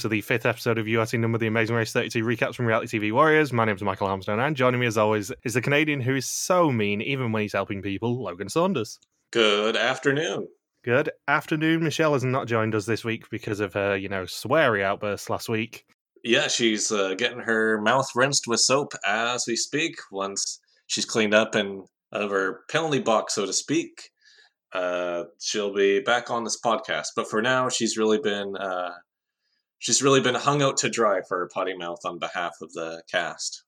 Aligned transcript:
to 0.00 0.08
the 0.08 0.22
fifth 0.22 0.46
episode 0.46 0.78
of 0.78 0.88
URT 0.88 1.12
Number, 1.14 1.36
the 1.36 1.46
Amazing 1.46 1.76
Race 1.76 1.92
32 1.92 2.24
recaps 2.24 2.54
from 2.54 2.64
Reality 2.64 2.98
TV 2.98 3.12
Warriors. 3.12 3.52
My 3.52 3.66
name 3.66 3.76
is 3.76 3.82
Michael 3.82 4.06
Armstrong, 4.06 4.40
and 4.40 4.56
joining 4.56 4.80
me 4.80 4.86
as 4.86 4.96
always 4.96 5.30
is 5.44 5.52
the 5.52 5.60
Canadian 5.60 6.00
who 6.00 6.16
is 6.16 6.24
so 6.24 6.72
mean, 6.72 7.02
even 7.02 7.32
when 7.32 7.42
he's 7.42 7.52
helping 7.52 7.82
people, 7.82 8.22
Logan 8.22 8.48
Saunders. 8.48 8.98
Good 9.30 9.76
afternoon. 9.76 10.48
Good 10.84 11.10
afternoon. 11.28 11.84
Michelle 11.84 12.14
has 12.14 12.24
not 12.24 12.48
joined 12.48 12.74
us 12.74 12.86
this 12.86 13.04
week 13.04 13.28
because 13.30 13.60
of 13.60 13.74
her, 13.74 13.94
you 13.94 14.08
know, 14.08 14.22
sweary 14.22 14.82
outburst 14.82 15.28
last 15.28 15.50
week. 15.50 15.84
Yeah, 16.24 16.48
she's 16.48 16.90
uh, 16.90 17.14
getting 17.14 17.40
her 17.40 17.78
mouth 17.82 18.08
rinsed 18.14 18.46
with 18.46 18.60
soap 18.60 18.94
as 19.06 19.44
we 19.46 19.54
speak. 19.54 19.96
Once 20.10 20.60
she's 20.86 21.04
cleaned 21.04 21.34
up 21.34 21.54
and 21.54 21.82
out 22.14 22.22
of 22.22 22.30
her 22.30 22.60
penalty 22.70 23.00
box, 23.00 23.34
so 23.34 23.44
to 23.44 23.52
speak, 23.52 24.10
uh, 24.72 25.24
she'll 25.40 25.74
be 25.74 26.00
back 26.00 26.30
on 26.30 26.44
this 26.44 26.58
podcast. 26.58 27.08
But 27.14 27.28
for 27.28 27.42
now, 27.42 27.68
she's 27.68 27.98
really 27.98 28.18
been 28.18 28.56
uh, 28.56 28.92
she's 29.80 30.02
really 30.02 30.20
been 30.20 30.36
hung 30.36 30.62
out 30.62 30.76
to 30.78 30.88
dry 30.88 31.22
for 31.22 31.38
her 31.38 31.48
potty 31.52 31.76
mouth 31.76 31.98
on 32.04 32.20
behalf 32.20 32.54
of 32.62 32.72
the 32.72 33.02
cast. 33.10 33.64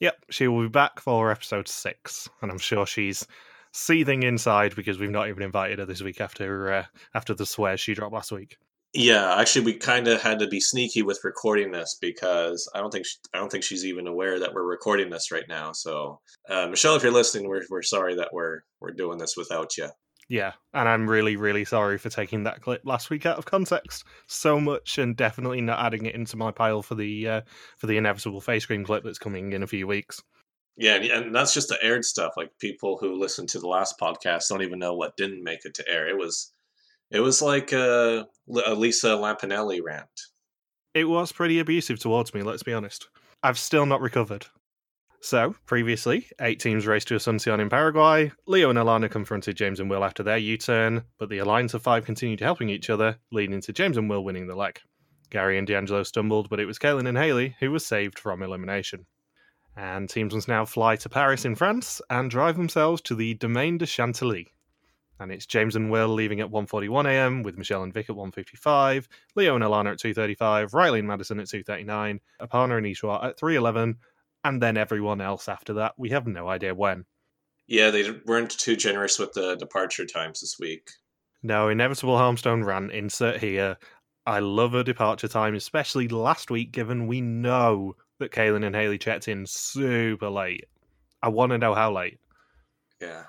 Yep, 0.00 0.24
she 0.30 0.48
will 0.48 0.62
be 0.62 0.68
back 0.68 1.00
for 1.00 1.30
episode 1.30 1.68
six, 1.68 2.28
and 2.40 2.50
I'm 2.50 2.58
sure 2.58 2.86
she's 2.86 3.26
seething 3.72 4.22
inside 4.22 4.74
because 4.74 4.98
we've 4.98 5.10
not 5.10 5.28
even 5.28 5.42
invited 5.42 5.78
her 5.78 5.84
this 5.84 6.02
week 6.02 6.20
after 6.20 6.72
uh, 6.72 6.84
after 7.14 7.34
the 7.34 7.44
swear 7.44 7.76
she 7.76 7.94
dropped 7.94 8.14
last 8.14 8.32
week. 8.32 8.56
Yeah, 8.92 9.36
actually, 9.36 9.66
we 9.66 9.74
kind 9.74 10.08
of 10.08 10.22
had 10.22 10.38
to 10.38 10.46
be 10.46 10.60
sneaky 10.60 11.02
with 11.02 11.20
recording 11.24 11.70
this 11.70 11.98
because 12.00 12.70
I 12.74 12.80
don't 12.80 12.90
think 12.90 13.04
she, 13.04 13.16
I 13.34 13.38
don't 13.38 13.50
think 13.50 13.64
she's 13.64 13.84
even 13.84 14.06
aware 14.06 14.38
that 14.38 14.54
we're 14.54 14.64
recording 14.64 15.10
this 15.10 15.30
right 15.30 15.44
now. 15.48 15.72
So, 15.72 16.20
uh, 16.48 16.68
Michelle, 16.68 16.96
if 16.96 17.02
you're 17.02 17.12
listening, 17.12 17.48
we're 17.48 17.64
we're 17.68 17.82
sorry 17.82 18.14
that 18.16 18.30
we're 18.32 18.60
we're 18.80 18.92
doing 18.92 19.18
this 19.18 19.36
without 19.36 19.76
you. 19.76 19.88
Yeah, 20.28 20.52
and 20.74 20.88
I'm 20.88 21.08
really, 21.08 21.36
really 21.36 21.64
sorry 21.64 21.98
for 21.98 22.10
taking 22.10 22.44
that 22.44 22.60
clip 22.60 22.82
last 22.84 23.10
week 23.10 23.26
out 23.26 23.38
of 23.38 23.44
context 23.44 24.04
so 24.26 24.58
much, 24.58 24.98
and 24.98 25.16
definitely 25.16 25.60
not 25.60 25.84
adding 25.84 26.06
it 26.06 26.16
into 26.16 26.36
my 26.36 26.50
pile 26.50 26.82
for 26.82 26.96
the 26.96 27.28
uh, 27.28 27.40
for 27.78 27.86
the 27.86 27.96
inevitable 27.96 28.40
face 28.40 28.66
cream 28.66 28.84
clip 28.84 29.04
that's 29.04 29.18
coming 29.18 29.52
in 29.52 29.62
a 29.62 29.68
few 29.68 29.86
weeks. 29.86 30.20
Yeah, 30.76 30.96
and, 30.96 31.34
that's 31.34 31.54
just 31.54 31.68
the 31.68 31.82
aired 31.82 32.04
stuff. 32.04 32.32
Like 32.36 32.50
people 32.60 32.98
who 33.00 33.18
listened 33.18 33.48
to 33.50 33.60
the 33.60 33.68
last 33.68 34.00
podcast 34.00 34.48
don't 34.48 34.62
even 34.62 34.80
know 34.80 34.94
what 34.94 35.16
didn't 35.16 35.44
make 35.44 35.64
it 35.64 35.74
to 35.74 35.88
air. 35.88 36.08
It 36.08 36.18
was 36.18 36.52
it 37.10 37.20
was 37.20 37.40
like 37.40 37.72
a, 37.72 38.26
a 38.66 38.74
Lisa 38.74 39.08
Lampanelli 39.10 39.80
rant. 39.82 40.08
It 40.92 41.04
was 41.04 41.30
pretty 41.30 41.60
abusive 41.60 42.00
towards 42.00 42.34
me. 42.34 42.42
Let's 42.42 42.64
be 42.64 42.72
honest. 42.72 43.08
I've 43.42 43.58
still 43.58 43.86
not 43.86 44.00
recovered. 44.00 44.46
So, 45.20 45.56
previously, 45.66 46.28
eight 46.40 46.60
teams 46.60 46.86
raced 46.86 47.08
to 47.08 47.14
Asuncion 47.14 47.60
in 47.60 47.68
Paraguay. 47.68 48.30
Leo 48.46 48.70
and 48.70 48.78
Alana 48.78 49.10
confronted 49.10 49.56
James 49.56 49.80
and 49.80 49.90
Will 49.90 50.04
after 50.04 50.22
their 50.22 50.38
U 50.38 50.56
turn, 50.56 51.04
but 51.18 51.28
the 51.28 51.38
alliance 51.38 51.74
of 51.74 51.82
five 51.82 52.04
continued 52.04 52.40
helping 52.40 52.68
each 52.68 52.90
other, 52.90 53.18
leading 53.32 53.60
to 53.62 53.72
James 53.72 53.96
and 53.96 54.08
Will 54.08 54.22
winning 54.22 54.46
the 54.46 54.54
leg. 54.54 54.80
Gary 55.30 55.58
and 55.58 55.66
D'Angelo 55.66 56.02
stumbled, 56.04 56.48
but 56.48 56.60
it 56.60 56.66
was 56.66 56.78
Kaylin 56.78 57.08
and 57.08 57.18
Haley 57.18 57.56
who 57.60 57.70
was 57.70 57.84
saved 57.84 58.18
from 58.18 58.42
elimination. 58.42 59.06
And 59.76 60.08
teams 60.08 60.34
must 60.34 60.48
now 60.48 60.64
fly 60.64 60.96
to 60.96 61.08
Paris 61.08 61.44
in 61.44 61.54
France 61.54 62.00
and 62.08 62.30
drive 62.30 62.56
themselves 62.56 63.02
to 63.02 63.14
the 63.14 63.34
Domaine 63.34 63.78
de 63.78 63.86
Chantilly. 63.86 64.52
And 65.18 65.32
it's 65.32 65.46
James 65.46 65.76
and 65.76 65.90
Will 65.90 66.08
leaving 66.08 66.40
at 66.40 66.50
1.41am, 66.50 67.42
with 67.42 67.58
Michelle 67.58 67.82
and 67.82 67.92
Vic 67.92 68.10
at 68.10 68.16
1.55, 68.16 69.06
Leo 69.34 69.54
and 69.54 69.64
Alana 69.64 69.92
at 69.92 69.98
2.35, 69.98 70.72
Riley 70.74 70.98
and 71.00 71.08
Madison 71.08 71.40
at 71.40 71.46
2.39, 71.46 72.20
Aparna 72.40 72.76
and 72.78 72.86
Ishwar 72.86 73.24
at 73.24 73.38
3.11, 73.38 73.96
and 74.46 74.62
then 74.62 74.76
everyone 74.76 75.20
else 75.20 75.48
after 75.48 75.74
that. 75.74 75.94
We 75.96 76.10
have 76.10 76.26
no 76.26 76.48
idea 76.48 76.74
when. 76.74 77.04
Yeah, 77.66 77.90
they 77.90 78.10
weren't 78.26 78.50
too 78.50 78.76
generous 78.76 79.18
with 79.18 79.32
the 79.32 79.56
departure 79.56 80.06
times 80.06 80.40
this 80.40 80.56
week. 80.60 80.88
No, 81.42 81.68
Inevitable 81.68 82.14
Armstrong 82.14 82.62
ran, 82.62 82.90
insert 82.90 83.38
here. 83.38 83.76
I 84.24 84.38
love 84.38 84.74
a 84.74 84.84
departure 84.84 85.28
time, 85.28 85.54
especially 85.54 86.08
last 86.08 86.50
week, 86.50 86.72
given 86.72 87.06
we 87.06 87.20
know 87.20 87.96
that 88.18 88.32
Kaylin 88.32 88.64
and 88.64 88.74
Haley 88.74 88.98
checked 88.98 89.28
in 89.28 89.46
super 89.46 90.28
late. 90.28 90.66
I 91.22 91.28
want 91.28 91.50
to 91.50 91.58
know 91.58 91.74
how 91.74 91.92
late. 91.92 92.18
Yeah. 93.00 93.24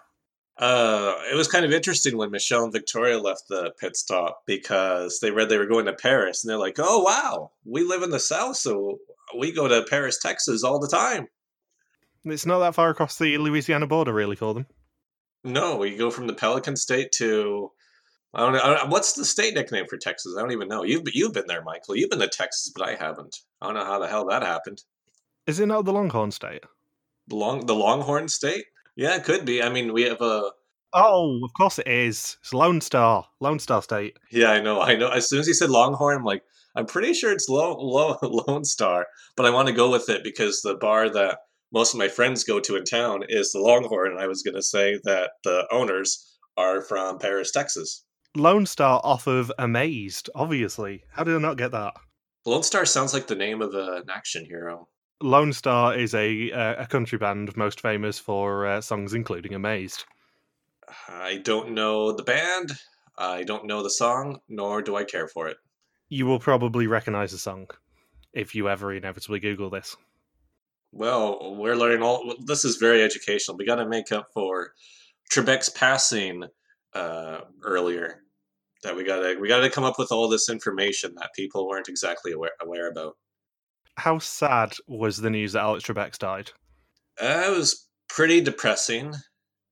Uh, 0.60 1.14
it 1.32 1.36
was 1.36 1.48
kind 1.48 1.66
of 1.66 1.72
interesting 1.72 2.18
when 2.18 2.32
Michelle 2.32 2.64
and 2.64 2.74
Victoria 2.74 3.20
left 3.20 3.44
the 3.48 3.72
pit 3.80 3.96
stop 3.96 4.42
because 4.48 5.20
they 5.20 5.30
read 5.30 5.50
they 5.50 5.58
were 5.58 5.68
going 5.68 5.86
to 5.86 5.94
Paris 5.94 6.44
and 6.44 6.50
they're 6.50 6.58
like, 6.58 6.78
oh, 6.80 7.04
wow, 7.04 7.52
we 7.64 7.84
live 7.84 8.02
in 8.02 8.10
the 8.10 8.20
South, 8.20 8.56
so 8.58 8.98
we 9.38 9.52
go 9.52 9.68
to 9.68 9.86
Paris, 9.88 10.18
Texas 10.20 10.64
all 10.64 10.80
the 10.80 10.88
time. 10.88 11.28
It's 12.26 12.46
not 12.46 12.60
that 12.60 12.76
far 12.76 12.90
across 12.90 13.18
the 13.18 13.38
Louisiana 13.38 13.88
border, 13.88 14.14
really, 14.14 14.36
for 14.36 14.54
them. 14.54 14.66
No, 15.44 15.78
we 15.78 15.96
go 15.96 16.10
from 16.10 16.28
the 16.28 16.34
Pelican 16.34 16.76
State 16.76 17.12
to. 17.14 17.72
I 18.34 18.40
don't 18.40 18.54
know. 18.54 18.86
What's 18.90 19.14
the 19.14 19.24
state 19.24 19.54
nickname 19.54 19.86
for 19.88 19.98
Texas? 19.98 20.36
I 20.38 20.42
don't 20.42 20.52
even 20.52 20.68
know. 20.68 20.84
You've, 20.84 21.04
you've 21.14 21.34
been 21.34 21.48
there, 21.48 21.64
Michael. 21.64 21.96
You've 21.96 22.10
been 22.10 22.20
to 22.20 22.28
Texas, 22.28 22.72
but 22.76 22.88
I 22.88 22.96
haven't. 22.96 23.38
I 23.62 23.68
don't 23.68 23.76
know 23.76 23.86
how 23.86 24.00
the 24.00 24.08
hell 24.08 24.26
that 24.28 24.44
happened. 24.44 24.84
Is 25.46 25.60
it 25.60 25.68
not 25.68 25.86
the 25.86 25.94
Longhorn 25.94 26.32
State? 26.32 26.64
Long, 27.32 27.66
the 27.66 27.76
Longhorn 27.76 28.28
State? 28.28 28.66
Yeah, 28.98 29.16
it 29.16 29.24
could 29.24 29.46
be. 29.46 29.62
I 29.62 29.70
mean, 29.70 29.94
we 29.94 30.04
have 30.04 30.22
a. 30.22 30.50
Oh, 30.92 31.40
of 31.46 31.52
course 31.56 31.78
it 31.78 31.88
is. 31.88 32.36
It's 32.42 32.54
Lone 32.54 32.82
Star. 32.82 33.28
Lone 33.40 33.60
Star 33.60 33.84
State. 33.84 34.18
Yeah, 34.32 34.52
I 34.52 34.60
know. 34.60 34.82
I 34.82 34.96
know. 34.96 35.10
As 35.10 35.30
soon 35.30 35.40
as 35.40 35.46
he 35.48 35.54
said 35.54 35.70
Longhorn, 35.70 36.18
I'm 36.18 36.24
like, 36.24 36.42
I'm 36.76 36.88
pretty 36.88 37.14
sure 37.14 37.32
it's 37.32 37.48
Lo- 37.48 37.78
Lo- 37.80 38.18
Lone 38.48 38.66
Star, 38.66 39.06
but 39.36 39.46
I 39.46 39.52
want 39.52 39.68
to 39.68 39.74
go 39.74 39.92
with 39.92 40.10
it 40.10 40.24
because 40.24 40.62
the 40.62 40.74
bar 40.74 41.10
that 41.12 41.38
most 41.72 41.94
of 41.94 42.00
my 42.00 42.08
friends 42.08 42.44
go 42.44 42.60
to 42.60 42.76
in 42.76 42.86
town 42.86 43.22
is 43.30 43.52
the 43.52 43.60
Longhorn, 43.60 44.12
and 44.12 44.20
I 44.20 44.26
was 44.28 44.42
going 44.42 44.56
to 44.56 44.64
say 44.64 45.00
that 45.04 45.32
the 45.44 45.68
owners 45.72 46.38
are 46.58 46.82
from 46.82 47.20
Paris, 47.20 47.52
Texas. 47.52 48.04
Lone 48.36 48.66
Star 48.66 49.00
off 49.04 49.28
of 49.28 49.52
Amazed, 49.60 50.30
obviously. 50.34 51.04
How 51.12 51.24
did 51.24 51.36
I 51.36 51.40
not 51.40 51.58
get 51.58 51.72
that? 51.72 51.94
Lone 52.48 52.64
Star 52.64 52.86
sounds 52.86 53.14
like 53.14 53.28
the 53.28 53.36
name 53.36 53.62
of 53.62 53.76
an 53.76 54.06
action 54.10 54.44
hero. 54.46 54.88
Lone 55.22 55.52
Star 55.52 55.98
is 55.98 56.14
a 56.14 56.52
uh, 56.52 56.84
a 56.84 56.88
country 56.88 57.18
band 57.18 57.56
most 57.58 57.82
famous 57.82 58.20
for 58.20 58.68
uh, 58.68 58.82
songs 58.82 59.14
including 59.14 59.54
Amazed. 59.54 60.06
I 61.08 61.38
don't 61.44 61.72
know 61.72 62.12
the 62.12 62.24
band, 62.24 62.72
I 63.18 63.44
don't 63.44 63.66
know 63.66 63.82
the 63.82 63.90
song, 63.90 64.40
nor 64.48 64.82
do 64.82 64.96
I 64.96 65.04
care 65.04 65.28
for 65.28 65.48
it. 65.48 65.58
You 66.10 66.26
will 66.26 66.40
probably 66.40 66.88
recognize 66.88 67.32
the 67.32 67.38
song 67.40 67.68
if 68.32 68.54
you 68.54 68.70
ever 68.70 68.94
inevitably 68.94 69.40
Google 69.40 69.70
this. 69.70 69.98
Well, 70.92 71.56
we're 71.56 71.76
learning 71.76 72.04
all. 72.04 72.36
This 72.46 72.64
is 72.64 72.78
very 72.78 73.02
educational. 73.04 73.58
We 73.58 73.66
got 73.66 73.76
to 73.76 73.90
make 73.90 74.12
up 74.12 74.28
for 74.34 74.74
Trebek's 75.32 75.70
passing 75.70 76.44
uh, 76.94 77.40
earlier. 77.64 78.22
That 78.84 78.96
we 78.96 79.04
got 79.04 79.22
to 79.22 79.36
we 79.40 79.48
got 79.48 79.62
to 79.62 79.70
come 79.72 79.84
up 79.84 79.98
with 79.98 80.12
all 80.12 80.30
this 80.30 80.50
information 80.50 81.16
that 81.16 81.34
people 81.36 81.68
weren't 81.68 81.90
exactly 81.90 82.32
aware, 82.32 82.52
aware 82.62 82.90
about. 82.90 83.18
How 83.98 84.20
sad 84.20 84.74
was 84.88 85.18
the 85.18 85.30
news 85.30 85.54
that 85.54 85.64
Alex 85.64 85.84
Trebek's 85.84 86.20
died? 86.20 86.52
Uh, 87.22 87.44
it 87.48 87.58
was 87.58 87.88
pretty 88.08 88.42
depressing. 88.42 89.14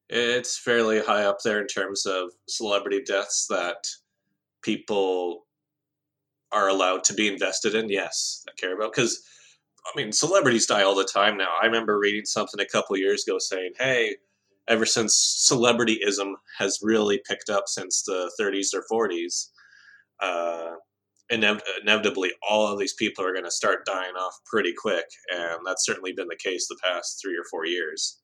It's 0.10 0.58
fairly 0.58 1.00
high 1.00 1.24
up 1.24 1.38
there 1.44 1.62
in 1.62 1.68
terms 1.68 2.06
of 2.06 2.32
celebrity 2.48 3.02
deaths 3.04 3.46
that 3.50 3.88
people 4.64 5.46
are 6.52 6.70
allowed 6.70 7.04
to 7.06 7.14
be 7.14 7.28
invested 7.28 7.76
in. 7.76 7.90
Yes, 7.90 8.44
I 8.48 8.52
care 8.60 8.76
about 8.76 8.94
because 8.94 9.24
I 9.86 9.96
mean 9.96 10.12
celebrities 10.12 10.66
die 10.66 10.84
all 10.84 10.96
the 10.96 11.06
time 11.06 11.38
now. 11.38 11.54
I 11.62 11.66
remember 11.66 12.00
reading 12.00 12.26
something 12.26 12.60
a 12.60 12.66
couple 12.66 12.98
years 12.98 13.28
ago 13.28 13.38
saying, 13.40 13.74
"Hey, 13.78 14.18
ever 14.68 14.86
since 14.86 15.48
celebrityism 15.52 16.34
has 16.58 16.80
really 16.82 17.22
picked 17.28 17.50
up 17.50 17.68
since 17.68 18.04
the 18.04 18.32
30s 18.40 18.74
or 18.74 18.84
40s." 18.90 19.52
Uh, 20.20 20.76
inev- 21.32 21.62
inevitably 21.82 22.32
all 22.48 22.68
of 22.68 22.80
these 22.80 22.94
people 22.94 23.26
are 23.26 23.34
going 23.34 23.46
to 23.46 23.52
start 23.52 23.86
dying 23.86 24.14
off 24.14 24.34
pretty 24.46 24.74
quick 24.74 25.06
and 25.34 25.60
that's 25.66 25.86
certainly 25.86 26.14
been 26.14 26.28
the 26.28 26.38
case 26.44 26.68
the 26.68 26.78
past 26.84 27.20
three 27.22 27.36
or 27.36 27.44
four 27.50 27.66
years. 27.66 28.20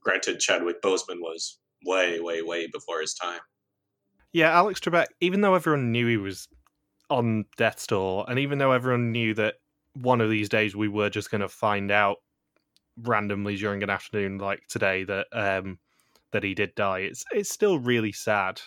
Granted 0.00 0.38
chadwick 0.38 0.80
boseman 0.82 1.20
was 1.20 1.58
way 1.84 2.20
way 2.20 2.42
way 2.42 2.68
before 2.72 3.00
his 3.00 3.14
time. 3.14 3.40
Yeah, 4.32 4.50
Alex 4.50 4.80
Trebek, 4.80 5.06
even 5.20 5.40
though 5.40 5.54
everyone 5.54 5.92
knew 5.92 6.06
he 6.06 6.16
was 6.16 6.48
on 7.08 7.46
death's 7.56 7.86
door, 7.86 8.24
and 8.28 8.38
even 8.38 8.58
though 8.58 8.72
everyone 8.72 9.12
knew 9.12 9.34
that 9.34 9.54
one 9.94 10.20
of 10.20 10.28
these 10.28 10.48
days 10.48 10.76
we 10.76 10.88
were 10.88 11.08
just 11.08 11.30
going 11.30 11.40
to 11.40 11.48
find 11.48 11.90
out 11.90 12.18
randomly 13.02 13.56
during 13.56 13.82
an 13.82 13.90
afternoon 13.90 14.38
like 14.38 14.66
today 14.68 15.04
that 15.04 15.26
um 15.32 15.78
that 16.32 16.42
he 16.42 16.54
did 16.54 16.74
die, 16.74 17.00
it's 17.00 17.24
it's 17.32 17.50
still 17.50 17.78
really 17.78 18.12
sad, 18.12 18.60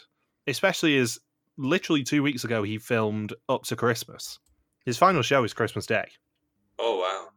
especially 0.48 0.98
as 0.98 1.20
literally 1.60 2.04
two 2.04 2.24
weeks 2.24 2.44
ago 2.44 2.64
he 2.64 2.78
filmed 2.78 3.34
Up 3.50 3.64
to 3.66 3.76
Christmas. 3.76 4.40
His 4.86 4.98
final 4.98 5.22
show 5.22 5.44
is 5.44 5.54
Christmas 5.54 5.86
Day. 5.86 6.10
oh 6.80 6.98
wow 6.98 7.28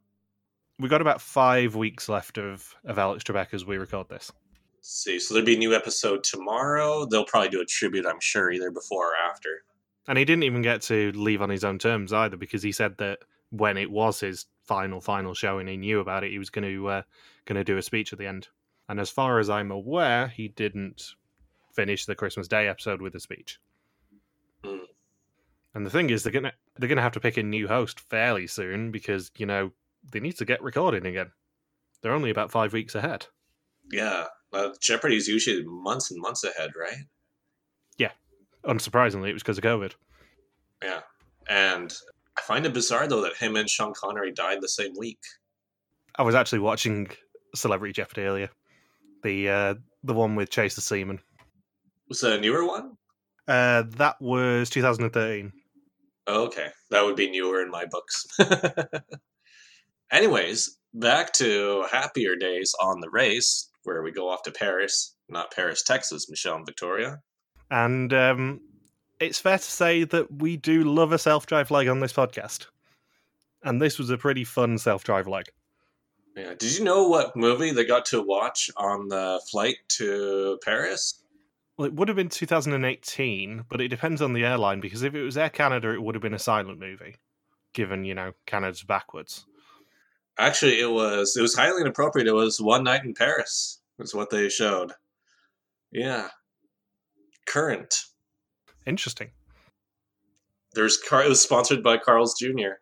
We've 0.78 0.90
got 0.90 1.00
about 1.00 1.20
five 1.20 1.76
weeks 1.76 2.08
left 2.08 2.38
of, 2.38 2.74
of 2.84 2.98
Alex 2.98 3.22
Trebek 3.24 3.52
as 3.52 3.64
we 3.66 3.76
record 3.78 4.08
this. 4.08 4.32
Let's 4.76 4.88
see 4.88 5.18
so 5.18 5.34
there'll 5.34 5.46
be 5.46 5.56
a 5.56 5.58
new 5.58 5.74
episode 5.74 6.24
tomorrow 6.24 7.04
they'll 7.06 7.24
probably 7.24 7.50
do 7.50 7.60
a 7.60 7.64
tribute 7.64 8.04
i'm 8.06 8.18
sure 8.20 8.50
either 8.50 8.70
before 8.70 9.12
or 9.12 9.16
after 9.30 9.62
And 10.08 10.18
he 10.18 10.24
didn't 10.24 10.42
even 10.44 10.62
get 10.62 10.82
to 10.82 11.12
leave 11.12 11.42
on 11.42 11.50
his 11.50 11.62
own 11.64 11.78
terms 11.78 12.12
either, 12.12 12.36
because 12.36 12.62
he 12.62 12.72
said 12.72 12.98
that 12.98 13.18
when 13.50 13.76
it 13.76 13.90
was 13.90 14.18
his 14.20 14.46
final 14.64 15.00
final 15.00 15.34
show 15.34 15.58
and 15.58 15.68
he 15.68 15.76
knew 15.76 16.00
about 16.00 16.24
it, 16.24 16.30
he 16.30 16.38
was 16.38 16.50
going 16.50 16.64
to 16.64 16.88
uh, 16.88 17.02
going 17.44 17.56
to 17.56 17.64
do 17.64 17.76
a 17.76 17.82
speech 17.82 18.12
at 18.12 18.18
the 18.18 18.26
end. 18.26 18.48
And 18.88 18.98
as 18.98 19.10
far 19.10 19.38
as 19.38 19.48
I'm 19.50 19.70
aware, 19.70 20.26
he 20.28 20.48
didn't 20.48 21.02
finish 21.72 22.04
the 22.06 22.14
Christmas 22.16 22.48
Day 22.48 22.66
episode 22.66 23.00
with 23.02 23.14
a 23.14 23.20
speech. 23.20 23.60
And 25.74 25.86
the 25.86 25.90
thing 25.90 26.10
is, 26.10 26.22
they're 26.22 26.32
gonna 26.32 26.52
they're 26.76 26.88
gonna 26.88 27.02
have 27.02 27.12
to 27.12 27.20
pick 27.20 27.36
a 27.36 27.42
new 27.42 27.66
host 27.66 28.00
fairly 28.00 28.46
soon 28.46 28.90
because 28.90 29.30
you 29.36 29.46
know 29.46 29.72
they 30.10 30.20
need 30.20 30.36
to 30.38 30.44
get 30.44 30.62
recording 30.62 31.06
again. 31.06 31.32
They're 32.02 32.12
only 32.12 32.30
about 32.30 32.50
five 32.50 32.72
weeks 32.72 32.94
ahead. 32.94 33.26
Yeah, 33.90 34.26
uh, 34.52 34.70
Jeopardy 34.80 35.16
is 35.16 35.28
usually 35.28 35.64
months 35.64 36.10
and 36.10 36.20
months 36.20 36.44
ahead, 36.44 36.72
right? 36.78 37.04
Yeah, 37.96 38.12
unsurprisingly, 38.64 39.30
it 39.30 39.34
was 39.34 39.42
because 39.42 39.58
of 39.58 39.64
COVID. 39.64 39.92
Yeah, 40.82 41.00
and 41.48 41.92
I 42.36 42.42
find 42.42 42.66
it 42.66 42.74
bizarre 42.74 43.06
though 43.06 43.22
that 43.22 43.36
him 43.36 43.56
and 43.56 43.68
Sean 43.68 43.94
Connery 43.94 44.32
died 44.32 44.60
the 44.60 44.68
same 44.68 44.92
week. 44.98 45.20
I 46.16 46.22
was 46.22 46.34
actually 46.34 46.58
watching 46.58 47.08
Celebrity 47.54 47.94
Jeopardy 47.94 48.22
earlier, 48.22 48.50
the 49.22 49.48
uh, 49.48 49.74
the 50.04 50.14
one 50.14 50.36
with 50.36 50.50
Chase 50.50 50.74
the 50.74 50.82
Seaman. 50.82 51.20
Was 52.08 52.20
that 52.20 52.38
a 52.38 52.40
newer 52.40 52.66
one? 52.66 52.98
Uh, 53.48 53.84
that 53.96 54.20
was 54.20 54.68
2013. 54.70 55.52
Oh, 56.26 56.44
okay, 56.44 56.68
that 56.90 57.04
would 57.04 57.16
be 57.16 57.30
newer 57.30 57.62
in 57.62 57.70
my 57.70 57.84
books. 57.84 58.26
Anyways, 60.12 60.78
back 60.94 61.32
to 61.34 61.84
happier 61.90 62.36
days 62.36 62.74
on 62.80 63.00
the 63.00 63.10
race, 63.10 63.70
where 63.84 64.02
we 64.02 64.12
go 64.12 64.28
off 64.28 64.42
to 64.42 64.52
Paris, 64.52 65.14
not 65.28 65.52
Paris, 65.52 65.82
Texas, 65.82 66.30
Michelle 66.30 66.56
and 66.56 66.66
Victoria. 66.66 67.20
And 67.70 68.12
um, 68.12 68.60
it's 69.18 69.38
fair 69.38 69.58
to 69.58 69.64
say 69.64 70.04
that 70.04 70.40
we 70.40 70.56
do 70.56 70.84
love 70.84 71.12
a 71.12 71.18
self 71.18 71.46
drive 71.46 71.70
leg 71.70 71.88
on 71.88 72.00
this 72.00 72.12
podcast. 72.12 72.66
And 73.64 73.80
this 73.80 73.98
was 73.98 74.10
a 74.10 74.18
pretty 74.18 74.44
fun 74.44 74.78
self 74.78 75.04
drive 75.04 75.26
leg. 75.26 75.46
Yeah. 76.36 76.54
Did 76.54 76.78
you 76.78 76.84
know 76.84 77.08
what 77.08 77.36
movie 77.36 77.72
they 77.72 77.84
got 77.84 78.06
to 78.06 78.22
watch 78.22 78.70
on 78.76 79.08
the 79.08 79.40
flight 79.50 79.76
to 79.90 80.58
Paris? 80.64 81.21
Well, 81.76 81.86
it 81.86 81.94
would 81.94 82.08
have 82.08 82.16
been 82.16 82.28
2018, 82.28 83.64
but 83.68 83.80
it 83.80 83.88
depends 83.88 84.20
on 84.20 84.32
the 84.32 84.44
airline 84.44 84.80
because 84.80 85.02
if 85.02 85.14
it 85.14 85.22
was 85.22 85.38
Air 85.38 85.48
Canada, 85.48 85.92
it 85.92 86.02
would 86.02 86.14
have 86.14 86.22
been 86.22 86.34
a 86.34 86.38
silent 86.38 86.78
movie, 86.78 87.16
given, 87.72 88.04
you 88.04 88.14
know, 88.14 88.32
Canada's 88.46 88.82
backwards. 88.82 89.46
Actually, 90.38 90.80
it 90.80 90.90
was 90.90 91.36
it 91.36 91.42
was 91.42 91.54
highly 91.54 91.80
inappropriate. 91.80 92.28
It 92.28 92.32
was 92.32 92.60
One 92.60 92.84
Night 92.84 93.04
in 93.04 93.14
Paris. 93.14 93.80
Was 93.98 94.14
what 94.14 94.30
they 94.30 94.48
showed. 94.48 94.92
Yeah. 95.90 96.28
Current. 97.46 97.94
Interesting. 98.86 99.30
There's 100.74 100.96
car. 100.96 101.24
It 101.24 101.28
was 101.28 101.42
sponsored 101.42 101.82
by 101.82 101.98
Carl's 101.98 102.34
Jr. 102.38 102.78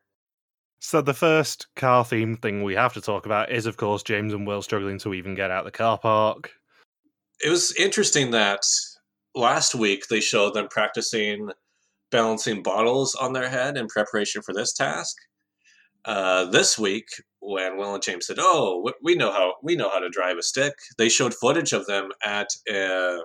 So 0.79 1.03
the 1.03 1.13
first 1.13 1.67
car 1.77 2.05
theme 2.05 2.37
thing 2.37 2.63
we 2.63 2.75
have 2.75 2.95
to 2.95 3.01
talk 3.01 3.27
about 3.27 3.53
is, 3.53 3.67
of 3.67 3.77
course, 3.77 4.03
James 4.03 4.33
and 4.33 4.47
Will 4.47 4.63
struggling 4.63 4.99
to 5.01 5.13
even 5.13 5.35
get 5.35 5.51
out 5.51 5.65
the 5.65 5.71
car 5.71 5.99
park. 5.99 6.53
It 7.43 7.49
was 7.49 7.73
interesting 7.77 8.31
that 8.33 8.61
last 9.35 9.75
week 9.75 10.09
they 10.09 10.21
showed 10.21 10.55
them 10.55 10.69
practicing 10.69 11.51
balancing 12.11 12.63
bottles 12.63 13.15
on 13.15 13.33
their 13.33 13.49
head 13.49 13.77
in 13.77 13.87
preparation 13.87 14.43
for 14.43 14.53
this 14.53 14.73
task. 14.73 15.17
Uh, 16.05 16.47
this 16.47 16.79
week, 16.79 17.07
when 17.41 17.77
Will 17.77 17.95
and 17.95 18.03
James 18.03 18.27
said, 18.27 18.39
"Oh, 18.41 18.93
we- 19.03 19.15
know 19.15 19.33
how 19.33 19.55
we 19.63 19.77
know 19.77 19.91
how 19.91 19.99
to 20.01 20.09
drive 20.11 20.39
a 20.39 20.43
stick," 20.43 20.75
they 20.99 21.09
showed 21.09 21.35
footage 21.35 21.73
of 21.73 21.87
them 21.87 22.11
at 22.25 22.49
uh, 22.73 23.19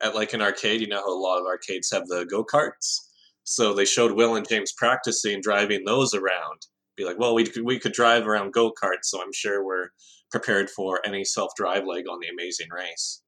at 0.00 0.14
like 0.14 0.32
an 0.32 0.42
arcade. 0.42 0.80
You 0.80 0.88
know 0.88 1.00
how 1.00 1.12
a 1.12 1.18
lot 1.18 1.40
of 1.40 1.46
arcades 1.46 1.90
have 1.92 2.06
the 2.08 2.24
go 2.26 2.44
karts. 2.44 2.98
So 3.44 3.74
they 3.74 3.84
showed 3.84 4.12
Will 4.12 4.36
and 4.36 4.48
James 4.48 4.72
practicing 4.72 5.40
driving 5.40 5.84
those 5.84 6.14
around. 6.14 6.66
Be 6.96 7.04
like, 7.04 7.18
well, 7.18 7.34
we 7.34 7.46
could, 7.46 7.64
we 7.64 7.78
could 7.80 7.92
drive 7.92 8.26
around 8.26 8.52
go 8.52 8.72
karts, 8.72 9.04
so 9.06 9.20
I'm 9.22 9.32
sure 9.32 9.64
we're 9.64 9.90
prepared 10.30 10.70
for 10.70 11.00
any 11.06 11.24
self 11.24 11.52
drive 11.56 11.86
leg 11.86 12.08
on 12.08 12.20
the 12.20 12.28
Amazing 12.28 12.68
Race. 12.70 13.21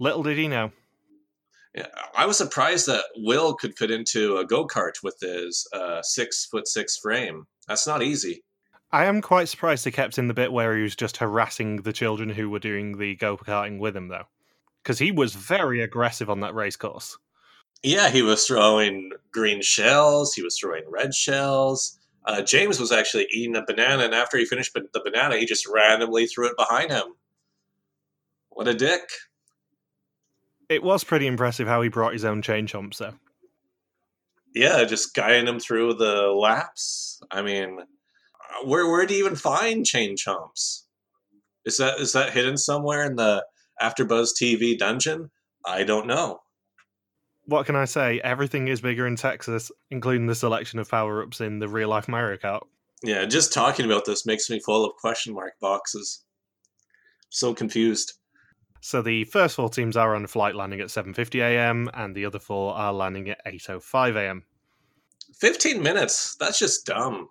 Little 0.00 0.22
did 0.22 0.38
he 0.38 0.48
know. 0.48 0.72
Yeah, 1.74 1.86
I 2.16 2.26
was 2.26 2.38
surprised 2.38 2.86
that 2.88 3.04
Will 3.16 3.54
could 3.54 3.76
fit 3.78 3.92
into 3.92 4.38
a 4.38 4.44
go 4.44 4.66
kart 4.66 5.02
with 5.04 5.18
his 5.20 5.68
uh, 5.72 6.02
six 6.02 6.46
foot 6.46 6.66
six 6.66 6.96
frame. 6.96 7.46
That's 7.68 7.86
not 7.86 8.02
easy. 8.02 8.42
I 8.90 9.04
am 9.04 9.22
quite 9.22 9.48
surprised 9.48 9.84
they 9.84 9.92
kept 9.92 10.18
in 10.18 10.26
the 10.26 10.34
bit 10.34 10.52
where 10.52 10.76
he 10.76 10.82
was 10.82 10.96
just 10.96 11.18
harassing 11.18 11.82
the 11.82 11.92
children 11.92 12.30
who 12.30 12.50
were 12.50 12.58
doing 12.58 12.98
the 12.98 13.14
go 13.14 13.36
karting 13.36 13.78
with 13.78 13.96
him, 13.96 14.08
though. 14.08 14.24
Because 14.82 14.98
he 14.98 15.12
was 15.12 15.34
very 15.34 15.80
aggressive 15.80 16.28
on 16.28 16.40
that 16.40 16.54
race 16.54 16.74
course. 16.74 17.16
Yeah, 17.84 18.10
he 18.10 18.22
was 18.22 18.46
throwing 18.46 19.12
green 19.30 19.62
shells. 19.62 20.34
He 20.34 20.42
was 20.42 20.58
throwing 20.58 20.82
red 20.88 21.14
shells. 21.14 22.00
Uh, 22.24 22.42
James 22.42 22.80
was 22.80 22.90
actually 22.90 23.28
eating 23.32 23.54
a 23.54 23.64
banana, 23.64 24.04
and 24.04 24.14
after 24.14 24.38
he 24.38 24.44
finished 24.44 24.74
the 24.74 25.00
banana, 25.04 25.36
he 25.36 25.46
just 25.46 25.68
randomly 25.68 26.26
threw 26.26 26.48
it 26.48 26.56
behind 26.56 26.90
him. 26.90 27.14
What 28.48 28.66
a 28.66 28.74
dick! 28.74 29.02
It 30.70 30.84
was 30.84 31.02
pretty 31.02 31.26
impressive 31.26 31.66
how 31.66 31.82
he 31.82 31.88
brought 31.88 32.12
his 32.12 32.24
own 32.24 32.42
chain 32.42 32.68
chomps, 32.68 32.98
though. 32.98 33.14
Yeah, 34.54 34.84
just 34.84 35.14
guying 35.14 35.48
him 35.48 35.58
through 35.58 35.94
the 35.94 36.28
laps. 36.28 37.20
I 37.30 37.42
mean, 37.42 37.80
where 38.64 38.88
where 38.88 39.04
do 39.04 39.14
you 39.14 39.24
even 39.24 39.36
find 39.36 39.84
chain 39.84 40.16
chomps? 40.16 40.84
Is 41.64 41.76
that 41.78 41.98
is 41.98 42.12
that 42.12 42.32
hidden 42.32 42.56
somewhere 42.56 43.04
in 43.04 43.16
the 43.16 43.44
AfterBuzz 43.82 44.30
TV 44.40 44.78
dungeon? 44.78 45.30
I 45.66 45.82
don't 45.82 46.06
know. 46.06 46.40
What 47.46 47.66
can 47.66 47.74
I 47.74 47.84
say? 47.84 48.20
Everything 48.22 48.68
is 48.68 48.80
bigger 48.80 49.08
in 49.08 49.16
Texas, 49.16 49.72
including 49.90 50.28
the 50.28 50.36
selection 50.36 50.78
of 50.78 50.88
power 50.88 51.20
ups 51.22 51.40
in 51.40 51.58
the 51.58 51.68
real 51.68 51.88
life 51.88 52.06
Mario 52.06 52.38
Kart. 52.38 52.62
Yeah, 53.02 53.24
just 53.24 53.52
talking 53.52 53.86
about 53.86 54.04
this 54.04 54.24
makes 54.24 54.48
me 54.48 54.60
full 54.60 54.84
of 54.84 54.94
question 54.96 55.34
mark 55.34 55.54
boxes. 55.60 56.22
So 57.28 57.54
confused. 57.54 58.19
So 58.80 59.02
the 59.02 59.24
first 59.24 59.56
four 59.56 59.68
teams 59.68 59.96
are 59.96 60.14
on 60.14 60.24
a 60.24 60.28
flight 60.28 60.54
landing 60.54 60.80
at 60.80 60.88
7:50 60.88 61.40
a.m. 61.40 61.90
and 61.94 62.14
the 62.14 62.24
other 62.24 62.38
four 62.38 62.74
are 62.74 62.92
landing 62.92 63.28
at 63.28 63.44
8:05 63.44 64.16
a.m. 64.16 64.44
15 65.38 65.82
minutes. 65.82 66.36
That's 66.40 66.58
just 66.58 66.86
dumb. 66.86 67.28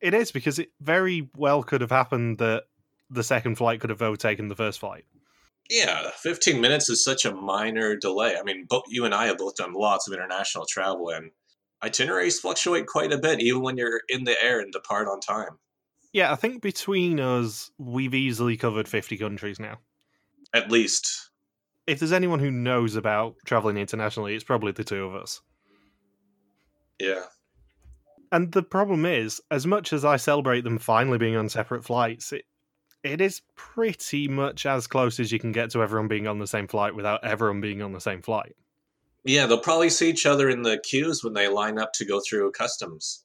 It 0.00 0.14
is 0.14 0.32
because 0.32 0.58
it 0.58 0.70
very 0.80 1.28
well 1.36 1.62
could 1.62 1.80
have 1.80 1.90
happened 1.90 2.38
that 2.38 2.64
the 3.10 3.22
second 3.22 3.56
flight 3.56 3.80
could 3.80 3.90
have 3.90 4.02
overtaken 4.02 4.48
the 4.48 4.56
first 4.56 4.80
flight. 4.80 5.04
Yeah, 5.70 6.10
15 6.16 6.60
minutes 6.60 6.88
is 6.88 7.04
such 7.04 7.24
a 7.24 7.34
minor 7.34 7.94
delay. 7.96 8.36
I 8.38 8.42
mean, 8.42 8.64
both 8.68 8.84
you 8.88 9.04
and 9.04 9.14
I 9.14 9.26
have 9.26 9.38
both 9.38 9.56
done 9.56 9.74
lots 9.74 10.08
of 10.08 10.14
international 10.14 10.64
travel, 10.66 11.10
and 11.10 11.30
itineraries 11.82 12.40
fluctuate 12.40 12.86
quite 12.86 13.12
a 13.12 13.18
bit, 13.18 13.40
even 13.40 13.62
when 13.62 13.76
you're 13.76 14.00
in 14.08 14.24
the 14.24 14.42
air 14.42 14.60
and 14.60 14.72
depart 14.72 15.08
on 15.08 15.20
time. 15.20 15.58
Yeah, 16.12 16.32
I 16.32 16.36
think 16.36 16.62
between 16.62 17.20
us, 17.20 17.70
we've 17.76 18.14
easily 18.14 18.56
covered 18.56 18.88
50 18.88 19.18
countries 19.18 19.60
now. 19.60 19.78
At 20.54 20.70
least. 20.70 21.30
If 21.86 21.98
there's 21.98 22.12
anyone 22.12 22.38
who 22.38 22.50
knows 22.50 22.96
about 22.96 23.36
traveling 23.46 23.76
internationally, 23.76 24.34
it's 24.34 24.44
probably 24.44 24.72
the 24.72 24.84
two 24.84 25.04
of 25.04 25.14
us. 25.14 25.40
Yeah. 26.98 27.24
And 28.30 28.52
the 28.52 28.62
problem 28.62 29.06
is, 29.06 29.40
as 29.50 29.66
much 29.66 29.92
as 29.92 30.04
I 30.04 30.16
celebrate 30.16 30.64
them 30.64 30.78
finally 30.78 31.18
being 31.18 31.36
on 31.36 31.48
separate 31.48 31.84
flights, 31.84 32.32
it 32.32 32.44
it 33.04 33.20
is 33.20 33.42
pretty 33.54 34.26
much 34.28 34.66
as 34.66 34.86
close 34.86 35.20
as 35.20 35.30
you 35.30 35.38
can 35.38 35.52
get 35.52 35.70
to 35.70 35.82
everyone 35.82 36.08
being 36.08 36.26
on 36.26 36.40
the 36.40 36.46
same 36.46 36.66
flight 36.66 36.94
without 36.94 37.24
everyone 37.24 37.60
being 37.60 37.80
on 37.80 37.92
the 37.92 38.00
same 38.00 38.22
flight. 38.22 38.56
Yeah, 39.24 39.46
they'll 39.46 39.58
probably 39.58 39.90
see 39.90 40.10
each 40.10 40.26
other 40.26 40.48
in 40.48 40.62
the 40.62 40.78
queues 40.78 41.22
when 41.22 41.32
they 41.32 41.48
line 41.48 41.78
up 41.78 41.92
to 41.94 42.04
go 42.04 42.20
through 42.20 42.50
customs. 42.52 43.24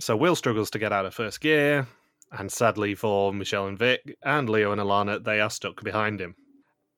So 0.00 0.16
Will 0.16 0.36
struggles 0.36 0.70
to 0.70 0.78
get 0.78 0.92
out 0.92 1.06
of 1.06 1.14
first 1.14 1.40
gear, 1.40 1.88
and 2.32 2.50
sadly 2.52 2.94
for 2.94 3.32
Michelle 3.32 3.66
and 3.66 3.78
Vic 3.78 4.16
and 4.22 4.48
Leo 4.48 4.72
and 4.72 4.80
Alana, 4.80 5.22
they 5.22 5.40
are 5.40 5.50
stuck 5.50 5.82
behind 5.82 6.20
him. 6.20 6.34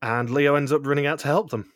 And 0.02 0.30
Leo 0.30 0.54
ends 0.54 0.72
up 0.72 0.86
running 0.86 1.06
out 1.06 1.18
to 1.20 1.26
help 1.26 1.50
them. 1.50 1.72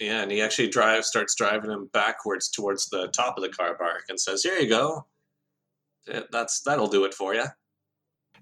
Yeah, 0.00 0.22
and 0.22 0.30
he 0.30 0.40
actually 0.40 0.68
drives, 0.68 1.06
starts 1.06 1.34
driving 1.34 1.70
him 1.70 1.88
backwards 1.92 2.48
towards 2.48 2.88
the 2.88 3.08
top 3.08 3.36
of 3.36 3.42
the 3.42 3.48
car 3.48 3.76
park 3.76 4.04
and 4.08 4.18
says, 4.18 4.42
"Here 4.42 4.58
you 4.58 4.68
go. 4.68 5.06
That's 6.30 6.62
that'll 6.62 6.88
do 6.88 7.04
it 7.04 7.14
for 7.14 7.34
you." 7.34 7.44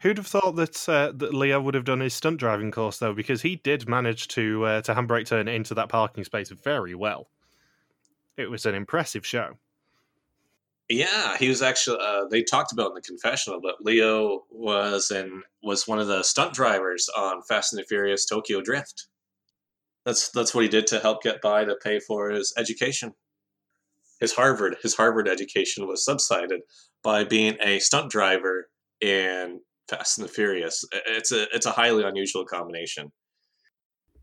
Who'd 0.00 0.18
have 0.18 0.26
thought 0.26 0.56
that 0.56 0.88
uh, 0.88 1.12
that 1.14 1.34
Leo 1.34 1.60
would 1.60 1.74
have 1.74 1.84
done 1.84 2.00
his 2.00 2.14
stunt 2.14 2.40
driving 2.40 2.70
course 2.70 2.98
though? 2.98 3.12
Because 3.12 3.42
he 3.42 3.56
did 3.56 3.88
manage 3.88 4.28
to 4.28 4.64
uh, 4.64 4.82
to 4.82 4.94
handbrake 4.94 5.26
turn 5.26 5.46
into 5.46 5.74
that 5.74 5.88
parking 5.88 6.24
space 6.24 6.50
very 6.50 6.94
well. 6.94 7.28
It 8.36 8.50
was 8.50 8.64
an 8.64 8.74
impressive 8.74 9.26
show. 9.26 9.58
Yeah, 10.92 11.38
he 11.38 11.48
was 11.48 11.62
actually. 11.62 12.00
Uh, 12.02 12.26
they 12.30 12.42
talked 12.42 12.70
about 12.70 12.88
in 12.88 12.94
the 12.94 13.00
confessional, 13.00 13.62
but 13.62 13.80
Leo 13.80 14.42
was 14.50 15.10
in 15.10 15.42
was 15.62 15.88
one 15.88 15.98
of 15.98 16.06
the 16.06 16.22
stunt 16.22 16.52
drivers 16.52 17.08
on 17.16 17.40
Fast 17.48 17.72
and 17.72 17.80
the 17.80 17.86
Furious 17.86 18.26
Tokyo 18.26 18.60
Drift. 18.60 19.06
That's 20.04 20.28
that's 20.32 20.54
what 20.54 20.64
he 20.64 20.68
did 20.68 20.86
to 20.88 21.00
help 21.00 21.22
get 21.22 21.40
by 21.40 21.64
to 21.64 21.76
pay 21.82 21.98
for 21.98 22.28
his 22.28 22.52
education. 22.58 23.14
His 24.20 24.34
Harvard 24.34 24.76
his 24.82 24.94
Harvard 24.94 25.28
education 25.28 25.86
was 25.86 26.04
subsided 26.04 26.60
by 27.02 27.24
being 27.24 27.56
a 27.62 27.78
stunt 27.78 28.10
driver 28.10 28.68
in 29.00 29.60
Fast 29.88 30.18
and 30.18 30.28
the 30.28 30.32
Furious. 30.32 30.84
It's 31.06 31.32
a 31.32 31.46
it's 31.54 31.64
a 31.64 31.72
highly 31.72 32.04
unusual 32.04 32.44
combination. 32.44 33.12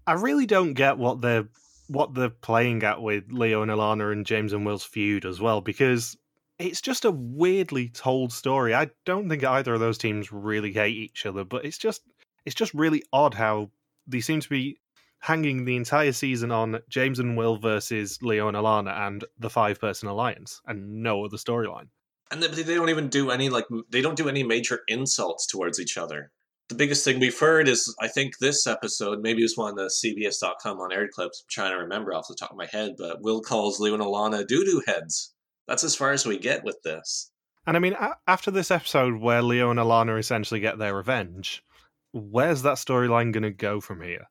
I 0.06 0.14
really 0.14 0.46
don't 0.46 0.76
get 0.76 1.00
what 1.00 1.22
the 1.22 1.50
what 1.88 2.14
they're 2.14 2.30
playing 2.30 2.84
at 2.84 3.02
with 3.02 3.24
Leo 3.32 3.64
and 3.64 3.72
Alana 3.72 4.12
and 4.12 4.24
James 4.24 4.54
and 4.54 4.68
Will's 4.68 4.84
feud 4.84 5.26
as 5.26 5.42
well, 5.42 5.62
because 5.62 6.16
it's 6.60 6.82
just 6.82 7.06
a 7.06 7.12
weirdly 7.12 7.90
told 7.90 8.34
story. 8.34 8.76
I 8.76 8.90
don't 9.06 9.30
think 9.30 9.44
either 9.44 9.74
of 9.74 9.80
those 9.80 9.98
teams 9.98 10.32
really 10.32 10.74
hate 10.74 10.96
each 10.96 11.26
other, 11.26 11.46
but 11.46 11.66
it's 11.66 11.78
just 11.78 12.02
it's 12.46 12.56
just 12.56 12.74
really 12.74 13.04
odd 13.14 13.34
how 13.34 13.72
they 14.06 14.20
seem 14.20 14.42
to 14.42 14.50
be 14.50 14.80
hanging 15.20 15.66
the 15.66 15.76
entire 15.76 16.12
season 16.12 16.52
on 16.52 16.80
James 16.90 17.20
and 17.20 17.38
Will 17.38 17.58
versus 17.58 18.20
Leo 18.22 18.48
and 18.48 18.58
Alana 18.58 19.08
and 19.08 19.24
the 19.38 19.50
five 19.50 19.80
person 19.80 20.08
alliance 20.08 20.62
and 20.66 21.02
no 21.04 21.26
other 21.26 21.38
storyline. 21.38 21.88
And 22.32 22.44
they, 22.44 22.48
they 22.48 22.76
don't 22.76 22.90
even 22.90 23.10
do 23.10 23.32
any 23.32 23.50
like 23.50 23.66
they 23.90 24.02
don't 24.02 24.18
do 24.18 24.30
any 24.30 24.44
major 24.44 24.82
insults 24.88 25.48
towards 25.48 25.80
each 25.80 25.98
other. 25.98 26.32
The 26.68 26.76
biggest 26.76 27.04
thing 27.04 27.20
we've 27.20 27.40
heard 27.40 27.68
is 27.68 27.96
I 28.00 28.08
think 28.08 28.38
this 28.38 28.68
episode, 28.68 29.22
maybe 29.22 29.42
it 29.42 29.46
was 29.46 29.58
one 29.58 29.72
of 29.72 29.78
the 29.78 29.90
CBS.com 29.90 30.80
on 30.80 30.92
air 30.92 31.08
clips. 31.08 31.42
I'm 31.42 31.50
trying 31.50 31.72
to 31.72 31.82
remember 31.82 32.14
off 32.14 32.28
the 32.28 32.36
top 32.36 32.52
of 32.52 32.58
my 32.58 32.68
head, 32.68 32.92
but 32.98 33.22
Will 33.22 33.42
calls 33.42 33.80
Leo 33.80 33.96
and 33.96 34.04
Alana 34.04 34.46
doo 34.46 34.64
doo 34.66 34.84
heads. 34.86 35.34
That's 35.70 35.84
as 35.84 35.96
far 35.96 36.12
as 36.12 36.26
we 36.26 36.40
get 36.40 36.64
with 36.64 36.82
this. 36.82 37.30
And 37.68 37.78
I 37.78 37.80
mean, 37.80 37.94
a- 37.94 38.18
after 38.28 38.50
this 38.50 38.72
episode 38.72 39.18
where 39.18 39.44
Leo 39.44 39.70
and 39.70 39.80
Alana 39.80 40.18
essentially 40.18 40.60
get 40.60 40.80
their 40.80 40.96
revenge, 40.96 41.64
where's 42.12 42.64
that 42.64 42.78
storyline 42.78 43.32
going 43.32 43.44
to 43.44 43.52
go 43.52 43.80
from 43.80 44.02
here? 44.02 44.26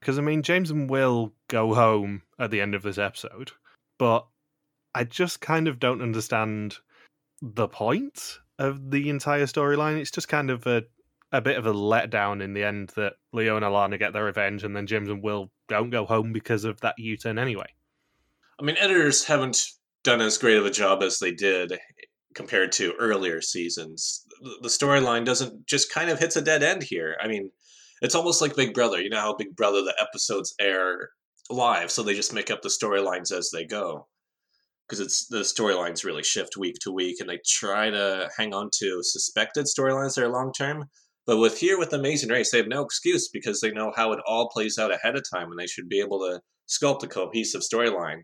Because 0.00 0.18
I 0.18 0.22
mean, 0.22 0.42
James 0.42 0.70
and 0.70 0.88
Will 0.88 1.34
go 1.48 1.74
home 1.74 2.22
at 2.38 2.50
the 2.50 2.62
end 2.62 2.74
of 2.74 2.82
this 2.82 2.96
episode, 2.96 3.52
but 3.98 4.26
I 4.94 5.04
just 5.04 5.42
kind 5.42 5.68
of 5.68 5.78
don't 5.78 6.00
understand 6.00 6.76
the 7.42 7.68
point 7.68 8.38
of 8.58 8.90
the 8.90 9.10
entire 9.10 9.44
storyline. 9.44 9.98
It's 9.98 10.10
just 10.10 10.28
kind 10.28 10.50
of 10.50 10.66
a 10.66 10.84
a 11.30 11.42
bit 11.42 11.58
of 11.58 11.66
a 11.66 11.74
letdown 11.74 12.42
in 12.42 12.54
the 12.54 12.64
end 12.64 12.92
that 12.96 13.16
Leo 13.34 13.56
and 13.56 13.64
Alana 13.64 13.98
get 13.98 14.14
their 14.14 14.24
revenge, 14.24 14.64
and 14.64 14.74
then 14.74 14.86
James 14.86 15.10
and 15.10 15.22
Will 15.22 15.50
don't 15.68 15.90
go 15.90 16.06
home 16.06 16.32
because 16.32 16.64
of 16.64 16.80
that 16.80 16.94
U 16.98 17.18
turn 17.18 17.38
anyway. 17.38 17.66
I 18.58 18.62
mean, 18.64 18.76
editors 18.78 19.24
haven't 19.26 19.58
done 20.08 20.20
as 20.22 20.38
great 20.38 20.56
of 20.56 20.64
a 20.64 20.70
job 20.70 21.02
as 21.02 21.18
they 21.18 21.32
did 21.32 21.78
compared 22.34 22.72
to 22.72 22.94
earlier 22.98 23.42
seasons. 23.42 24.24
The 24.62 24.68
storyline 24.70 25.26
doesn't 25.26 25.66
just 25.66 25.92
kind 25.92 26.08
of 26.08 26.18
hits 26.18 26.34
a 26.34 26.40
dead 26.40 26.62
end 26.62 26.82
here. 26.82 27.14
I 27.20 27.28
mean, 27.28 27.50
it's 28.00 28.14
almost 28.14 28.40
like 28.40 28.56
Big 28.56 28.72
Brother. 28.72 29.02
You 29.02 29.10
know 29.10 29.20
how 29.20 29.34
Big 29.34 29.54
Brother 29.54 29.82
the 29.82 29.94
episodes 30.00 30.54
air 30.58 31.10
live, 31.50 31.90
so 31.90 32.02
they 32.02 32.14
just 32.14 32.32
make 32.32 32.50
up 32.50 32.62
the 32.62 32.70
storylines 32.70 33.36
as 33.36 33.50
they 33.50 33.66
go. 33.66 34.08
Because 34.88 35.00
it's 35.00 35.26
the 35.26 35.40
storylines 35.40 36.04
really 36.04 36.22
shift 36.22 36.56
week 36.56 36.76
to 36.80 36.90
week, 36.90 37.16
and 37.20 37.28
they 37.28 37.40
try 37.46 37.90
to 37.90 38.30
hang 38.38 38.54
on 38.54 38.70
to 38.78 39.02
suspected 39.02 39.66
storylines 39.66 40.14
that 40.14 40.24
are 40.24 40.32
long 40.32 40.54
term. 40.54 40.86
But 41.26 41.36
with 41.36 41.58
here 41.58 41.78
with 41.78 41.92
Amazing 41.92 42.30
Race, 42.30 42.50
they 42.50 42.56
have 42.56 42.66
no 42.66 42.82
excuse 42.82 43.28
because 43.28 43.60
they 43.60 43.72
know 43.72 43.92
how 43.94 44.12
it 44.12 44.20
all 44.26 44.48
plays 44.48 44.78
out 44.78 44.90
ahead 44.90 45.16
of 45.16 45.24
time, 45.30 45.50
and 45.50 45.58
they 45.58 45.66
should 45.66 45.90
be 45.90 46.00
able 46.00 46.20
to 46.20 46.40
sculpt 46.66 47.02
a 47.02 47.08
cohesive 47.08 47.60
storyline. 47.60 48.22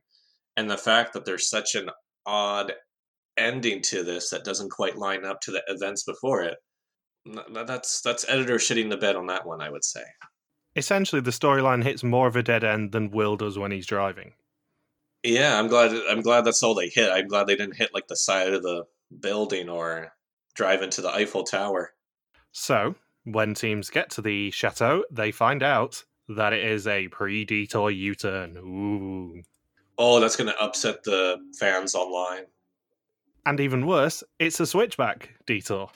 And 0.57 0.71
the 0.71 0.77
fact 0.77 1.13
that 1.13 1.25
there's 1.25 1.49
such 1.49 1.75
an 1.75 1.91
odd 2.27 2.73
ending 3.37 3.83
to 3.83 4.05
this 4.05 4.31
that 4.31 4.45
doesn't 4.45 4.71
quite 4.71 4.97
line 4.97 5.25
up 5.25 5.41
to 5.43 5.51
the 5.51 5.63
events 5.67 6.05
before 6.05 6.43
it, 6.43 6.57
that's 7.53 8.01
that's 8.01 8.29
editor 8.29 8.57
shitting 8.57 8.91
the 8.91 8.97
bed 8.97 9.17
on 9.17 9.27
that 9.27 9.47
one, 9.47 9.61
I 9.61 9.71
would 9.71 9.85
say. 9.85 10.05
Essentially, 10.77 11.21
the 11.21 11.31
storyline 11.31 11.85
hits 11.85 12.03
more 12.03 12.27
of 12.27 12.37
a 12.37 12.43
dead 12.43 12.65
end 12.65 12.93
than 12.93 13.11
Will 13.11 13.37
does 13.37 13.59
when 13.59 13.71
he's 13.71 13.87
driving. 13.87 14.33
Yeah, 15.23 15.59
I'm 15.59 15.69
glad. 15.69 15.93
I'm 16.09 16.21
glad 16.21 16.45
that's 16.45 16.63
all 16.63 16.75
they 16.75 16.89
hit. 16.89 17.11
I'm 17.11 17.29
glad 17.29 17.47
they 17.47 17.57
didn't 17.57 17.77
hit 17.77 17.95
like 17.95 18.09
the 18.09 18.17
side 18.17 18.53
of 18.53 18.63
the 18.63 18.85
building 19.21 19.69
or 19.69 20.13
drive 20.55 20.83
into 20.83 21.01
the 21.01 21.11
Eiffel 21.11 21.45
Tower. 21.45 21.93
So, 22.53 22.95
when 23.25 23.55
teams 23.55 23.91
get 23.91 24.11
to 24.11 24.23
the 24.23 24.51
chateau, 24.51 25.05
they 25.11 25.33
find 25.33 25.63
out 25.63 26.05
that 26.29 26.53
it 26.53 26.65
is 26.65 26.87
a 26.87 27.09
pre 27.09 27.45
detour 27.45 27.91
U 27.91 28.15
turn. 28.15 28.57
Ooh. 28.59 29.43
Oh, 29.99 30.21
that's 30.21 30.37
going 30.37 30.51
to 30.51 30.63
upset 30.63 31.05
the 31.05 31.39
fans 31.59 31.95
online. 31.95 32.45
And 33.47 33.61
even 33.61 33.87
worse, 33.87 34.25
it's 34.39 34.61
a 34.61 34.67
switchback 34.67 35.31
detour. 35.47 35.91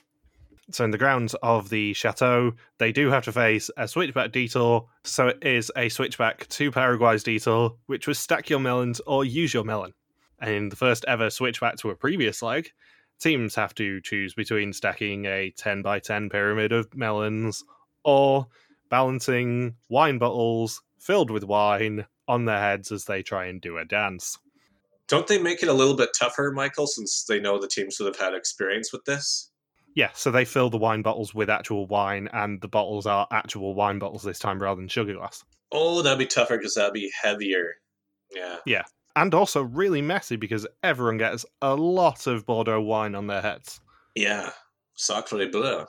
So, 0.70 0.84
in 0.84 0.90
the 0.90 0.98
grounds 0.98 1.34
of 1.42 1.70
the 1.70 1.94
chateau, 1.94 2.52
they 2.76 2.92
do 2.92 3.08
have 3.10 3.24
to 3.24 3.32
face 3.32 3.70
a 3.78 3.88
switchback 3.88 4.32
detour. 4.32 4.86
So, 5.02 5.28
it 5.28 5.42
is 5.42 5.72
a 5.76 5.88
switchback 5.88 6.46
to 6.48 6.70
Paraguay's 6.70 7.22
detour, 7.22 7.76
which 7.86 8.06
was 8.06 8.18
stack 8.18 8.50
your 8.50 8.60
melons 8.60 9.00
or 9.06 9.24
use 9.24 9.54
your 9.54 9.64
melon. 9.64 9.94
And 10.40 10.50
in 10.50 10.68
the 10.68 10.76
first 10.76 11.06
ever 11.08 11.30
switchback 11.30 11.76
to 11.78 11.90
a 11.90 11.96
previous 11.96 12.42
leg, 12.42 12.70
teams 13.18 13.54
have 13.54 13.74
to 13.76 14.00
choose 14.02 14.34
between 14.34 14.72
stacking 14.72 15.24
a 15.24 15.50
10 15.50 15.82
by 15.82 15.98
10 16.00 16.28
pyramid 16.28 16.72
of 16.72 16.94
melons 16.94 17.64
or 18.04 18.46
balancing 18.90 19.74
wine 19.88 20.18
bottles 20.18 20.82
filled 20.98 21.30
with 21.30 21.44
wine 21.44 22.06
on 22.28 22.44
their 22.44 22.60
heads 22.60 22.92
as 22.92 23.04
they 23.04 23.22
try 23.22 23.46
and 23.46 23.60
do 23.60 23.78
a 23.78 23.84
dance. 23.84 24.38
Don't 25.08 25.26
they 25.26 25.38
make 25.38 25.62
it 25.62 25.68
a 25.68 25.72
little 25.72 25.96
bit 25.96 26.10
tougher, 26.18 26.52
Michael, 26.54 26.86
since 26.86 27.24
they 27.24 27.40
know 27.40 27.58
the 27.58 27.68
teams 27.68 27.96
that 27.96 28.04
have 28.04 28.18
had 28.18 28.34
experience 28.34 28.92
with 28.92 29.04
this? 29.04 29.50
Yeah, 29.96 30.10
so 30.14 30.30
they 30.30 30.44
fill 30.44 30.70
the 30.70 30.76
wine 30.76 31.02
bottles 31.02 31.34
with 31.34 31.48
actual 31.48 31.86
wine, 31.86 32.28
and 32.32 32.60
the 32.60 32.68
bottles 32.68 33.06
are 33.06 33.26
actual 33.32 33.74
wine 33.74 33.98
bottles 33.98 34.22
this 34.22 34.38
time 34.38 34.62
rather 34.62 34.80
than 34.80 34.88
sugar 34.88 35.14
glass. 35.14 35.42
Oh, 35.72 36.02
that'd 36.02 36.18
be 36.18 36.26
tougher 36.26 36.58
because 36.58 36.74
that'd 36.74 36.92
be 36.92 37.10
heavier. 37.22 37.76
Yeah. 38.34 38.56
Yeah 38.66 38.84
and 39.18 39.34
also 39.34 39.62
really 39.62 40.00
messy 40.00 40.36
because 40.36 40.66
everyone 40.84 41.18
gets 41.18 41.44
a 41.60 41.74
lot 41.74 42.28
of 42.28 42.46
Bordeaux 42.46 42.80
wine 42.80 43.16
on 43.16 43.26
their 43.26 43.42
heads. 43.42 43.80
Yeah, 44.14 44.50
sacre 44.94 45.48
bleu. 45.48 45.86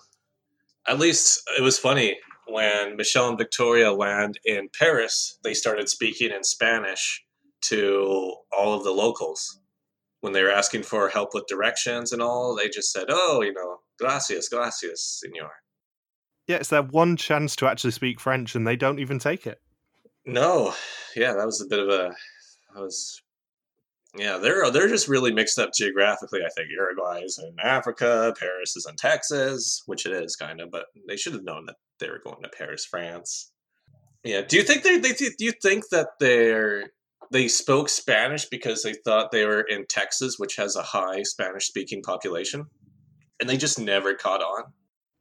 At 0.88 1.00
least 1.00 1.48
it 1.58 1.62
was 1.62 1.78
funny 1.78 2.18
when 2.52 2.96
Michelle 2.96 3.30
and 3.30 3.38
Victoria 3.38 3.92
land 3.92 4.40
in 4.46 4.70
Paris. 4.78 5.38
They 5.44 5.54
started 5.54 5.90
speaking 5.90 6.32
in 6.32 6.44
Spanish 6.44 7.24
to 7.62 8.36
all 8.58 8.74
of 8.74 8.84
the 8.84 8.92
locals 8.92 9.60
when 10.22 10.34
they 10.34 10.44
were 10.44 10.52
asking 10.52 10.84
for 10.84 11.10
help 11.10 11.34
with 11.34 11.48
directions 11.48 12.12
and 12.12 12.22
all. 12.22 12.56
They 12.56 12.70
just 12.70 12.92
said, 12.92 13.08
"Oh, 13.10 13.42
you 13.42 13.54
know, 13.54 13.80
gracias, 13.98 14.50
gracias, 14.50 15.24
señor." 15.24 15.50
Yeah, 16.48 16.58
it's 16.58 16.70
their 16.70 16.84
one 16.84 17.16
chance 17.16 17.56
to 17.58 17.68
actually 17.68 17.92
speak 17.92 18.20
French, 18.20 18.56
and 18.56 18.66
they 18.66 18.76
don't 18.76 19.00
even 19.00 19.20
take 19.20 19.46
it. 19.46 19.62
No, 20.26 20.74
yeah, 21.16 21.34
that 21.34 21.46
was 21.46 21.62
a 21.62 21.68
bit 21.68 21.80
of 21.80 21.90
a 21.90 22.16
I 22.76 22.80
was, 22.80 23.22
yeah, 24.16 24.38
they're 24.38 24.70
they're 24.72 24.88
just 24.88 25.08
really 25.08 25.34
mixed 25.34 25.60
up 25.60 25.74
geographically. 25.74 26.42
I 26.46 26.50
think 26.50 26.70
Uruguay 26.70 27.22
is 27.22 27.40
in 27.40 27.56
Africa, 27.60 28.34
Paris 28.40 28.76
is 28.76 28.86
in 28.88 28.96
Texas, 28.96 29.84
which 29.86 30.06
it 30.06 30.12
is 30.12 30.36
kind 30.36 30.62
of, 30.62 30.72
but 30.72 30.86
they 31.08 31.18
should 31.18 31.34
have 31.34 31.44
known 31.44 31.66
that 31.66 31.76
they 32.00 32.10
were 32.10 32.22
going 32.24 32.42
to 32.44 32.50
Paris, 32.50 32.86
France. 32.86 33.52
Yeah, 34.24 34.42
do 34.42 34.58
you 34.58 34.64
think 34.64 34.84
they 34.84 34.98
they 34.98 35.14
do 35.14 35.34
you 35.40 35.52
think 35.52 35.90
that 35.90 36.20
they're 36.20 36.92
they 37.32 37.48
spoke 37.48 37.90
Spanish 37.90 38.46
because 38.46 38.84
they 38.84 38.94
thought 38.94 39.32
they 39.32 39.46
were 39.46 39.62
in 39.62 39.86
Texas, 39.88 40.38
which 40.38 40.56
has 40.58 40.76
a 40.76 40.82
high 40.82 41.24
Spanish 41.24 41.68
speaking 41.68 42.02
population, 42.02 42.66
and 43.40 43.50
they 43.50 43.58
just 43.58 43.80
never 43.80 44.14
caught 44.14 44.42
on? 44.42 44.66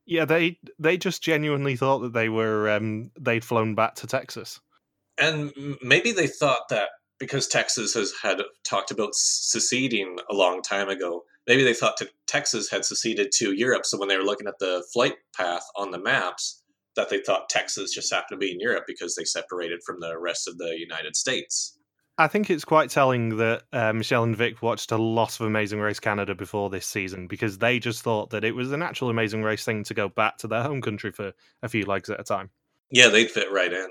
Yeah, 0.07 0.25
they 0.25 0.59
they 0.79 0.97
just 0.97 1.23
genuinely 1.23 1.77
thought 1.77 2.01
that 2.01 2.13
they 2.13 2.29
were 2.29 2.71
um, 2.71 3.11
they'd 3.21 3.45
flown 3.45 3.75
back 3.75 3.95
to 3.97 4.07
Texas, 4.07 4.61
and 5.19 5.53
maybe 5.83 6.13
they 6.13 6.27
thought 6.27 6.69
that 6.71 6.89
because 7.19 7.47
Texas 7.47 7.95
has 7.95 8.13
had 8.23 8.41
talked 8.65 8.91
about 8.91 9.15
seceding 9.15 10.19
a 10.31 10.35
long 10.35 10.63
time 10.63 10.89
ago, 10.89 11.25
maybe 11.47 11.63
they 11.63 11.75
thought 11.75 12.01
Texas 12.27 12.71
had 12.71 12.85
seceded 12.85 13.33
to 13.33 13.53
Europe. 13.53 13.85
So 13.85 13.99
when 13.99 14.09
they 14.09 14.17
were 14.17 14.25
looking 14.25 14.47
at 14.47 14.59
the 14.59 14.85
flight 14.93 15.17
path 15.37 15.65
on 15.77 15.91
the 15.91 15.99
maps, 15.99 16.63
that 16.99 17.09
they 17.09 17.21
thought 17.21 17.49
Texas 17.49 17.95
just 17.95 18.13
happened 18.13 18.41
to 18.41 18.47
be 18.47 18.53
in 18.53 18.61
Europe 18.61 18.85
because 18.87 19.15
they 19.15 19.25
separated 19.25 19.81
from 19.85 20.01
the 20.01 20.19
rest 20.19 20.47
of 20.47 20.59
the 20.59 20.77
United 20.79 21.17
States. 21.17 21.79
I 22.19 22.27
think 22.27 22.51
it's 22.51 22.65
quite 22.65 22.91
telling 22.91 23.37
that 23.39 23.63
uh, 23.73 23.93
Michelle 23.93 24.25
and 24.25 24.37
Vic 24.37 24.61
watched 24.61 24.93
a 24.93 24.99
lot 24.99 25.39
of 25.39 25.47
Amazing 25.47 25.81
Race 25.81 26.01
Canada 26.01 26.35
before 26.35 26.69
this 26.69 26.87
season 26.87 27.29
because 27.29 27.59
they 27.59 27.79
just 27.79 28.03
thought 28.03 28.31
that 28.31 28.45
it 28.45 28.55
was 28.55 28.73
an 28.73 28.83
actual 28.83 29.09
Amazing 29.09 29.43
Race 29.43 29.65
thing 29.65 29.85
to 29.85 29.95
go 29.95 30.09
back 30.09 30.37
to 30.39 30.49
their 30.49 30.63
home 30.63 30.83
country 30.83 31.13
for 31.13 31.33
a 31.63 31.69
few 31.69 31.87
legs 31.87 32.11
at 32.11 32.21
a 32.21 32.25
time. 32.25 32.51
Yeah, 32.91 33.09
they'd 33.09 33.31
fit 33.31 33.53
right 33.53 33.73
in 33.73 33.89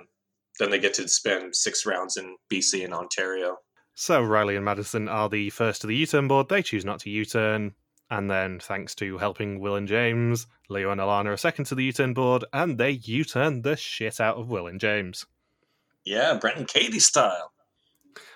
then 0.59 0.69
they 0.69 0.79
get 0.79 0.93
to 0.95 1.07
spend 1.07 1.55
six 1.55 1.85
rounds 1.85 2.17
in 2.17 2.35
BC 2.51 2.83
and 2.83 2.93
Ontario. 2.93 3.57
So 3.95 4.21
Riley 4.21 4.55
and 4.55 4.65
Madison 4.65 5.07
are 5.07 5.29
the 5.29 5.49
first 5.49 5.81
to 5.81 5.87
the 5.87 5.95
U-turn 5.95 6.27
board. 6.27 6.49
They 6.49 6.61
choose 6.61 6.85
not 6.85 6.99
to 7.01 7.09
U-turn, 7.09 7.73
and 8.09 8.29
then 8.29 8.59
thanks 8.59 8.95
to 8.95 9.17
helping 9.17 9.59
Will 9.59 9.75
and 9.75 9.87
James, 9.87 10.47
Leo 10.69 10.91
and 10.91 11.01
Alana 11.01 11.27
are 11.27 11.37
second 11.37 11.65
to 11.65 11.75
the 11.75 11.85
U-turn 11.85 12.13
board, 12.13 12.45
and 12.53 12.77
they 12.77 12.91
U-turn 12.91 13.61
the 13.61 13.75
shit 13.75 14.19
out 14.19 14.37
of 14.37 14.49
Will 14.49 14.67
and 14.67 14.79
James. 14.79 15.25
Yeah, 16.05 16.35
Brent 16.35 16.57
and 16.57 16.67
Katie 16.67 16.99
style. 16.99 17.51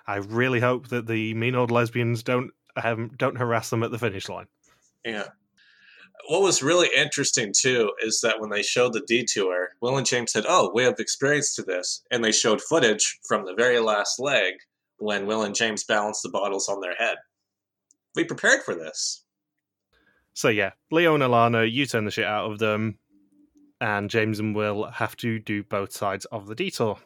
I 0.05 0.17
really 0.17 0.59
hope 0.59 0.89
that 0.89 1.07
the 1.07 1.33
mean 1.33 1.55
old 1.55 1.71
lesbians 1.71 2.23
don't 2.23 2.51
um, 2.83 3.11
don't 3.17 3.37
harass 3.37 3.69
them 3.69 3.83
at 3.83 3.91
the 3.91 3.99
finish 3.99 4.27
line. 4.29 4.47
Yeah, 5.05 5.27
what 6.27 6.41
was 6.41 6.63
really 6.63 6.89
interesting 6.95 7.53
too 7.55 7.91
is 8.01 8.21
that 8.21 8.39
when 8.39 8.49
they 8.49 8.61
showed 8.61 8.93
the 8.93 9.01
detour, 9.01 9.69
Will 9.81 9.97
and 9.97 10.05
James 10.05 10.31
said, 10.31 10.45
"Oh, 10.47 10.71
we 10.73 10.83
have 10.83 10.99
experience 10.99 11.55
to 11.55 11.63
this," 11.63 12.03
and 12.11 12.23
they 12.23 12.31
showed 12.31 12.61
footage 12.61 13.19
from 13.27 13.45
the 13.45 13.53
very 13.53 13.79
last 13.79 14.19
leg 14.19 14.53
when 14.97 15.25
Will 15.25 15.43
and 15.43 15.55
James 15.55 15.83
balanced 15.83 16.23
the 16.23 16.29
bottles 16.29 16.69
on 16.69 16.81
their 16.81 16.95
head. 16.95 17.17
We 18.15 18.23
prepared 18.23 18.63
for 18.63 18.75
this. 18.75 19.23
So 20.33 20.49
yeah, 20.49 20.71
Leo 20.91 21.13
and 21.13 21.23
Alana, 21.23 21.69
you 21.69 21.85
turn 21.85 22.05
the 22.05 22.11
shit 22.11 22.25
out 22.25 22.51
of 22.51 22.59
them, 22.59 22.99
and 23.79 24.09
James 24.09 24.39
and 24.39 24.55
Will 24.55 24.89
have 24.89 25.15
to 25.17 25.39
do 25.39 25.63
both 25.63 25.91
sides 25.91 26.25
of 26.25 26.47
the 26.47 26.55
detour. 26.55 26.97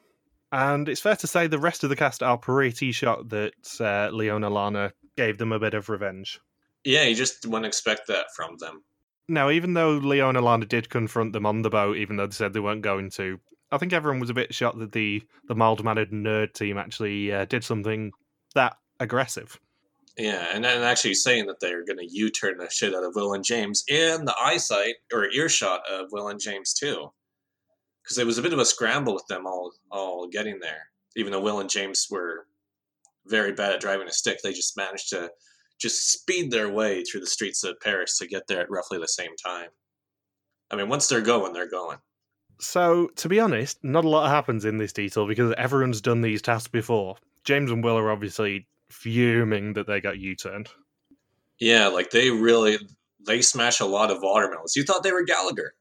And 0.52 0.88
it's 0.88 1.02
fair 1.02 1.16
to 1.18 1.28
say 1.28 1.48
the 1.48 1.60
rest 1.60 1.84
of 1.84 1.90
the 1.90 1.96
cast 1.96 2.24
are 2.24 2.38
pretty 2.38 2.92
shocked 2.92 3.30
that 3.30 3.54
uh, 3.80 4.10
Leona 4.14 4.50
Lana 4.50 4.94
gave 5.18 5.38
them 5.38 5.52
a 5.52 5.60
bit 5.60 5.74
of 5.74 5.90
revenge. 5.90 6.40
Yeah, 6.84 7.04
you 7.04 7.16
just 7.16 7.46
wouldn't 7.46 7.66
expect 7.66 8.08
that 8.08 8.28
from 8.36 8.58
them. 8.60 8.84
Now, 9.28 9.50
even 9.50 9.74
though 9.74 9.94
Leona 9.94 10.40
Lana 10.40 10.66
did 10.66 10.90
confront 10.90 11.34
them 11.34 11.48
on 11.48 11.64
the 11.64 11.70
boat, 11.70 11.98
even 11.98 12.16
though 12.16 12.28
they 12.28 12.34
said 12.34 12.54
they 12.54 12.60
weren't 12.60 12.84
going 12.84 13.10
to, 13.12 13.40
I 13.72 13.80
think 13.80 13.92
everyone 13.92 14.20
was 14.20 14.30
a 14.30 14.36
bit 14.36 14.54
shocked 14.54 14.80
that 14.80 14.92
the 14.92 15.24
the 15.48 15.56
mild 15.56 15.84
mannered 15.84 16.12
nerd 16.12 16.54
team 16.54 16.78
actually 16.78 17.34
uh, 17.34 17.46
did 17.46 17.64
something 17.64 18.12
that 18.54 18.78
aggressive. 19.00 19.60
Yeah, 20.18 20.48
and 20.54 20.64
then 20.64 20.82
actually 20.82 21.16
saying 21.16 21.48
that 21.48 21.60
they're 21.60 21.86
going 21.86 22.00
to 22.00 22.10
U 22.10 22.30
turn 22.30 22.58
the 22.58 22.70
shit 22.70 22.96
out 22.96 23.04
of 23.04 23.16
Will 23.16 23.34
and 23.34 23.44
James 23.44 23.84
in 23.90 24.24
the 24.24 24.36
eyesight 24.40 24.96
or 25.12 25.30
earshot 25.30 25.82
of 25.92 26.08
Will 26.12 26.30
and 26.30 26.40
James 26.40 26.74
too, 26.74 27.12
because 28.02 28.18
it 28.18 28.26
was 28.26 28.38
a 28.38 28.42
bit 28.42 28.54
of 28.54 28.60
a 28.60 28.66
scramble 28.66 29.14
with 29.14 29.28
them 29.28 29.46
all 29.46 29.74
all 29.92 30.28
getting 30.28 30.60
there. 30.60 30.88
Even 31.18 31.32
though 31.32 31.42
Will 31.42 31.60
and 31.60 31.70
James 31.70 32.08
were 32.10 32.48
very 33.26 33.52
bad 33.52 33.74
at 33.74 33.82
driving 33.82 34.08
a 34.08 34.12
stick, 34.12 34.40
they 34.42 34.54
just 34.54 34.78
managed 34.78 35.10
to 35.10 35.32
just 35.80 36.12
speed 36.12 36.52
their 36.52 36.70
way 36.70 37.04
through 37.04 37.20
the 37.20 37.28
streets 37.28 37.64
of 37.64 37.80
Paris 37.82 38.18
to 38.18 38.28
get 38.28 38.48
there 38.48 38.62
at 38.62 38.70
roughly 38.70 38.98
the 38.98 39.08
same 39.08 39.36
time. 39.36 39.70
I 40.72 40.78
mean, 40.78 40.88
once 40.88 41.08
they're 41.08 41.22
going, 41.22 41.52
they're 41.52 41.70
going. 41.70 41.98
So, 42.60 43.10
to 43.18 43.28
be 43.28 43.40
honest, 43.40 43.84
not 43.84 44.06
a 44.06 44.10
lot 44.10 44.30
happens 44.30 44.64
in 44.64 44.78
this 44.78 44.94
detail 44.94 45.28
because 45.28 45.54
everyone's 45.58 46.00
done 46.00 46.22
these 46.22 46.42
tasks 46.42 46.70
before. 46.70 47.18
James 47.44 47.70
and 47.70 47.84
Will 47.84 47.98
are 47.98 48.12
obviously 48.12 48.68
fuming 48.90 49.74
that 49.74 49.88
they 49.88 50.02
got 50.02 50.18
U-turned. 50.18 50.70
Yeah, 51.60 51.88
like 51.88 52.12
they 52.12 52.32
really 52.32 52.78
they 53.26 53.42
smash 53.42 53.80
a 53.80 53.86
lot 53.86 54.12
of 54.12 54.22
watermelons. 54.22 54.76
You 54.76 54.84
thought 54.84 55.04
they 55.04 55.12
were 55.12 55.24
Gallagher. 55.24 55.74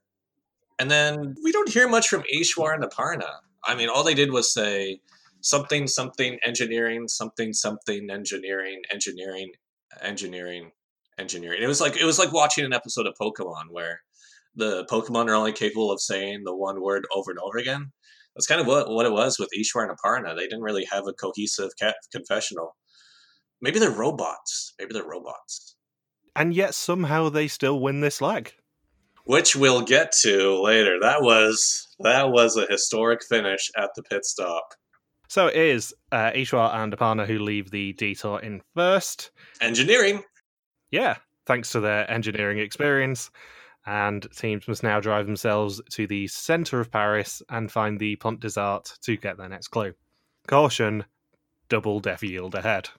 And 0.79 0.91
then 0.91 1.35
we 1.43 1.53
don't 1.53 1.69
hear 1.69 1.89
much 1.89 2.09
from 2.09 2.25
Ishwar 2.35 2.75
and 2.75 2.83
Aparna. 2.83 3.31
I 3.65 3.75
mean, 3.75 3.89
all 3.89 4.03
they 4.03 4.15
did 4.15 4.33
was 4.33 4.53
say 4.53 5.01
something 5.41 5.87
something 5.87 6.39
engineering, 6.45 7.09
something 7.09 7.53
something 7.53 8.11
engineering, 8.11 8.83
engineering, 8.91 9.53
engineering, 10.01 10.73
engineering. 11.19 11.63
It 11.63 11.67
was 11.67 11.81
like 11.81 11.97
it 11.97 12.05
was 12.05 12.19
like 12.19 12.33
watching 12.33 12.65
an 12.65 12.73
episode 12.73 13.07
of 13.07 13.15
Pokemon 13.21 13.71
where 13.71 14.01
the 14.57 14.85
Pokemon 14.87 15.29
are 15.29 15.35
only 15.35 15.53
capable 15.53 15.91
of 15.91 16.01
saying 16.01 16.43
the 16.45 16.55
one 16.55 16.83
word 16.83 17.05
over 17.15 17.31
and 17.31 17.41
over 17.41 17.59
again. 17.59 17.93
That's 18.35 18.47
kind 18.47 18.61
of 18.61 18.67
what, 18.67 18.91
what 18.91 19.07
it 19.07 19.13
was 19.13 19.39
with 19.39 19.51
Ishwar 19.57 19.89
and 19.89 19.97
Aparna. 19.97 20.35
They 20.35 20.43
didn't 20.43 20.63
really 20.63 20.87
have 20.91 21.07
a 21.07 21.13
cohesive 21.13 21.71
confessional. 22.11 22.75
Maybe 23.65 23.79
they're 23.79 23.91
robots. 23.91 24.75
Maybe 24.79 24.93
they're 24.93 25.09
robots. 25.09 25.77
And 26.37 26.53
yet 26.53 26.75
somehow 26.75 27.31
they 27.31 27.49
still 27.49 27.81
win 27.81 28.03
this 28.03 28.21
leg. 28.21 28.53
Which 29.25 29.57
we'll 29.57 29.81
get 29.81 30.13
to 30.21 30.61
later. 30.61 30.99
That 31.01 31.23
was 31.23 31.89
that 32.01 32.31
was 32.31 32.59
a 32.59 32.67
historic 32.67 33.25
finish 33.25 33.71
at 33.75 33.89
the 33.97 34.03
pit 34.03 34.27
stop. 34.27 34.75
So 35.29 35.47
it 35.47 35.57
is 35.57 35.95
uh, 36.13 36.33
Ishwar 36.33 36.75
and 36.75 36.95
Aparna 36.95 37.27
who 37.27 37.39
leave 37.39 37.71
the 37.71 37.95
detour 37.95 38.39
in 38.41 38.61
first. 38.75 39.31
Engineering. 39.63 40.23
Yeah, 40.91 41.17
thanks 41.47 41.73
to 41.73 41.81
their 41.81 42.09
engineering 42.11 42.59
experience. 42.59 43.31
And 43.87 44.27
teams 44.37 44.69
must 44.69 44.83
now 44.83 45.01
drive 45.01 45.25
themselves 45.25 45.81
to 45.93 46.07
the 46.07 46.27
centre 46.27 46.81
of 46.81 46.91
Paris 46.91 47.41
and 47.49 47.73
find 47.73 47.99
the 47.99 48.17
Pont 48.17 48.41
des 48.41 48.61
Arts 48.61 48.99
to 49.05 49.17
get 49.17 49.39
their 49.39 49.49
next 49.49 49.69
clue. 49.69 49.95
Caution, 50.49 51.07
double 51.71 52.01
def 52.01 52.23
yield 52.23 52.55
ahead. 52.55 52.91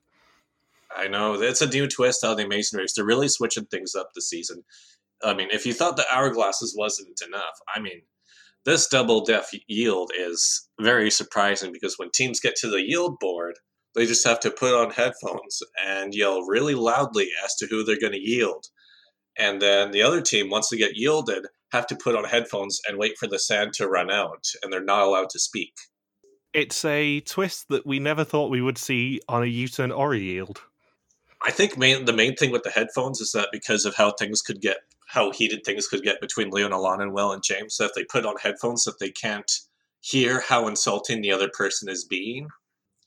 I 0.96 1.08
know 1.08 1.34
it's 1.34 1.62
a 1.62 1.68
new 1.68 1.88
twist 1.88 2.24
of 2.24 2.38
the 2.38 2.46
Amazing 2.46 2.80
Race. 2.80 2.94
They're 2.94 3.06
really 3.06 3.28
switching 3.28 3.66
things 3.66 3.96
up 3.96 4.10
this 4.14 4.30
season. 4.30 4.64
I 5.24 5.34
mean, 5.34 5.50
if 5.52 5.66
you 5.66 5.74
thought 5.74 5.98
the 5.98 6.06
hourglasses 6.12 6.72
wasn't 6.76 7.22
enough, 7.26 7.60
I 7.74 7.80
mean, 7.80 8.02
this 8.66 8.88
double 8.88 9.24
def 9.24 9.52
yield 9.68 10.12
is 10.18 10.68
very 10.80 11.12
surprising 11.12 11.72
because 11.72 11.98
when 11.98 12.10
teams 12.12 12.40
get 12.40 12.56
to 12.58 12.70
the 12.70 12.82
yield 12.82 13.20
board, 13.20 13.56
they 13.94 14.06
just 14.06 14.26
have 14.26 14.40
to 14.42 14.52
put 14.52 14.74
on 14.74 14.92
headphones 14.92 15.62
and 15.84 16.14
yell 16.14 16.42
really 16.42 16.76
loudly 16.76 17.30
as 17.44 17.56
to 17.56 17.68
who 17.68 17.84
they're 17.84 18.00
going 18.00 18.14
to 18.14 18.20
yield. 18.20 18.66
And 19.38 19.62
then 19.62 19.92
the 19.92 20.02
other 20.02 20.22
team, 20.22 20.50
once 20.50 20.70
they 20.70 20.78
get 20.78 20.96
yielded, 20.96 21.46
have 21.72 21.88
to 21.88 21.96
put 21.96 22.16
on 22.16 22.24
headphones 22.24 22.80
and 22.88 22.98
wait 22.98 23.18
for 23.18 23.28
the 23.28 23.40
sand 23.40 23.74
to 23.74 23.88
run 23.88 24.10
out, 24.10 24.46
and 24.62 24.72
they're 24.72 24.84
not 24.84 25.04
allowed 25.04 25.30
to 25.30 25.40
speak. 25.40 25.74
It's 26.54 26.86
a 26.86 27.20
twist 27.22 27.68
that 27.70 27.86
we 27.86 28.00
never 28.00 28.24
thought 28.24 28.50
we 28.50 28.62
would 28.62 28.78
see 28.78 29.20
on 29.28 29.44
a 29.44 29.48
U 29.48 29.68
turn 29.68 29.92
or 29.92 30.14
a 30.14 30.18
yield. 30.18 30.62
I 31.46 31.52
think 31.52 31.78
main, 31.78 32.06
the 32.06 32.14
main 32.14 32.36
thing 32.36 32.52
with 32.52 32.64
the 32.64 32.72
headphones 32.72 33.22
is 33.22 33.32
that 33.34 33.50
because 33.52 33.86
of 33.86 33.96
how 33.96 34.12
things 34.12 34.42
could 34.42 34.62
get, 34.62 34.78
how 35.08 35.32
heated 35.32 35.64
things 35.64 35.88
could 35.88 36.02
get 36.02 36.20
between 36.20 36.50
Leon 36.50 36.72
Alon 36.72 37.02
and 37.02 37.14
Will 37.14 37.32
and 37.32 37.44
James, 37.44 37.78
that 37.78 37.92
they 37.96 38.04
put 38.04 38.26
on 38.26 38.36
headphones, 38.42 38.84
that 38.86 39.00
they 39.00 39.12
can't 39.12 39.52
hear 40.02 40.42
how 40.42 40.68
insulting 40.68 41.22
the 41.22 41.32
other 41.32 41.48
person 41.48 41.88
is 41.88 42.04
being. 42.04 42.48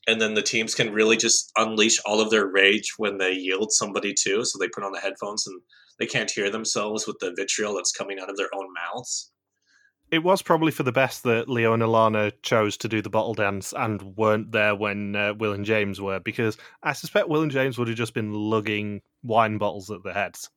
And 0.07 0.21
then 0.21 0.35
the 0.35 0.41
teams 0.41 0.73
can 0.73 0.93
really 0.93 1.17
just 1.17 1.51
unleash 1.57 1.99
all 2.05 2.21
of 2.21 2.29
their 2.29 2.47
rage 2.47 2.93
when 2.97 3.17
they 3.17 3.33
yield 3.33 3.73
somebody 3.73 4.13
too. 4.13 4.45
So 4.45 4.57
they 4.57 4.69
put 4.69 4.85
on 4.85 4.93
the 4.93 5.01
headphones 5.01 5.45
and 5.45 5.61
they 5.99 6.05
can't 6.05 6.31
hear 6.31 6.49
themselves 6.49 7.05
with 7.05 7.17
the 7.19 7.33
vitriol 7.35 7.75
that's 7.75 7.91
coming 7.91 8.19
out 8.19 8.29
of 8.29 8.37
their 8.37 8.49
own 8.55 8.67
mouths. 8.73 9.31
It 10.11 10.23
was 10.23 10.41
probably 10.41 10.71
for 10.71 10.83
the 10.83 10.91
best 10.91 11.23
that 11.23 11.47
Leo 11.47 11.73
and 11.73 11.83
Alana 11.83 12.33
chose 12.41 12.77
to 12.77 12.87
do 12.87 13.01
the 13.01 13.11
bottle 13.11 13.35
dance 13.35 13.73
and 13.77 14.17
weren't 14.17 14.51
there 14.51 14.73
when 14.73 15.15
uh, 15.15 15.35
Will 15.35 15.53
and 15.53 15.65
James 15.65 16.01
were, 16.01 16.19
because 16.19 16.57
I 16.81 16.93
suspect 16.93 17.29
Will 17.29 17.43
and 17.43 17.51
James 17.51 17.77
would 17.77 17.87
have 17.87 17.97
just 17.97 18.15
been 18.15 18.33
lugging 18.33 19.01
wine 19.21 19.59
bottles 19.59 19.91
at 19.91 20.03
their 20.03 20.13
heads. 20.13 20.49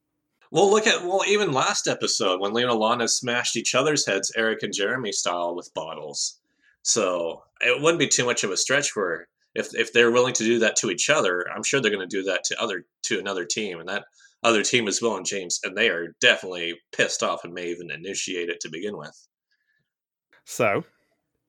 Well, 0.51 0.71
look 0.71 0.87
at 0.87 1.03
well, 1.05 1.23
even 1.27 1.53
last 1.53 1.87
episode 1.87 2.41
when 2.41 2.53
Leo 2.53 2.71
and 2.71 2.79
Alana 2.79 3.09
smashed 3.09 3.57
each 3.57 3.75
other's 3.75 4.07
heads, 4.07 4.33
Eric 4.37 4.63
and 4.63 4.73
Jeremy 4.73 5.13
style, 5.13 5.55
with 5.55 5.73
bottles. 5.75 6.39
So 6.83 7.43
it 7.61 7.81
wouldn't 7.81 8.01
be 8.01 8.09
too 8.09 8.25
much 8.25 8.45
of 8.45 8.51
a 8.51 8.57
stretch 8.57 8.91
for 8.91 9.29
if 9.55 9.75
if 9.75 9.93
they're 9.93 10.11
willing 10.11 10.35
to 10.35 10.45
do 10.45 10.59
that 10.61 10.77
to 10.77 10.91
each 10.91 11.11
other. 11.11 11.47
I'm 11.55 11.63
sure 11.63 11.81
they're 11.81 11.91
going 11.91 12.09
to 12.09 12.17
do 12.17 12.25
that 12.25 12.45
to 12.45 12.63
other 12.63 12.85
to 13.05 13.19
another 13.19 13.45
team, 13.45 13.81
and 13.81 13.89
that 13.89 14.05
other 14.43 14.63
team 14.63 14.89
is 14.89 15.01
Will 15.01 15.17
and 15.17 15.27
James, 15.27 15.61
and 15.63 15.77
they 15.77 15.89
are 15.89 16.15
definitely 16.21 16.75
pissed 16.93 17.23
off 17.23 17.45
and 17.45 17.55
may 17.55 17.69
even 17.69 17.91
initiate 17.91 18.49
it 18.49 18.61
to 18.61 18.71
begin 18.71 18.97
with. 18.97 19.29
So, 20.45 20.85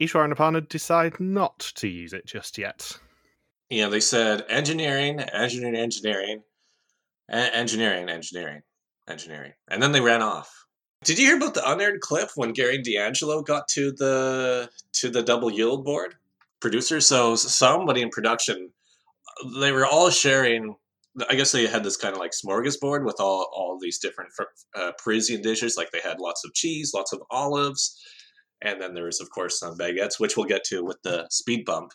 Ishwar 0.01 0.23
and 0.23 0.35
Aparna 0.35 0.67
decide 0.67 1.19
not 1.19 1.59
to 1.75 1.87
use 1.87 2.13
it 2.13 2.25
just 2.25 2.57
yet. 2.57 2.97
Yeah, 3.69 3.87
they 3.87 3.99
said 3.99 4.45
engineering, 4.49 5.19
engineering, 5.19 5.75
engineering, 5.75 6.43
engineering, 7.29 8.09
engineering, 8.09 8.61
engineering, 9.07 9.53
and 9.69 9.81
then 9.81 9.91
they 9.91 10.01
ran 10.01 10.21
off. 10.21 10.65
Did 11.03 11.19
you 11.19 11.25
hear 11.25 11.37
about 11.37 11.53
the 11.53 11.69
unaired 11.69 11.99
clip 11.99 12.29
when 12.35 12.53
Gary 12.53 12.81
D'Angelo 12.81 13.41
got 13.41 13.67
to 13.69 13.91
the 13.91 14.69
to 14.93 15.09
the 15.09 15.21
double 15.21 15.51
yield 15.51 15.83
board 15.83 16.15
producer? 16.61 17.01
So 17.01 17.35
somebody 17.35 18.01
in 18.01 18.09
production, 18.09 18.71
they 19.59 19.71
were 19.71 19.85
all 19.85 20.09
sharing. 20.09 20.75
I 21.29 21.35
guess 21.35 21.51
they 21.51 21.67
had 21.67 21.83
this 21.83 21.97
kind 21.97 22.13
of 22.13 22.19
like 22.19 22.31
smorgasbord 22.31 23.05
with 23.05 23.17
all 23.19 23.49
all 23.53 23.77
these 23.81 23.99
different 23.99 24.31
uh, 24.75 24.91
Parisian 25.03 25.41
dishes. 25.41 25.77
Like 25.77 25.91
they 25.91 25.99
had 25.99 26.19
lots 26.19 26.45
of 26.45 26.53
cheese, 26.53 26.93
lots 26.93 27.11
of 27.11 27.21
olives, 27.29 27.99
and 28.63 28.81
then 28.81 28.93
there 28.93 29.05
was, 29.05 29.19
of 29.21 29.29
course, 29.29 29.59
some 29.59 29.77
baguettes, 29.77 30.19
which 30.19 30.37
we'll 30.37 30.45
get 30.45 30.63
to 30.65 30.83
with 30.83 30.97
the 31.03 31.27
speed 31.29 31.65
bump. 31.65 31.91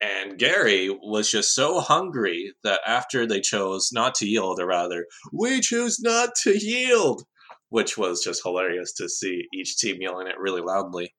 And 0.00 0.38
Gary 0.38 0.90
was 0.90 1.30
just 1.30 1.54
so 1.54 1.80
hungry 1.80 2.52
that 2.62 2.80
after 2.86 3.26
they 3.26 3.40
chose 3.40 3.90
not 3.92 4.14
to 4.16 4.26
yield, 4.26 4.60
or 4.60 4.66
rather, 4.66 5.06
we 5.32 5.60
choose 5.60 5.98
not 6.00 6.30
to 6.42 6.56
yield, 6.56 7.22
which 7.70 7.96
was 7.96 8.22
just 8.22 8.42
hilarious 8.44 8.92
to 8.94 9.08
see 9.08 9.44
each 9.54 9.78
team 9.78 9.96
yelling 10.00 10.28
it 10.28 10.38
really 10.38 10.60
loudly, 10.60 11.14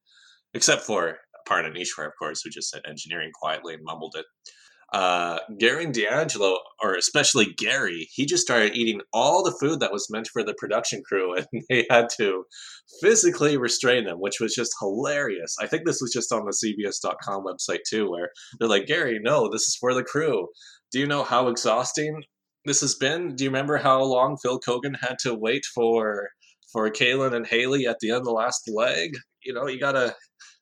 except 0.54 0.84
for 0.84 1.18
Parna 1.48 1.76
Ishwar, 1.76 2.06
of 2.06 2.14
course, 2.20 2.42
who 2.44 2.50
just 2.50 2.70
said 2.70 2.84
engineering 2.88 3.32
quietly 3.34 3.74
and 3.74 3.84
mumbled 3.84 4.16
it 4.18 4.26
uh, 4.94 5.40
Gary 5.58 5.84
and 5.84 5.94
D'Angelo, 5.94 6.58
or 6.82 6.96
especially 6.96 7.54
Gary, 7.58 8.08
he 8.14 8.26
just 8.26 8.44
started 8.44 8.76
eating 8.76 9.02
all 9.12 9.44
the 9.44 9.56
food 9.60 9.82
that 9.82 9.92
was 9.92 10.10
meant 10.10 10.30
for 10.32 10.44
the 10.44 10.56
production 10.58 11.04
crew, 11.06 11.36
and 11.54 11.64
they 11.70 11.86
had 11.90 12.08
to 12.18 12.46
physically 13.02 13.58
restrain 13.58 14.08
him, 14.08 14.20
which 14.20 14.40
was 14.40 14.56
just 14.56 14.74
hilarious. 14.80 15.56
I 15.60 15.68
think 15.68 15.86
this 15.86 16.02
was 16.02 16.14
just 16.14 16.32
on 16.32 16.46
the 16.46 16.52
CBS.com 16.52 17.44
website 17.44 17.82
too, 17.88 18.10
where 18.10 18.30
they're 18.60 18.70
like, 18.70 18.88
Gary, 18.88 19.20
no, 19.22 19.50
this 19.50 19.64
is 19.64 19.78
for 19.80 19.94
the 19.94 20.04
crew. 20.04 20.48
Do 20.92 21.00
you 21.00 21.08
know 21.08 21.24
how 21.24 21.50
exhausting 21.50 22.24
this 22.64 22.80
has 22.80 22.96
been? 22.96 23.36
Do 23.36 23.44
you 23.44 23.50
remember 23.50 23.78
how 23.78 24.02
long 24.04 24.38
Phil 24.38 24.60
Keoghan 24.60 24.96
had 25.02 25.18
to 25.20 25.36
wait 25.36 25.66
for 25.76 26.30
for 26.72 26.90
Kaylin 26.90 27.34
and 27.34 27.46
Haley 27.46 27.88
at 27.88 27.98
the 28.00 28.10
end 28.10 28.20
of 28.20 28.26
the 28.26 28.32
last 28.32 28.70
leg? 28.74 29.12
You 29.44 29.54
know, 29.54 29.68
you 29.68 29.82
gotta 29.82 30.16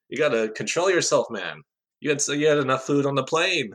you 0.09 0.17
gotta 0.17 0.49
control 0.49 0.89
yourself, 0.89 1.27
man. 1.29 1.61
You 1.99 2.09
had 2.09 2.21
you 2.27 2.47
had 2.47 2.57
enough 2.57 2.85
food 2.85 3.05
on 3.05 3.13
the 3.13 3.23
plane 3.23 3.71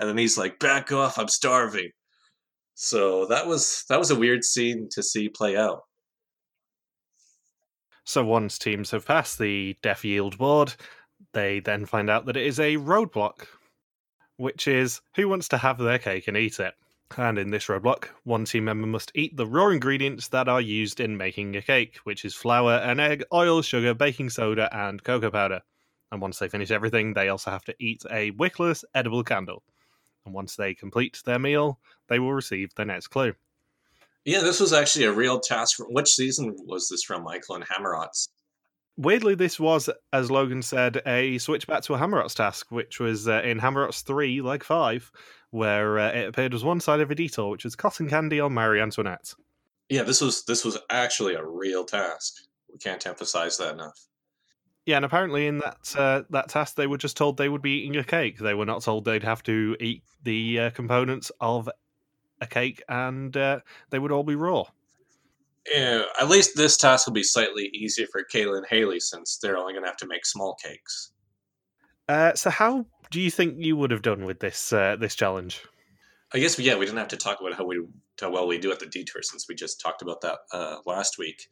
and 0.00 0.08
then 0.08 0.18
he's 0.18 0.38
like, 0.38 0.58
"Back 0.58 0.90
off! 0.90 1.18
I'm 1.18 1.28
starving." 1.28 1.90
So 2.74 3.26
that 3.26 3.46
was 3.46 3.84
that 3.88 3.98
was 3.98 4.10
a 4.10 4.18
weird 4.18 4.42
scene 4.42 4.88
to 4.92 5.02
see 5.02 5.28
play 5.28 5.56
out. 5.56 5.82
So 8.04 8.24
once 8.24 8.58
teams 8.58 8.90
have 8.90 9.06
passed 9.06 9.38
the 9.38 9.76
def 9.82 10.04
yield 10.04 10.38
board, 10.38 10.74
they 11.34 11.60
then 11.60 11.84
find 11.86 12.08
out 12.08 12.24
that 12.26 12.36
it 12.36 12.46
is 12.46 12.58
a 12.58 12.76
roadblock, 12.76 13.46
which 14.36 14.66
is 14.66 15.02
who 15.14 15.28
wants 15.28 15.46
to 15.48 15.58
have 15.58 15.78
their 15.78 15.98
cake 15.98 16.26
and 16.26 16.36
eat 16.36 16.58
it. 16.58 16.74
And 17.16 17.38
in 17.38 17.50
this 17.50 17.66
roadblock, 17.66 18.06
one 18.24 18.46
team 18.46 18.64
member 18.64 18.86
must 18.86 19.12
eat 19.14 19.36
the 19.36 19.46
raw 19.46 19.68
ingredients 19.68 20.28
that 20.28 20.48
are 20.48 20.60
used 20.60 21.00
in 21.00 21.16
making 21.16 21.56
a 21.56 21.62
cake, 21.62 21.98
which 22.04 22.24
is 22.24 22.34
flour, 22.34 22.76
an 22.76 22.98
egg, 22.98 23.24
oil, 23.32 23.62
sugar, 23.62 23.94
baking 23.94 24.30
soda, 24.30 24.74
and 24.74 25.04
cocoa 25.04 25.30
powder. 25.30 25.60
And 26.10 26.22
once 26.22 26.38
they 26.38 26.48
finish 26.48 26.70
everything, 26.70 27.12
they 27.12 27.28
also 27.28 27.50
have 27.50 27.64
to 27.64 27.74
eat 27.78 28.04
a 28.10 28.30
wickless 28.32 28.84
edible 28.94 29.22
candle. 29.22 29.62
And 30.24 30.34
once 30.34 30.56
they 30.56 30.74
complete 30.74 31.20
their 31.24 31.38
meal, 31.38 31.80
they 32.08 32.18
will 32.18 32.32
receive 32.32 32.74
the 32.74 32.84
next 32.84 33.08
clue. 33.08 33.34
Yeah, 34.24 34.40
this 34.40 34.60
was 34.60 34.72
actually 34.72 35.06
a 35.06 35.12
real 35.12 35.40
task. 35.40 35.76
For, 35.76 35.86
which 35.86 36.14
season 36.14 36.54
was 36.66 36.88
this 36.88 37.02
from, 37.02 37.24
Michael 37.24 37.56
and 37.56 37.64
Hammerrots? 37.64 38.28
Weirdly, 38.96 39.34
this 39.34 39.58
was, 39.58 39.88
as 40.12 40.30
Logan 40.30 40.60
said, 40.60 41.00
a 41.06 41.38
switch 41.38 41.66
back 41.66 41.82
to 41.84 41.94
a 41.94 41.98
Hammerot's 41.98 42.34
task, 42.34 42.70
which 42.70 43.00
was 43.00 43.28
uh, 43.28 43.40
in 43.42 43.58
Hammerot's 43.58 44.02
3, 44.02 44.42
like 44.42 44.62
5, 44.62 45.10
where 45.50 45.98
uh, 45.98 46.10
it 46.10 46.28
appeared 46.28 46.52
as 46.52 46.64
one 46.64 46.80
side 46.80 47.00
of 47.00 47.10
a 47.10 47.14
detour, 47.14 47.50
which 47.50 47.64
was 47.64 47.74
cotton 47.74 48.10
candy 48.10 48.40
on 48.40 48.52
Marie 48.52 48.80
Antoinette. 48.80 49.34
Yeah, 49.88 50.02
this 50.02 50.20
was 50.20 50.44
this 50.44 50.64
was 50.64 50.78
actually 50.88 51.34
a 51.34 51.44
real 51.44 51.84
task. 51.84 52.42
We 52.70 52.78
can't 52.78 53.04
emphasize 53.06 53.56
that 53.56 53.74
enough. 53.74 54.06
Yeah, 54.86 54.96
and 54.96 55.04
apparently 55.04 55.46
in 55.46 55.58
that 55.58 55.94
uh, 55.96 56.22
that 56.30 56.48
task, 56.48 56.76
they 56.76 56.86
were 56.86 56.98
just 56.98 57.16
told 57.16 57.36
they 57.36 57.48
would 57.48 57.62
be 57.62 57.82
eating 57.82 57.96
a 57.96 58.04
cake. 58.04 58.38
They 58.38 58.54
were 58.54 58.66
not 58.66 58.82
told 58.82 59.04
they'd 59.04 59.22
have 59.22 59.42
to 59.44 59.76
eat 59.78 60.02
the 60.22 60.58
uh, 60.58 60.70
components 60.70 61.30
of 61.40 61.68
a 62.40 62.46
cake, 62.46 62.82
and 62.88 63.36
uh, 63.36 63.60
they 63.90 63.98
would 63.98 64.12
all 64.12 64.24
be 64.24 64.34
raw. 64.34 64.64
Yeah, 65.70 66.02
at 66.20 66.28
least 66.28 66.56
this 66.56 66.76
task 66.76 67.06
will 67.06 67.12
be 67.12 67.22
slightly 67.22 67.70
easier 67.74 68.06
for 68.10 68.24
Kayla 68.24 68.56
and 68.56 68.66
Haley 68.68 68.98
since 68.98 69.36
they're 69.36 69.58
only 69.58 69.74
going 69.74 69.84
to 69.84 69.88
have 69.88 69.98
to 69.98 70.06
make 70.06 70.24
small 70.24 70.54
cakes. 70.54 71.12
Uh, 72.08 72.34
so, 72.34 72.48
how 72.48 72.86
do 73.10 73.20
you 73.20 73.30
think 73.30 73.56
you 73.58 73.76
would 73.76 73.90
have 73.90 74.02
done 74.02 74.24
with 74.24 74.40
this 74.40 74.72
uh, 74.72 74.96
this 74.98 75.14
challenge? 75.14 75.62
I 76.32 76.38
guess 76.38 76.58
yeah, 76.58 76.76
we 76.76 76.86
didn't 76.86 76.98
have 76.98 77.08
to 77.08 77.16
talk 77.16 77.40
about 77.40 77.54
how 77.54 77.64
we 77.64 77.84
how 78.20 78.30
well 78.30 78.46
we 78.46 78.58
do 78.58 78.72
at 78.72 78.78
the 78.78 78.86
detour 78.86 79.22
since 79.22 79.46
we 79.48 79.54
just 79.54 79.80
talked 79.80 80.02
about 80.02 80.20
that 80.22 80.38
uh, 80.52 80.76
last 80.86 81.18
week. 81.18 81.46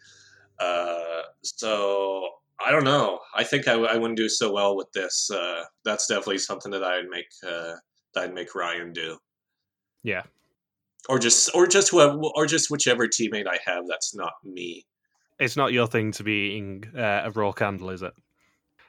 Uh, 0.58 1.22
so 1.42 2.28
I 2.64 2.70
don't 2.70 2.84
know. 2.84 3.20
I 3.34 3.44
think 3.44 3.68
I, 3.68 3.74
I 3.74 3.96
wouldn't 3.96 4.16
do 4.16 4.28
so 4.28 4.52
well 4.52 4.76
with 4.76 4.90
this. 4.92 5.30
Uh, 5.30 5.64
that's 5.84 6.06
definitely 6.06 6.38
something 6.38 6.72
that 6.72 6.82
I'd 6.82 7.08
make 7.08 7.28
uh, 7.46 7.74
that 8.14 8.24
I'd 8.24 8.34
make 8.34 8.54
Ryan 8.54 8.92
do. 8.92 9.18
Yeah, 10.02 10.22
or 11.08 11.18
just 11.18 11.50
or 11.54 11.66
just 11.66 11.90
whoever, 11.90 12.18
or 12.34 12.46
just 12.46 12.70
whichever 12.70 13.06
teammate 13.06 13.46
I 13.46 13.58
have 13.64 13.86
that's 13.86 14.14
not 14.14 14.32
me. 14.44 14.86
It's 15.38 15.56
not 15.56 15.72
your 15.72 15.86
thing 15.86 16.10
to 16.12 16.24
be 16.24 16.56
eating 16.56 16.84
uh, 16.96 17.22
a 17.24 17.30
raw 17.30 17.52
candle, 17.52 17.90
is 17.90 18.02
it? 18.02 18.12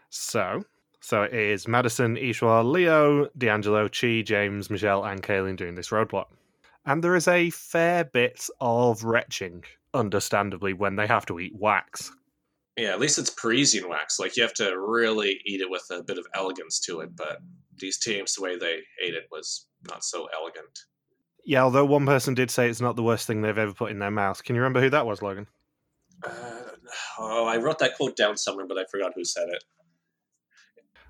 So, 0.10 0.64
so 1.00 1.24
it 1.24 1.34
is 1.34 1.68
Madison, 1.68 2.16
Ishwar, 2.16 2.70
Leo, 2.70 3.28
D'Angelo, 3.38 3.88
Chee, 3.88 4.24
James, 4.24 4.72
Michelle, 4.72 5.06
and 5.06 5.22
Kaylin 5.22 5.56
doing 5.56 5.76
this 5.76 5.90
roadblock. 5.90 6.26
And 6.86 7.04
there 7.04 7.16
is 7.16 7.28
a 7.28 7.52
fair 7.52 8.04
bit 8.04 8.48
of 8.60 9.04
retching, 9.04 9.64
understandably, 9.94 10.74
when 10.74 10.96
they 10.96 11.06
have 11.06 11.28
to 11.28 11.40
eat 11.40 11.54
wax. 11.56 12.12
Yeah, 12.80 12.92
at 12.92 13.00
least 13.02 13.20
it's 13.20 13.30
Parisian 13.30 13.90
wax. 13.90 14.20
Like 14.20 14.38
you 14.38 14.44
have 14.44 14.54
to 14.54 14.80
really 14.80 15.42
eat 15.46 15.60
it 15.60 15.70
with 15.70 15.84
a 15.92 16.02
bit 16.02 16.18
of 16.18 16.26
elegance 16.34 16.80
to 16.82 17.02
it. 17.02 17.14
But 17.14 17.40
these 17.78 18.00
teams, 18.00 18.36
the 18.36 18.42
way 18.42 18.58
they 18.58 18.80
ate 19.04 19.16
it 19.16 19.28
was 19.30 19.68
not 19.90 20.06
so 20.06 20.30
elegant. 20.34 20.80
Yeah, 21.44 21.64
although 21.64 21.84
one 21.84 22.06
person 22.06 22.36
did 22.36 22.50
say 22.50 22.70
it's 22.70 22.80
not 22.80 22.96
the 22.96 23.04
worst 23.04 23.28
thing 23.28 23.42
they've 23.42 23.58
ever 23.58 23.74
put 23.74 23.92
in 23.92 24.00
their 24.00 24.12
mouth. 24.12 24.42
Can 24.46 24.56
you 24.56 24.62
remember 24.62 24.80
who 24.80 24.90
that 24.92 25.06
was, 25.06 25.22
Logan? 25.22 25.48
Uh, 26.24 26.32
oh, 27.20 27.46
I 27.46 27.58
wrote 27.58 27.80
that 27.80 27.98
quote 27.98 28.16
down 28.16 28.38
somewhere, 28.38 28.66
but 28.66 28.78
I 28.78 28.86
forgot 28.90 29.12
who 29.14 29.26
said 29.26 29.50
it. 29.50 29.62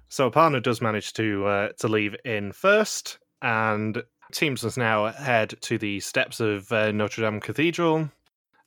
So 0.08 0.30
Aparna 0.30 0.64
does 0.64 0.82
manage 0.82 1.14
to 1.14 1.46
uh, 1.46 1.68
to 1.78 1.88
leave 1.88 2.16
in 2.26 2.52
first, 2.52 3.20
and 3.44 4.02
teams 4.32 4.64
must 4.64 4.78
now 4.80 5.12
head 5.12 5.54
to 5.62 5.78
the 5.78 6.00
steps 6.00 6.40
of 6.40 6.72
uh, 6.72 6.92
Notre 6.92 7.22
Dame 7.22 7.40
Cathedral, 7.40 8.10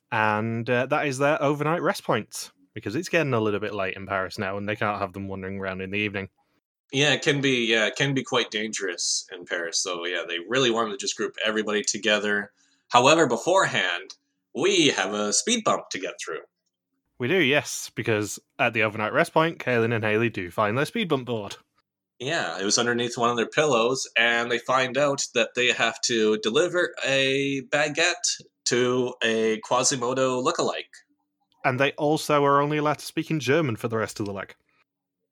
and 0.09 0.69
uh, 0.69 0.85
that 0.85 1.05
is 1.05 1.17
their 1.17 1.41
overnight 1.43 1.81
rest 1.81 2.05
point 2.05 2.51
because 2.73 2.95
it's 2.95 3.09
getting 3.09 3.33
a 3.33 3.39
little 3.39 3.59
bit 3.59 3.73
late 3.73 3.95
in 3.95 4.05
Paris 4.05 4.37
now, 4.37 4.57
and 4.57 4.67
they 4.67 4.75
can't 4.75 4.99
have 4.99 5.13
them 5.13 5.27
wandering 5.27 5.59
around 5.59 5.81
in 5.81 5.91
the 5.91 5.99
evening. 5.99 6.29
Yeah, 6.91 7.13
it 7.13 7.23
can 7.23 7.41
be. 7.41 7.65
Yeah, 7.65 7.87
it 7.87 7.95
can 7.95 8.13
be 8.13 8.23
quite 8.23 8.51
dangerous 8.51 9.25
in 9.31 9.45
Paris. 9.45 9.81
So 9.81 10.05
yeah, 10.05 10.23
they 10.27 10.37
really 10.47 10.71
wanted 10.71 10.91
to 10.91 10.97
just 10.97 11.17
group 11.17 11.35
everybody 11.43 11.81
together. 11.81 12.51
However, 12.89 13.27
beforehand, 13.27 14.15
we 14.55 14.89
have 14.89 15.13
a 15.13 15.33
speed 15.33 15.63
bump 15.63 15.89
to 15.89 15.99
get 15.99 16.13
through. 16.23 16.41
We 17.17 17.27
do, 17.27 17.39
yes, 17.39 17.91
because 17.95 18.39
at 18.59 18.73
the 18.73 18.83
overnight 18.83 19.13
rest 19.13 19.33
point, 19.33 19.57
Kaylin 19.57 19.93
and 19.93 20.03
Haley 20.03 20.29
do 20.29 20.51
find 20.51 20.77
their 20.77 20.85
speed 20.85 21.09
bump 21.09 21.25
board. 21.25 21.55
Yeah, 22.19 22.59
it 22.59 22.63
was 22.63 22.77
underneath 22.77 23.17
one 23.17 23.29
of 23.29 23.37
their 23.37 23.49
pillows, 23.49 24.07
and 24.17 24.51
they 24.51 24.59
find 24.59 24.97
out 24.97 25.25
that 25.33 25.49
they 25.55 25.71
have 25.71 25.99
to 26.01 26.37
deliver 26.39 26.93
a 27.05 27.61
baguette 27.69 28.41
to 28.65 29.13
a 29.23 29.59
Quasimodo 29.61 30.41
lookalike. 30.41 31.02
And 31.63 31.79
they 31.79 31.91
also 31.93 32.43
are 32.43 32.61
only 32.61 32.77
allowed 32.77 32.99
to 32.99 33.05
speak 33.05 33.31
in 33.31 33.39
German 33.39 33.75
for 33.75 33.87
the 33.87 33.97
rest 33.97 34.19
of 34.19 34.25
the 34.25 34.33
leg. 34.33 34.55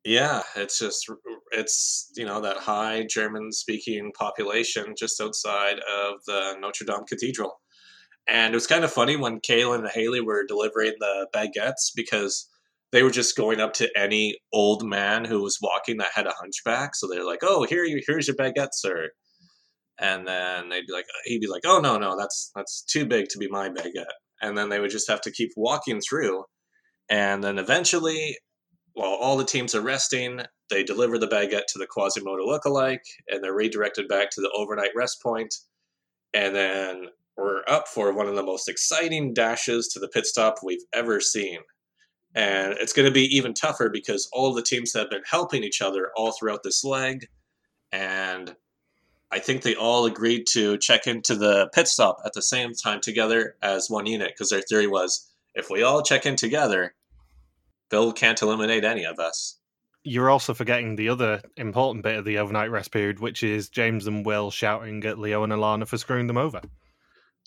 Yeah, 0.04 0.42
it's 0.56 0.80
just 0.80 1.10
it's 1.52 2.12
you 2.16 2.26
know 2.26 2.42
that 2.42 2.58
high 2.58 3.06
German 3.08 3.52
speaking 3.52 4.12
population 4.14 4.96
just 4.98 5.22
outside 5.22 5.80
of 5.80 6.24
the 6.26 6.56
Notre 6.60 6.86
Dame 6.86 7.06
Cathedral. 7.08 7.62
And 8.28 8.54
it 8.54 8.58
was 8.58 8.68
kind 8.68 8.84
of 8.84 8.92
funny 8.92 9.16
when 9.16 9.42
Kaylin 9.42 9.80
and 9.80 9.90
Haley 9.90 10.22
were 10.22 10.46
delivering 10.46 10.94
the 11.00 11.28
baguettes 11.34 11.92
because 11.96 12.48
they 12.92 13.04
were 13.04 13.12
just 13.12 13.38
going 13.38 13.60
up 13.60 13.74
to 13.74 13.90
any 13.98 14.38
old 14.54 14.84
man 14.86 15.26
who 15.26 15.42
was 15.42 15.60
walking 15.62 15.98
that 15.98 16.12
had 16.14 16.28
a 16.28 16.34
hunchback. 16.34 16.96
So 16.96 17.08
they're 17.08 17.26
like, 17.26 17.40
"Oh, 17.44 17.64
here 17.64 17.84
you 17.84 18.02
here's 18.08 18.28
your 18.28 18.36
baguette, 18.36 18.74
sir." 18.74 19.10
And 20.00 20.28
then 20.28 20.70
they'd 20.70 20.88
be 20.88 20.94
like, 20.94 21.06
he'd 21.26 21.42
be 21.42 21.48
like, 21.48 21.64
"Oh 21.66 21.80
no, 21.80 21.98
no, 21.98 22.18
that's 22.18 22.52
that's 22.56 22.82
too 22.84 23.06
big 23.06 23.28
to 23.30 23.38
be 23.38 23.48
my 23.48 23.70
baguette." 23.70 24.06
And 24.42 24.58
then 24.58 24.70
they 24.70 24.80
would 24.80 24.92
just 24.92 25.10
have 25.10 25.22
to 25.22 25.32
keep 25.32 25.52
walking 25.56 26.02
through. 26.02 26.46
And 27.10 27.44
then 27.44 27.60
eventually, 27.60 28.38
while 28.94 29.14
all 29.14 29.38
the 29.38 29.46
teams 29.46 29.76
are 29.76 29.82
resting, 29.82 30.42
they 30.70 30.84
deliver 30.84 31.18
the 31.18 31.28
baguette 31.28 31.66
to 31.70 31.80
the 31.80 31.88
Quasimodo 31.88 32.46
lookalike, 32.46 33.00
and 33.28 33.44
they're 33.44 33.54
redirected 33.54 34.08
back 34.08 34.30
to 34.32 34.42
the 34.42 34.52
overnight 34.56 34.92
rest 34.96 35.22
point. 35.22 35.54
And 36.34 36.56
then 36.56 37.08
we're 37.38 37.62
up 37.68 37.88
for 37.88 38.14
one 38.14 38.28
of 38.28 38.36
the 38.36 38.44
most 38.44 38.70
exciting 38.70 39.34
dashes 39.34 39.88
to 39.90 40.00
the 40.00 40.08
pit 40.08 40.26
stop 40.26 40.56
we've 40.64 40.84
ever 40.94 41.20
seen. 41.20 41.60
And 42.34 42.74
it's 42.74 42.94
going 42.94 43.08
to 43.08 43.14
be 43.14 43.26
even 43.36 43.54
tougher 43.54 43.90
because 43.90 44.30
all 44.32 44.54
the 44.54 44.62
teams 44.62 44.94
have 44.94 45.10
been 45.10 45.24
helping 45.30 45.64
each 45.64 45.82
other 45.82 46.12
all 46.16 46.32
throughout 46.32 46.64
this 46.64 46.84
leg. 46.84 47.28
And 47.92 48.56
I 49.32 49.40
think 49.40 49.62
they 49.62 49.76
all 49.76 50.06
agreed 50.06 50.46
to 50.52 50.78
check 50.78 51.08
into 51.08 51.36
the 51.36 51.70
pit 51.74 51.88
stop 51.88 52.20
at 52.26 52.34
the 52.34 52.42
same 52.42 52.74
time 52.74 53.00
together 53.00 53.56
as 53.62 53.90
one 53.90 54.06
unit 54.06 54.34
because 54.34 54.50
their 54.50 54.62
theory 54.62 54.88
was 54.88 55.32
if 55.56 55.70
we 55.70 55.84
all 55.84 56.02
check 56.02 56.26
in 56.26 56.36
together, 56.36 56.94
Bill 57.90 58.12
can't 58.12 58.42
eliminate 58.42 58.84
any 58.84 59.06
of 59.06 59.20
us. 59.20 59.58
You're 60.04 60.30
also 60.30 60.54
forgetting 60.54 60.96
the 60.96 61.10
other 61.10 61.42
important 61.58 62.04
bit 62.04 62.18
of 62.18 62.26
the 62.26 62.40
overnight 62.40 62.72
rest 62.72 62.92
period, 62.92 63.20
which 63.20 63.44
is 63.44 63.70
James 63.70 64.08
and 64.08 64.26
Will 64.26 64.50
shouting 64.50 65.04
at 65.06 65.20
Leo 65.20 65.44
and 65.44 65.54
Alana 65.54 65.88
for 65.88 65.98
screwing 65.98 66.28
them 66.28 66.38
over. 66.38 66.62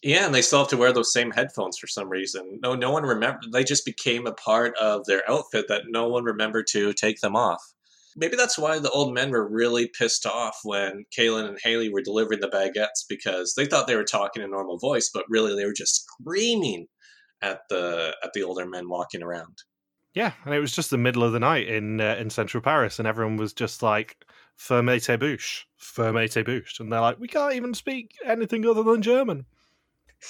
Yeah, 0.03 0.27
and 0.27 0.35
they 0.35 0.43
still 0.43 0.61
have 0.61 0.69
to 0.69 0.77
wear 0.77 0.93
those 0.93 1.13
same 1.13 1.31
headphones 1.31 1.79
for 1.79 1.87
some 1.87 2.11
reason. 2.11 2.61
No, 2.63 2.75
no 2.75 2.91
one 2.91 3.05
remember. 3.05 3.41
They 3.51 3.65
just 3.65 3.87
became 3.87 4.27
a 4.27 4.35
part 4.35 4.77
of 4.77 5.07
their 5.07 5.29
outfit 5.29 5.67
that 5.69 5.85
no 5.89 6.09
one 6.09 6.25
remembered 6.25 6.67
to 6.69 6.93
take 6.93 7.21
them 7.21 7.35
off. 7.35 7.73
Maybe 8.17 8.37
that's 8.37 8.59
why 8.59 8.79
the 8.79 8.91
old 8.91 9.13
men 9.13 9.31
were 9.31 9.49
really 9.49 9.89
pissed 9.89 10.25
off 10.25 10.59
when 10.63 11.05
Kaylin 11.17 11.49
and 11.49 11.59
Haley 11.63 11.89
were 11.89 12.03
delivering 12.03 12.41
the 12.41 12.49
baguettes 12.49 13.05
because 13.09 13.55
they 13.57 13.67
thought 13.67 13.87
they 13.87 13.97
were 13.97 14.05
talking 14.05 14.43
in 14.43 14.51
normal 14.51 14.79
voice, 14.79 15.11
but 15.13 15.25
really 15.29 15.57
they 15.57 15.67
were 15.67 15.73
just 15.73 16.07
screaming 16.07 16.87
at 17.43 17.61
the 17.69 18.15
at 18.23 18.33
the 18.33 18.43
older 18.43 18.67
men 18.67 18.89
walking 18.89 19.23
around. 19.23 19.63
Yeah, 20.15 20.33
and 20.45 20.55
it 20.55 20.61
was 20.61 20.73
just 20.73 20.91
the 20.91 20.99
middle 20.99 21.25
of 21.25 21.33
the 21.33 21.41
night 21.41 21.69
in 21.69 22.01
uh, 22.01 22.17
in 22.19 22.31
central 22.31 22.63
Paris, 22.63 22.99
and 22.99 23.09
everyone 23.09 23.37
was 23.37 23.53
just 23.53 23.83
like 23.83 24.25
"ferme 24.57 25.01
tes 25.01 25.17
bouche, 25.17 25.65
ferme 25.77 26.29
tes 26.29 26.45
bouche," 26.45 26.79
and 26.79 26.93
they're 26.93 27.01
like, 27.01 27.19
"We 27.19 27.29
can't 27.29 27.55
even 27.55 27.75
speak 27.75 28.13
anything 28.25 28.65
other 28.65 28.85
than 28.85 29.03
German." 29.03 29.47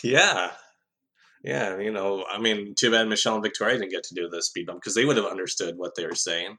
Yeah, 0.03 0.53
yeah. 1.45 1.79
You 1.79 1.93
know, 1.93 2.25
I 2.29 2.41
mean, 2.41 2.75
too 2.75 2.91
bad 2.91 3.09
Michelle 3.09 3.35
and 3.35 3.45
Victoria 3.45 3.79
didn't 3.79 3.93
get 3.93 4.05
to 4.05 4.15
do 4.15 4.29
the 4.29 4.43
speed 4.43 4.67
bump 4.67 4.81
because 4.81 4.95
they 4.95 5.05
would 5.05 5.19
have 5.19 5.27
understood 5.27 5.77
what 5.77 5.95
they 5.97 6.07
were 6.07 6.15
saying. 6.15 6.57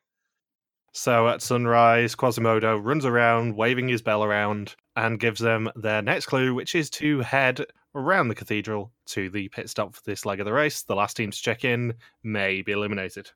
So 0.98 1.28
at 1.28 1.42
sunrise, 1.42 2.16
Quasimodo 2.16 2.78
runs 2.78 3.04
around, 3.04 3.58
waving 3.58 3.90
his 3.90 4.02
bell 4.02 4.24
around, 4.24 4.78
and 4.96 5.20
gives 5.20 5.42
them 5.42 5.70
their 5.76 6.02
next 6.02 6.28
clue, 6.28 6.54
which 6.54 6.74
is 6.74 6.90
to 6.92 7.20
head 7.20 7.66
around 7.94 8.30
the 8.30 8.36
cathedral 8.36 8.94
to 9.08 9.30
the 9.30 9.50
pit 9.50 9.70
stop 9.70 9.94
for 9.94 10.02
this 10.06 10.26
leg 10.26 10.40
of 10.40 10.46
the 10.46 10.54
race. 10.54 10.84
The 10.84 10.96
last 10.96 11.18
team 11.18 11.32
to 11.32 11.42
check 11.42 11.66
in 11.66 11.96
may 12.24 12.62
be 12.62 12.72
eliminated. 12.72 13.30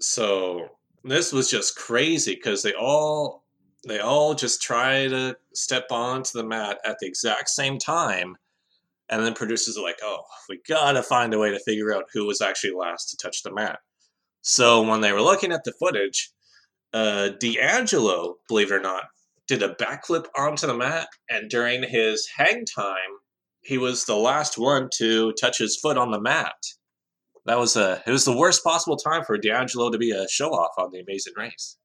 So 0.00 0.68
this 1.02 1.32
was 1.32 1.50
just 1.50 1.76
crazy 1.76 2.34
because 2.34 2.62
they 2.62 2.74
all 2.74 3.44
they 3.88 4.00
all 4.00 4.34
just 4.34 4.60
try 4.60 5.08
to 5.08 5.34
step 5.54 5.86
onto 5.90 6.36
the 6.36 6.46
mat 6.46 6.78
at 6.84 6.98
the 6.98 7.06
exact 7.06 7.48
same 7.48 7.78
time 7.78 8.36
and 9.08 9.24
then 9.24 9.32
producers 9.32 9.78
are 9.78 9.82
like, 9.82 10.00
oh, 10.02 10.24
we 10.50 10.60
gotta 10.68 11.02
find 11.02 11.32
a 11.32 11.38
way 11.38 11.52
to 11.52 11.58
figure 11.60 11.94
out 11.94 12.10
who 12.12 12.26
was 12.26 12.42
actually 12.42 12.74
last 12.74 13.08
to 13.10 13.16
touch 13.16 13.42
the 13.42 13.54
mat. 13.54 13.78
So 14.42 14.82
when 14.82 15.00
they 15.00 15.12
were 15.12 15.22
looking 15.22 15.52
at 15.52 15.64
the 15.64 15.72
footage, 15.72 16.30
uh, 16.92 17.30
D'Angelo, 17.40 18.36
believe 18.48 18.70
it 18.70 18.74
or 18.74 18.80
not, 18.80 19.04
did 19.46 19.62
a 19.62 19.74
backflip 19.74 20.26
onto 20.36 20.66
the 20.66 20.74
mat, 20.74 21.08
and 21.28 21.48
during 21.48 21.82
his 21.82 22.28
hang 22.36 22.64
time, 22.64 23.20
he 23.60 23.78
was 23.78 24.04
the 24.04 24.16
last 24.16 24.58
one 24.58 24.88
to 24.94 25.32
touch 25.32 25.58
his 25.58 25.76
foot 25.76 25.96
on 25.96 26.10
the 26.10 26.20
mat. 26.20 26.56
That 27.46 27.58
was 27.58 27.76
a 27.76 28.02
it 28.06 28.10
was 28.10 28.24
the 28.24 28.36
worst 28.36 28.64
possible 28.64 28.96
time 28.96 29.24
for 29.24 29.38
D'Angelo 29.38 29.90
to 29.90 29.98
be 29.98 30.10
a 30.10 30.28
show 30.28 30.50
off 30.50 30.72
on 30.78 30.90
the 30.90 31.00
Amazing 31.00 31.34
Race. 31.36 31.76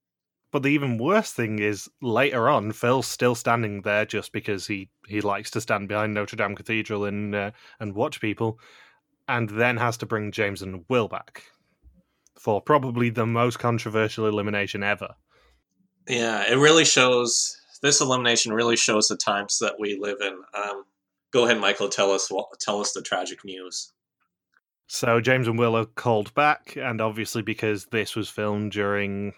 But 0.51 0.63
the 0.63 0.69
even 0.69 0.97
worse 0.97 1.31
thing 1.31 1.59
is 1.59 1.89
later 2.01 2.49
on, 2.49 2.73
Phil's 2.73 3.07
still 3.07 3.35
standing 3.35 3.83
there 3.83 4.05
just 4.05 4.33
because 4.33 4.67
he, 4.67 4.89
he 5.07 5.21
likes 5.21 5.49
to 5.51 5.61
stand 5.61 5.87
behind 5.87 6.13
Notre 6.13 6.35
Dame 6.35 6.55
Cathedral 6.55 7.05
and 7.05 7.33
uh, 7.33 7.51
and 7.79 7.95
watch 7.95 8.19
people, 8.19 8.59
and 9.27 9.49
then 9.49 9.77
has 9.77 9.97
to 9.97 10.05
bring 10.05 10.31
James 10.31 10.61
and 10.61 10.83
Will 10.89 11.07
back 11.07 11.43
for 12.41 12.59
probably 12.59 13.11
the 13.11 13.25
most 13.25 13.59
controversial 13.59 14.25
elimination 14.25 14.81
ever. 14.81 15.09
Yeah, 16.07 16.43
it 16.51 16.55
really 16.55 16.85
shows. 16.85 17.55
This 17.83 18.01
elimination 18.01 18.51
really 18.51 18.75
shows 18.75 19.07
the 19.07 19.15
times 19.15 19.59
that 19.59 19.75
we 19.79 19.99
live 19.99 20.17
in. 20.21 20.33
Um, 20.55 20.85
go 21.31 21.45
ahead, 21.45 21.59
Michael. 21.59 21.87
Tell 21.87 22.11
us 22.11 22.31
tell 22.59 22.81
us 22.81 22.93
the 22.93 23.03
tragic 23.03 23.45
news. 23.45 23.93
So 24.87 25.21
James 25.21 25.47
and 25.47 25.59
Will 25.59 25.77
are 25.77 25.85
called 25.85 26.33
back, 26.33 26.75
and 26.75 26.99
obviously 26.99 27.43
because 27.43 27.85
this 27.85 28.15
was 28.15 28.27
filmed 28.27 28.71
during 28.71 29.33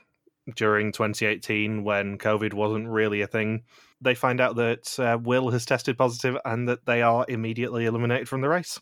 during 0.55 0.93
2018 0.93 1.83
when 1.83 2.17
COVID 2.17 2.53
wasn't 2.53 2.87
really 2.87 3.21
a 3.21 3.27
thing, 3.27 3.63
they 3.99 4.15
find 4.15 4.39
out 4.39 4.55
that 4.55 4.97
uh, 4.99 5.17
Will 5.21 5.49
has 5.51 5.65
tested 5.65 5.97
positive 5.97 6.37
and 6.45 6.69
that 6.69 6.85
they 6.85 7.01
are 7.01 7.25
immediately 7.27 7.85
eliminated 7.85 8.29
from 8.29 8.41
the 8.41 8.49
race. 8.49 8.79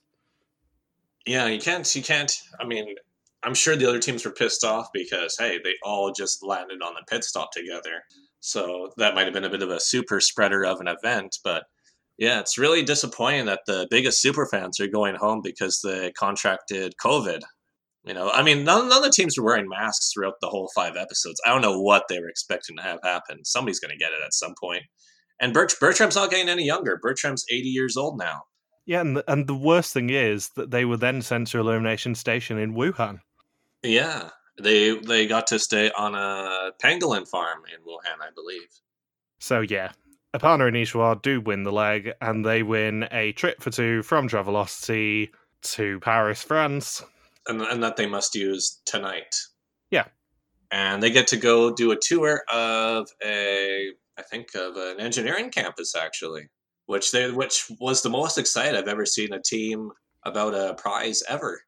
Yeah, 1.25 1.47
you 1.47 1.59
can't. 1.59 1.95
You 1.95 2.03
can't. 2.03 2.31
I 2.59 2.65
mean, 2.65 2.95
I'm 3.43 3.53
sure 3.53 3.75
the 3.75 3.89
other 3.89 3.99
teams 3.99 4.25
were 4.25 4.31
pissed 4.31 4.63
off 4.63 4.87
because 4.93 5.35
hey, 5.37 5.59
they 5.63 5.75
all 5.83 6.11
just 6.11 6.43
landed 6.43 6.81
on 6.81 6.93
the 6.93 7.03
pit 7.09 7.23
stop 7.23 7.51
together. 7.51 8.03
So 8.39 8.91
that 8.97 9.15
might 9.15 9.25
have 9.25 9.33
been 9.33 9.45
a 9.45 9.49
bit 9.49 9.63
of 9.63 9.69
a 9.69 9.79
super 9.79 10.19
spreader 10.19 10.65
of 10.65 10.79
an 10.79 10.87
event, 10.87 11.37
but 11.43 11.65
yeah, 12.17 12.39
it's 12.39 12.57
really 12.57 12.83
disappointing 12.83 13.45
that 13.47 13.61
the 13.65 13.87
biggest 13.89 14.21
super 14.21 14.45
fans 14.45 14.79
are 14.79 14.87
going 14.87 15.15
home 15.15 15.41
because 15.43 15.81
they 15.81 16.11
contracted 16.11 16.93
COVID. 17.03 17.41
You 18.03 18.13
know, 18.13 18.29
I 18.29 18.43
mean, 18.43 18.63
none, 18.63 18.89
none 18.89 18.99
of 18.99 19.03
the 19.03 19.11
teams 19.11 19.37
were 19.37 19.45
wearing 19.45 19.67
masks 19.67 20.11
throughout 20.11 20.35
the 20.41 20.47
whole 20.47 20.69
five 20.75 20.95
episodes. 20.95 21.41
I 21.45 21.49
don't 21.49 21.61
know 21.61 21.79
what 21.79 22.05
they 22.09 22.19
were 22.19 22.29
expecting 22.29 22.77
to 22.77 22.83
have 22.83 22.99
happen. 23.03 23.43
Somebody's 23.45 23.79
going 23.79 23.91
to 23.91 23.97
get 23.97 24.11
it 24.11 24.23
at 24.23 24.33
some 24.33 24.53
point. 24.59 24.83
And 25.39 25.53
Bert, 25.53 25.73
Bertram's 25.79 26.15
not 26.15 26.29
getting 26.29 26.49
any 26.49 26.63
younger. 26.63 26.99
Bertram's 27.01 27.45
80 27.49 27.69
years 27.69 27.97
old 27.97 28.19
now. 28.19 28.43
Yeah, 28.85 29.01
and 29.01 29.17
the, 29.17 29.31
and 29.31 29.47
the 29.47 29.55
worst 29.55 29.93
thing 29.93 30.09
is 30.09 30.49
that 30.55 30.71
they 30.71 30.85
were 30.85 30.97
then 30.97 31.21
sent 31.21 31.47
to 31.47 31.59
Elimination 31.59 32.15
Station 32.15 32.57
in 32.57 32.73
Wuhan. 32.73 33.21
Yeah, 33.83 34.29
they 34.61 34.97
they 34.97 35.27
got 35.27 35.47
to 35.47 35.59
stay 35.59 35.91
on 35.91 36.15
a 36.15 36.71
pangolin 36.83 37.27
farm 37.27 37.61
in 37.73 37.81
Wuhan, 37.83 38.21
I 38.21 38.29
believe. 38.35 38.69
So 39.39 39.61
yeah, 39.61 39.91
Aparna 40.35 40.67
and 40.67 40.77
Ishwar 40.77 41.21
do 41.21 41.41
win 41.41 41.63
the 41.63 41.71
leg, 41.71 42.11
and 42.21 42.45
they 42.45 42.63
win 42.63 43.07
a 43.11 43.31
trip 43.33 43.61
for 43.61 43.71
two 43.71 44.03
from 44.03 44.27
Travelocity 44.27 45.29
to 45.63 45.99
Paris, 45.99 46.43
France 46.43 47.03
and, 47.47 47.61
and 47.61 47.83
that 47.83 47.97
they 47.97 48.07
must 48.07 48.35
use 48.35 48.81
tonight. 48.85 49.35
Yeah. 49.89 50.05
And 50.71 51.01
they 51.01 51.11
get 51.11 51.27
to 51.27 51.37
go 51.37 51.73
do 51.73 51.91
a 51.91 51.97
tour 51.99 52.43
of 52.51 53.07
a, 53.23 53.89
I 54.17 54.21
think 54.23 54.55
of 54.55 54.75
an 54.77 54.99
engineering 54.99 55.49
campus 55.49 55.95
actually, 55.95 56.49
which 56.85 57.11
they 57.11 57.31
which 57.31 57.69
was 57.79 58.01
the 58.01 58.09
most 58.09 58.37
excited 58.37 58.75
I've 58.75 58.87
ever 58.87 59.05
seen 59.05 59.33
a 59.33 59.41
team 59.41 59.91
about 60.23 60.53
a 60.53 60.75
prize 60.75 61.23
ever. 61.27 61.61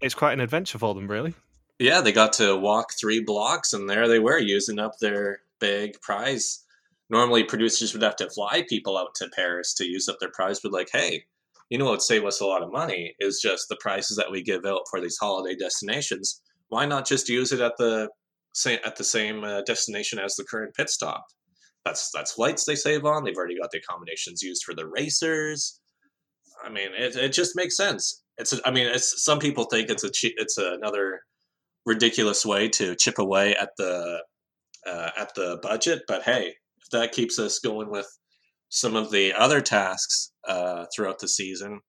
It's 0.00 0.14
quite 0.14 0.34
an 0.34 0.40
adventure 0.40 0.78
for 0.78 0.94
them, 0.94 1.08
really. 1.08 1.34
Yeah, 1.78 2.00
they 2.00 2.12
got 2.12 2.32
to 2.34 2.56
walk 2.56 2.92
three 2.98 3.20
blocks, 3.20 3.72
and 3.72 3.88
there 3.88 4.08
they 4.08 4.18
were 4.18 4.38
using 4.38 4.78
up 4.78 4.98
their 4.98 5.40
big 5.60 6.00
prize. 6.00 6.64
Normally, 7.10 7.44
producers 7.44 7.92
would 7.92 8.02
have 8.02 8.16
to 8.16 8.30
fly 8.30 8.64
people 8.68 8.96
out 8.96 9.14
to 9.16 9.28
Paris 9.28 9.74
to 9.74 9.86
use 9.86 10.08
up 10.08 10.18
their 10.18 10.30
prize, 10.30 10.60
but 10.60 10.72
like, 10.72 10.88
hey, 10.92 11.24
you 11.68 11.78
know 11.78 11.84
what 11.84 11.92
would 11.92 12.02
save 12.02 12.24
us 12.24 12.40
a 12.40 12.46
lot 12.46 12.62
of 12.62 12.72
money 12.72 13.14
is 13.20 13.40
just 13.42 13.68
the 13.68 13.76
prices 13.76 14.16
that 14.16 14.30
we 14.30 14.42
give 14.42 14.64
out 14.64 14.82
for 14.88 15.00
these 15.00 15.18
holiday 15.18 15.54
destinations. 15.54 16.40
Why 16.68 16.86
not 16.86 17.06
just 17.06 17.28
use 17.28 17.52
it 17.52 17.60
at 17.60 17.76
the 17.76 18.08
same 18.52 18.78
at 18.84 18.96
the 18.96 19.04
same 19.04 19.44
uh, 19.44 19.62
destination 19.62 20.18
as 20.18 20.34
the 20.36 20.44
current 20.44 20.74
pit 20.74 20.88
stop? 20.88 21.26
That's 21.84 22.10
that's 22.10 22.32
flights 22.32 22.64
they 22.64 22.74
save 22.76 23.04
on. 23.04 23.24
They've 23.24 23.36
already 23.36 23.58
got 23.58 23.70
the 23.70 23.78
accommodations 23.78 24.42
used 24.42 24.64
for 24.64 24.74
the 24.74 24.86
racers. 24.86 25.80
I 26.64 26.70
mean, 26.70 26.88
it, 26.96 27.16
it 27.16 27.32
just 27.32 27.54
makes 27.54 27.76
sense. 27.76 28.22
It's 28.38 28.52
a, 28.52 28.60
I 28.66 28.70
mean, 28.70 28.86
it's 28.86 29.22
some 29.22 29.38
people 29.38 29.64
think 29.64 29.90
it's 29.90 30.04
a 30.04 30.10
it's 30.22 30.58
another 30.58 31.20
ridiculous 31.86 32.44
way 32.44 32.68
to 32.68 32.96
chip 32.96 33.18
away 33.18 33.54
at 33.54 33.70
the 33.78 34.22
uh, 34.86 35.10
at 35.16 35.34
the 35.34 35.58
budget, 35.62 36.02
but 36.06 36.22
hey, 36.22 36.54
if 36.82 36.90
that 36.92 37.12
keeps 37.12 37.38
us 37.38 37.58
going 37.58 37.90
with 37.90 38.06
some 38.68 38.94
of 38.94 39.10
the 39.10 39.32
other 39.32 39.60
tasks 39.60 40.32
uh, 40.48 40.86
throughout 40.94 41.18
the 41.18 41.28
season 41.28 41.80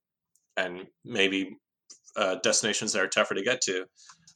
and 0.55 0.85
maybe 1.03 1.57
uh, 2.15 2.35
destinations 2.41 2.93
that 2.93 3.01
are 3.01 3.07
tougher 3.07 3.35
to 3.35 3.43
get 3.43 3.61
to, 3.61 3.85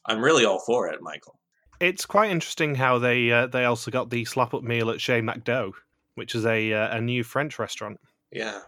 I'm 0.06 0.22
really 0.22 0.44
all 0.44 0.62
for 0.64 0.88
it, 0.88 1.00
Michael. 1.00 1.38
It's 1.80 2.06
quite 2.06 2.30
interesting 2.30 2.76
how 2.76 2.98
they 2.98 3.30
uh, 3.30 3.46
they 3.46 3.64
also 3.64 3.90
got 3.90 4.10
the 4.10 4.24
slap 4.24 4.54
up 4.54 4.62
meal 4.62 4.90
at 4.90 5.00
Chez 5.00 5.20
McDo, 5.20 5.72
which 6.14 6.34
is 6.34 6.46
a 6.46 6.72
uh, 6.72 6.96
a 6.96 7.00
new 7.00 7.24
French 7.24 7.58
restaurant. 7.58 7.98
Yeah. 8.30 8.60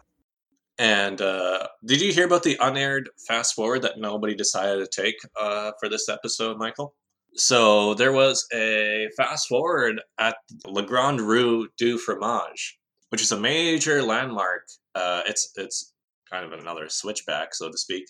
And 0.78 1.20
uh, 1.20 1.68
did 1.84 2.00
you 2.00 2.12
hear 2.12 2.26
about 2.26 2.42
the 2.42 2.58
unaired 2.60 3.08
fast 3.28 3.54
forward 3.54 3.82
that 3.82 3.98
nobody 3.98 4.34
decided 4.34 4.90
to 4.90 5.02
take 5.02 5.16
uh, 5.40 5.72
for 5.78 5.88
this 5.88 6.08
episode, 6.08 6.58
Michael? 6.58 6.94
So 7.36 7.94
there 7.94 8.12
was 8.12 8.46
a 8.52 9.08
fast 9.16 9.48
forward 9.48 10.00
at 10.18 10.36
Le 10.66 10.84
Grand 10.84 11.20
Rue 11.20 11.68
du 11.76 11.98
Fromage, 11.98 12.78
which 13.10 13.22
is 13.22 13.32
a 13.32 13.40
major 13.40 14.02
landmark. 14.02 14.62
Uh, 14.94 15.22
it's 15.26 15.52
it's 15.56 15.92
kind 16.30 16.44
of 16.44 16.58
another 16.58 16.88
switchback, 16.88 17.54
so 17.54 17.70
to 17.70 17.78
speak. 17.78 18.04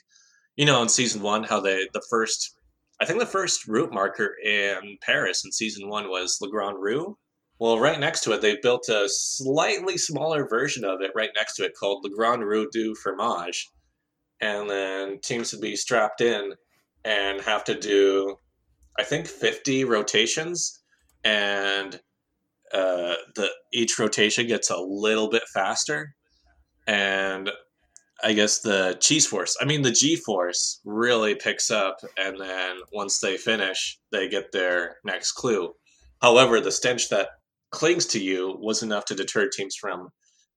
You 0.57 0.67
know, 0.67 0.83
in 0.83 0.89
season 0.89 1.23
one, 1.23 1.45
how 1.45 1.61
they 1.61 1.89
the 1.93 2.05
first, 2.11 2.55
I 3.01 3.07
think 3.07 3.19
the 3.19 3.27
first 3.27 3.67
route 3.67 3.93
marker 3.93 4.37
in 4.45 4.99
Paris 5.03 5.45
in 5.45 5.53
season 5.53 5.89
one 5.89 6.09
was 6.09 6.39
Le 6.41 6.51
Grand 6.51 6.77
Rue. 6.79 7.17
Well, 7.61 7.79
right 7.79 8.01
next 8.01 8.23
to 8.23 8.33
it, 8.33 8.41
they 8.41 8.57
built 8.61 8.89
a 8.89 9.09
slightly 9.09 9.97
smaller 9.97 10.47
version 10.47 10.85
of 10.85 11.01
it 11.01 11.13
right 11.15 11.31
next 11.37 11.55
to 11.57 11.65
it 11.65 11.75
called 11.79 12.05
Le 12.05 12.11
Grand 12.11 12.43
Rue 12.43 12.69
du 12.73 12.95
Fromage. 12.95 13.71
And 14.41 14.69
then 14.69 15.21
teams 15.21 15.53
would 15.53 15.61
be 15.61 15.77
strapped 15.77 16.21
in 16.21 16.55
and 17.05 17.41
have 17.43 17.65
to 17.65 17.79
do, 17.79 18.37
I 18.99 19.05
think, 19.05 19.27
50 19.27 19.85
rotations. 19.85 20.81
And 21.23 22.01
uh, 22.75 23.15
the 23.37 23.51
each 23.73 23.99
rotation 23.99 24.49
gets 24.49 24.69
a 24.69 24.77
little 24.77 25.31
bit 25.31 25.45
faster, 25.53 26.15
and 26.89 27.51
I 28.23 28.33
guess 28.33 28.61
the 28.61 28.97
cheese 29.01 29.27
force, 29.27 29.57
I 29.61 29.65
mean 29.65 29.83
the 29.83 29.93
G 29.93 30.17
force, 30.17 30.81
really 30.85 31.37
picks 31.37 31.71
up, 31.71 31.99
and 32.19 32.41
then 32.41 32.79
once 32.93 33.21
they 33.21 33.37
finish, 33.37 33.99
they 34.11 34.29
get 34.29 34.51
their 34.51 34.97
next 35.05 35.33
clue. 35.33 35.75
However, 36.21 36.61
the 36.61 36.73
stench 36.73 37.09
that 37.11 37.29
clings 37.75 38.07
to 38.07 38.23
you 38.23 38.57
was 38.61 38.83
enough 38.83 39.05
to 39.07 39.15
deter 39.15 39.49
teams 39.49 39.77
from 39.77 40.09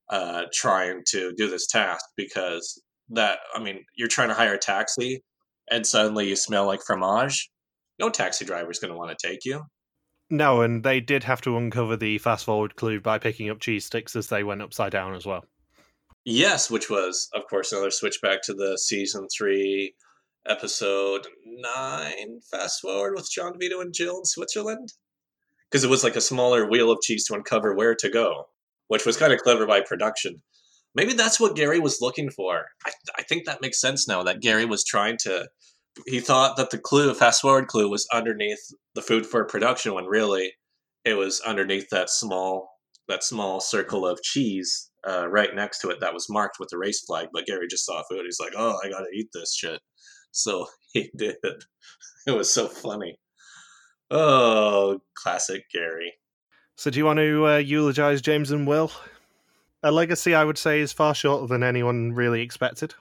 uh, 0.09 0.43
trying 0.53 1.01
to 1.07 1.33
do 1.35 1.49
this 1.49 1.67
task 1.67 2.05
because 2.15 2.81
that 3.09 3.39
I 3.55 3.61
mean 3.61 3.83
you're 3.95 4.07
trying 4.07 4.29
to 4.29 4.35
hire 4.35 4.53
a 4.53 4.59
taxi 4.59 5.23
and 5.69 5.85
suddenly 5.85 6.29
you 6.29 6.35
smell 6.35 6.65
like 6.65 6.81
fromage. 6.81 7.49
No 7.99 8.09
taxi 8.09 8.45
driver 8.45 8.69
is 8.69 8.79
going 8.79 8.91
to 8.93 8.97
want 8.97 9.17
to 9.17 9.27
take 9.27 9.43
you. 9.43 9.63
No, 10.29 10.61
and 10.61 10.83
they 10.83 10.99
did 10.99 11.23
have 11.23 11.41
to 11.41 11.57
uncover 11.57 11.95
the 11.95 12.17
fast 12.19 12.45
forward 12.45 12.75
clue 12.75 12.99
by 12.99 13.17
picking 13.17 13.49
up 13.49 13.59
cheese 13.59 13.85
sticks 13.85 14.15
as 14.15 14.27
they 14.27 14.43
went 14.43 14.61
upside 14.61 14.91
down 14.91 15.15
as 15.15 15.25
well. 15.25 15.45
Yes, 16.25 16.69
which 16.69 16.89
was, 16.89 17.29
of 17.33 17.47
course, 17.49 17.71
another 17.71 17.91
switchback 17.91 18.41
to 18.43 18.53
the 18.53 18.77
season 18.77 19.27
three, 19.35 19.95
episode 20.45 21.25
nine 21.45 22.39
fast 22.51 22.81
forward 22.81 23.13
with 23.15 23.31
John 23.31 23.53
DeVito 23.53 23.81
and 23.81 23.93
Jill 23.93 24.17
in 24.17 24.25
Switzerland. 24.25 24.89
Because 25.69 25.83
it 25.83 25.89
was 25.89 26.03
like 26.03 26.15
a 26.15 26.21
smaller 26.21 26.69
wheel 26.69 26.91
of 26.91 27.01
cheese 27.01 27.25
to 27.25 27.33
uncover 27.33 27.75
where 27.75 27.95
to 27.95 28.09
go, 28.09 28.45
which 28.87 29.05
was 29.05 29.17
kind 29.17 29.33
of 29.33 29.39
clever 29.39 29.65
by 29.65 29.81
production. 29.81 30.41
Maybe 30.95 31.13
that's 31.13 31.39
what 31.39 31.55
Gary 31.55 31.79
was 31.79 32.01
looking 32.01 32.29
for. 32.29 32.65
I, 32.85 32.91
I 33.19 33.23
think 33.23 33.45
that 33.45 33.61
makes 33.61 33.79
sense 33.79 34.07
now 34.07 34.23
that 34.23 34.41
Gary 34.41 34.65
was 34.65 34.83
trying 34.83 35.17
to 35.23 35.49
he 36.05 36.19
thought 36.19 36.57
that 36.57 36.69
the 36.69 36.77
clue, 36.77 37.13
fast 37.13 37.41
forward 37.41 37.67
clue, 37.67 37.89
was 37.89 38.07
underneath 38.13 38.59
the 38.93 39.01
food 39.01 39.25
for 39.25 39.45
production 39.45 39.93
when 39.93 40.05
really 40.05 40.53
it 41.05 41.15
was 41.15 41.41
underneath 41.41 41.89
that 41.89 42.09
small 42.09 42.69
that 43.07 43.23
small 43.23 43.61
circle 43.61 44.05
of 44.05 44.21
cheese 44.21 44.89
uh, 45.07 45.25
right 45.29 45.55
next 45.55 45.79
to 45.79 45.89
it 45.89 46.01
that 46.01 46.13
was 46.13 46.29
marked 46.29 46.57
with 46.59 46.67
the 46.69 46.77
race 46.77 47.01
flag. 47.01 47.29
But 47.31 47.45
Gary 47.45 47.67
just 47.69 47.85
saw 47.85 48.03
food. 48.09 48.23
He's 48.25 48.39
like, 48.39 48.53
"Oh, 48.55 48.77
I 48.83 48.89
gotta 48.89 49.09
eat 49.13 49.29
this 49.33 49.55
shit." 49.55 49.79
So 50.31 50.67
he 50.93 51.09
did. 51.15 51.37
It 52.25 52.31
was 52.31 52.53
so 52.53 52.67
funny. 52.67 53.17
Oh, 54.09 55.01
classic 55.13 55.69
Gary. 55.71 56.13
So, 56.75 56.89
do 56.89 56.99
you 56.99 57.05
want 57.05 57.17
to 57.17 57.47
uh, 57.47 57.57
eulogize 57.57 58.21
James 58.21 58.51
and 58.51 58.67
Will? 58.67 58.91
A 59.83 59.91
legacy, 59.91 60.33
I 60.35 60.43
would 60.43 60.57
say, 60.57 60.79
is 60.79 60.93
far 60.93 61.13
shorter 61.13 61.47
than 61.47 61.63
anyone 61.63 62.13
really 62.13 62.41
expected. 62.41 62.93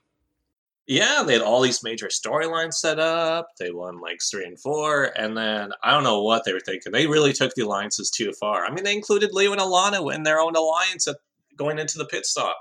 Yeah, 0.86 1.24
they 1.26 1.32
had 1.32 1.42
all 1.42 1.62
these 1.62 1.82
major 1.82 2.06
storylines 2.06 2.74
set 2.74 3.00
up. 3.00 3.48
They 3.58 3.72
won 3.72 3.98
like 4.00 4.20
three 4.22 4.44
and 4.44 4.58
four, 4.58 5.12
and 5.18 5.36
then 5.36 5.72
I 5.82 5.90
don't 5.90 6.04
know 6.04 6.22
what 6.22 6.44
they 6.44 6.52
were 6.52 6.60
thinking. 6.60 6.92
They 6.92 7.08
really 7.08 7.32
took 7.32 7.54
the 7.54 7.64
alliances 7.64 8.08
too 8.08 8.32
far. 8.32 8.64
I 8.64 8.72
mean, 8.72 8.84
they 8.84 8.94
included 8.94 9.32
Leo 9.32 9.52
and 9.52 9.60
Alana 9.60 10.14
in 10.14 10.22
their 10.22 10.38
own 10.38 10.54
alliance 10.54 11.08
at, 11.08 11.16
going 11.56 11.78
into 11.78 11.98
the 11.98 12.04
pit 12.04 12.24
stop. 12.24 12.58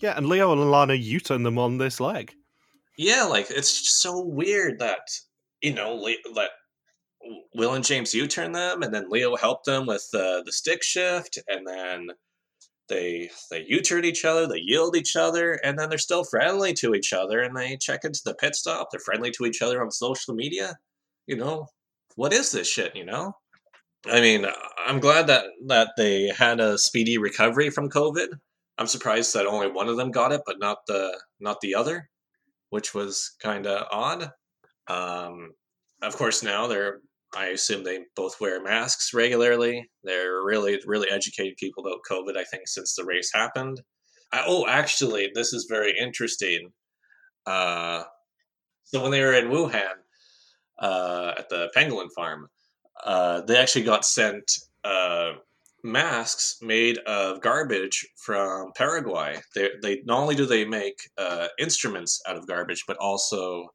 Yeah, 0.00 0.16
and 0.16 0.28
Leo 0.28 0.52
and 0.52 0.60
Alana 0.60 1.00
U-turn 1.00 1.42
them 1.42 1.58
on 1.58 1.78
this 1.78 2.00
leg. 2.00 2.34
Yeah, 2.96 3.24
like 3.24 3.50
it's 3.50 3.98
so 4.00 4.18
weird 4.20 4.78
that 4.78 5.00
you 5.60 5.74
know 5.74 6.02
that 6.34 6.50
Will 7.54 7.74
and 7.74 7.84
James 7.84 8.14
U 8.14 8.26
turn 8.26 8.52
them, 8.52 8.82
and 8.82 8.94
then 8.94 9.10
Leo 9.10 9.36
helped 9.36 9.66
them 9.66 9.86
with 9.86 10.06
uh, 10.14 10.42
the 10.44 10.52
stick 10.52 10.82
shift, 10.82 11.38
and 11.48 11.66
then 11.66 12.08
they 12.88 13.30
they 13.50 13.64
U 13.68 13.80
turn 13.80 14.04
each 14.04 14.24
other, 14.24 14.46
they 14.46 14.58
yield 14.58 14.96
each 14.96 15.16
other, 15.16 15.54
and 15.64 15.78
then 15.78 15.88
they're 15.88 15.98
still 15.98 16.24
friendly 16.24 16.72
to 16.74 16.94
each 16.94 17.12
other, 17.12 17.40
and 17.40 17.56
they 17.56 17.76
check 17.76 18.04
into 18.04 18.20
the 18.24 18.34
pit 18.34 18.54
stop. 18.54 18.88
They're 18.90 19.00
friendly 19.00 19.30
to 19.32 19.46
each 19.46 19.62
other 19.62 19.82
on 19.82 19.90
social 19.90 20.34
media. 20.34 20.76
You 21.26 21.36
know, 21.36 21.68
what 22.14 22.32
is 22.32 22.52
this 22.52 22.70
shit? 22.70 22.94
You 22.94 23.04
know, 23.04 23.34
I 24.06 24.20
mean, 24.20 24.46
I'm 24.86 25.00
glad 25.00 25.26
that 25.28 25.46
that 25.66 25.90
they 25.96 26.28
had 26.28 26.60
a 26.60 26.78
speedy 26.78 27.18
recovery 27.18 27.70
from 27.70 27.90
COVID. 27.90 28.28
I'm 28.78 28.86
surprised 28.86 29.34
that 29.34 29.46
only 29.46 29.70
one 29.70 29.88
of 29.88 29.96
them 29.96 30.10
got 30.10 30.32
it, 30.32 30.42
but 30.46 30.58
not 30.58 30.78
the 30.86 31.18
not 31.40 31.60
the 31.60 31.74
other, 31.74 32.08
which 32.70 32.94
was 32.94 33.34
kind 33.40 33.66
of 33.66 33.86
odd. 33.90 34.30
Um, 34.88 35.52
of 36.02 36.16
course, 36.16 36.42
now 36.42 36.66
they're 36.66 37.00
I 37.36 37.48
assume 37.48 37.84
they 37.84 38.00
both 38.16 38.40
wear 38.40 38.62
masks 38.62 39.12
regularly. 39.12 39.88
They're 40.02 40.42
really, 40.42 40.80
really 40.86 41.10
educating 41.10 41.54
people 41.58 41.86
about 41.86 42.00
COVID, 42.10 42.36
I 42.36 42.44
think, 42.44 42.66
since 42.66 42.94
the 42.94 43.04
race 43.04 43.30
happened. 43.32 43.82
I, 44.32 44.44
oh, 44.46 44.66
actually, 44.66 45.30
this 45.34 45.52
is 45.52 45.66
very 45.68 45.96
interesting. 45.98 46.72
Uh, 47.44 48.04
so 48.84 49.02
when 49.02 49.10
they 49.10 49.20
were 49.20 49.34
in 49.34 49.48
Wuhan 49.48 49.96
uh, 50.78 51.34
at 51.36 51.48
the 51.50 51.70
pangolin 51.76 52.08
farm, 52.14 52.48
uh, 53.04 53.42
they 53.42 53.58
actually 53.58 53.84
got 53.84 54.06
sent 54.06 54.50
uh, 54.84 55.32
masks 55.84 56.56
made 56.62 56.98
of 56.98 57.42
garbage 57.42 58.06
from 58.16 58.72
Paraguay. 58.74 59.40
They, 59.54 59.70
they 59.82 60.02
not 60.06 60.20
only 60.20 60.34
do 60.34 60.46
they 60.46 60.64
make 60.64 60.96
uh, 61.18 61.48
instruments 61.58 62.22
out 62.26 62.36
of 62.36 62.46
garbage, 62.46 62.84
but 62.86 62.96
also 62.96 63.68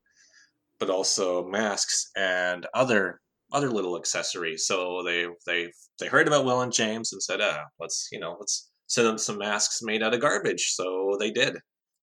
but 0.80 0.90
also 0.90 1.48
masks 1.48 2.10
and 2.18 2.66
other 2.74 3.22
other 3.52 3.70
little 3.70 3.98
accessories. 3.98 4.66
So 4.66 5.04
they 5.04 5.28
they 5.46 5.72
they 6.00 6.08
heard 6.08 6.28
about 6.28 6.46
Will 6.46 6.62
and 6.62 6.74
James 6.74 7.14
and 7.14 7.22
said, 7.22 7.42
"Ah, 7.42 7.66
let's 7.80 8.08
you 8.12 8.20
know 8.20 8.36
let's 8.40 8.70
send 8.88 9.08
them 9.08 9.18
some 9.18 9.38
masks 9.38 9.82
made 9.82 10.04
out 10.04 10.14
of 10.14 10.22
garbage." 10.22 10.74
So 10.74 11.18
they 11.20 11.32
did. 11.32 11.58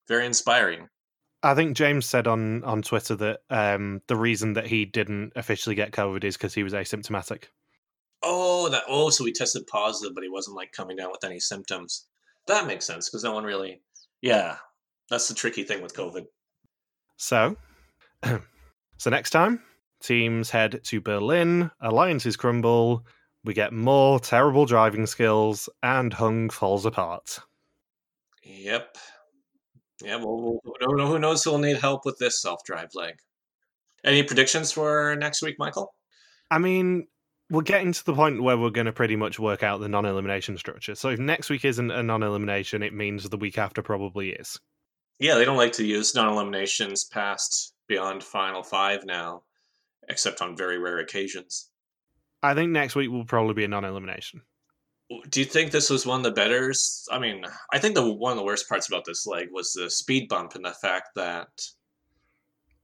Very 0.08 0.26
inspiring. 0.26 0.88
I 1.42 1.54
think 1.54 1.76
James 1.76 2.06
said 2.06 2.26
on 2.26 2.64
on 2.64 2.82
Twitter 2.82 3.14
that 3.16 3.40
um, 3.50 4.02
the 4.08 4.16
reason 4.16 4.54
that 4.54 4.66
he 4.66 4.84
didn't 4.84 5.32
officially 5.36 5.74
get 5.74 5.92
COVID 5.92 6.24
is 6.24 6.36
because 6.36 6.54
he 6.54 6.62
was 6.62 6.72
asymptomatic. 6.72 7.44
Oh, 8.22 8.68
that 8.70 8.82
oh, 8.88 9.10
so 9.10 9.24
he 9.24 9.32
tested 9.32 9.66
positive, 9.68 10.14
but 10.14 10.24
he 10.24 10.30
wasn't 10.30 10.56
like 10.56 10.72
coming 10.72 10.96
down 10.96 11.10
with 11.10 11.24
any 11.24 11.38
symptoms. 11.38 12.06
That 12.48 12.66
makes 12.66 12.86
sense 12.86 13.08
because 13.08 13.24
no 13.24 13.32
one 13.32 13.44
really. 13.44 13.80
Yeah, 14.20 14.56
that's 15.10 15.28
the 15.28 15.34
tricky 15.34 15.62
thing 15.62 15.82
with 15.82 15.94
COVID. 15.94 16.24
So, 17.16 17.56
so 18.98 19.10
next 19.10 19.30
time 19.30 19.60
teams 20.00 20.50
head 20.50 20.80
to 20.84 21.00
Berlin, 21.00 21.70
alliances 21.80 22.36
crumble, 22.36 23.04
we 23.44 23.54
get 23.54 23.72
more 23.72 24.20
terrible 24.20 24.66
driving 24.66 25.06
skills, 25.06 25.68
and 25.82 26.12
Hung 26.12 26.50
falls 26.50 26.84
apart. 26.84 27.38
Yep. 28.44 28.96
Yeah, 30.02 30.16
well, 30.16 30.60
who 30.80 31.18
knows 31.18 31.42
who'll 31.42 31.58
need 31.58 31.78
help 31.78 32.04
with 32.04 32.18
this 32.18 32.40
self 32.40 32.64
drive 32.64 32.90
leg? 32.94 33.14
Any 34.04 34.22
predictions 34.22 34.70
for 34.70 35.16
next 35.16 35.42
week, 35.42 35.56
Michael? 35.58 35.94
I 36.50 36.58
mean, 36.58 37.08
we're 37.50 37.62
getting 37.62 37.92
to 37.92 38.04
the 38.04 38.14
point 38.14 38.42
where 38.42 38.56
we're 38.56 38.70
going 38.70 38.86
to 38.86 38.92
pretty 38.92 39.16
much 39.16 39.38
work 39.38 39.62
out 39.62 39.80
the 39.80 39.88
non 39.88 40.06
elimination 40.06 40.56
structure. 40.56 40.94
So 40.94 41.08
if 41.08 41.18
next 41.18 41.50
week 41.50 41.64
isn't 41.64 41.90
a 41.90 42.02
non 42.02 42.22
elimination, 42.22 42.82
it 42.82 42.94
means 42.94 43.28
the 43.28 43.36
week 43.36 43.58
after 43.58 43.82
probably 43.82 44.30
is. 44.30 44.58
Yeah, 45.18 45.34
they 45.34 45.44
don't 45.44 45.56
like 45.56 45.72
to 45.72 45.84
use 45.84 46.14
non 46.14 46.32
eliminations 46.32 47.04
past 47.04 47.74
beyond 47.88 48.22
final 48.22 48.62
five 48.62 49.04
now, 49.04 49.42
except 50.08 50.42
on 50.42 50.56
very 50.56 50.78
rare 50.78 50.98
occasions. 50.98 51.70
I 52.42 52.54
think 52.54 52.70
next 52.70 52.94
week 52.94 53.10
will 53.10 53.24
probably 53.24 53.54
be 53.54 53.64
a 53.64 53.68
non 53.68 53.84
elimination. 53.84 54.42
Do 55.30 55.40
you 55.40 55.46
think 55.46 55.70
this 55.70 55.88
was 55.88 56.04
one 56.04 56.20
of 56.20 56.24
the 56.24 56.30
better? 56.30 56.72
I 57.10 57.18
mean, 57.18 57.44
I 57.72 57.78
think 57.78 57.94
the 57.94 58.12
one 58.12 58.32
of 58.32 58.38
the 58.38 58.44
worst 58.44 58.68
parts 58.68 58.88
about 58.88 59.04
this 59.06 59.26
leg 59.26 59.48
was 59.50 59.72
the 59.72 59.90
speed 59.90 60.28
bump 60.28 60.54
and 60.54 60.64
the 60.64 60.74
fact 60.74 61.10
that 61.16 61.48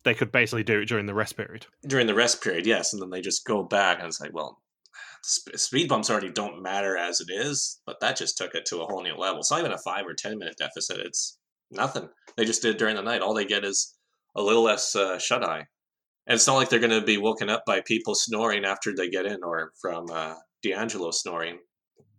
they 0.05 0.15
could 0.15 0.33
basically 0.33 0.63
do 0.63 0.81
it 0.81 0.87
during 0.89 1.07
the 1.07 1.15
rest 1.15 1.37
period. 1.37 1.67
During 1.87 2.07
the 2.07 2.15
rest 2.15 2.43
period, 2.43 2.67
yes, 2.67 2.93
and 2.93 3.03
then 3.03 3.11
they 3.11 3.21
just 3.21 3.47
go 3.47 3.63
back 3.63 3.99
and 3.99 4.07
it's 4.07 4.21
like, 4.21 4.35
well, 4.35 4.63
speed 5.23 5.89
bumps 5.89 6.11
already 6.11 6.31
don't 6.31 6.63
matter 6.63 6.97
as 6.97 7.21
it 7.21 7.29
is, 7.31 7.81
but 7.87 8.01
that 8.01 8.17
just 8.17 8.39
took 8.39 8.55
it 8.55 8.67
to 8.67 8.83
a 8.83 8.87
whole 8.87 9.03
new 9.03 9.17
level. 9.17 9.41
It's 9.41 9.51
not 9.51 9.61
even 9.61 9.73
a 9.73 9.79
five 9.79 10.07
or 10.07 10.15
ten 10.15 10.39
minute 10.39 10.57
deficit; 10.59 10.99
it's 10.99 11.39
nothing. 11.71 12.09
They 12.37 12.45
just 12.45 12.63
did 12.63 12.75
it 12.75 12.79
during 12.79 12.97
the 12.97 13.03
night. 13.03 13.23
All 13.23 13.35
they 13.35 13.45
get 13.45 13.65
is 13.65 13.95
a 14.37 14.43
little 14.43 14.63
less 14.63 14.95
uh, 14.95 15.19
shut 15.19 15.45
eye, 15.45 15.67
and 16.27 16.35
it's 16.35 16.47
not 16.47 16.57
like 16.57 16.69
they're 16.69 16.79
going 16.79 16.91
to 16.91 17.05
be 17.05 17.19
woken 17.19 17.51
up 17.51 17.65
by 17.67 17.81
people 17.81 18.15
snoring 18.15 18.65
after 18.65 18.95
they 18.95 19.09
get 19.09 19.27
in, 19.27 19.43
or 19.43 19.73
from 19.81 20.07
uh, 20.11 20.35
DeAngelo 20.65 21.13
snoring, 21.13 21.59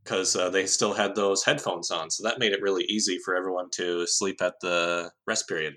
because 0.04 0.36
uh, 0.36 0.50
they 0.50 0.66
still 0.66 0.94
had 0.94 1.16
those 1.16 1.44
headphones 1.44 1.92
on. 1.92 2.12
So 2.12 2.24
that 2.24 2.40
made 2.40 2.52
it 2.52 2.62
really 2.62 2.84
easy 2.86 3.20
for 3.24 3.36
everyone 3.36 3.70
to 3.72 4.06
sleep 4.08 4.42
at 4.42 4.60
the 4.62 5.12
rest 5.26 5.48
period. 5.48 5.76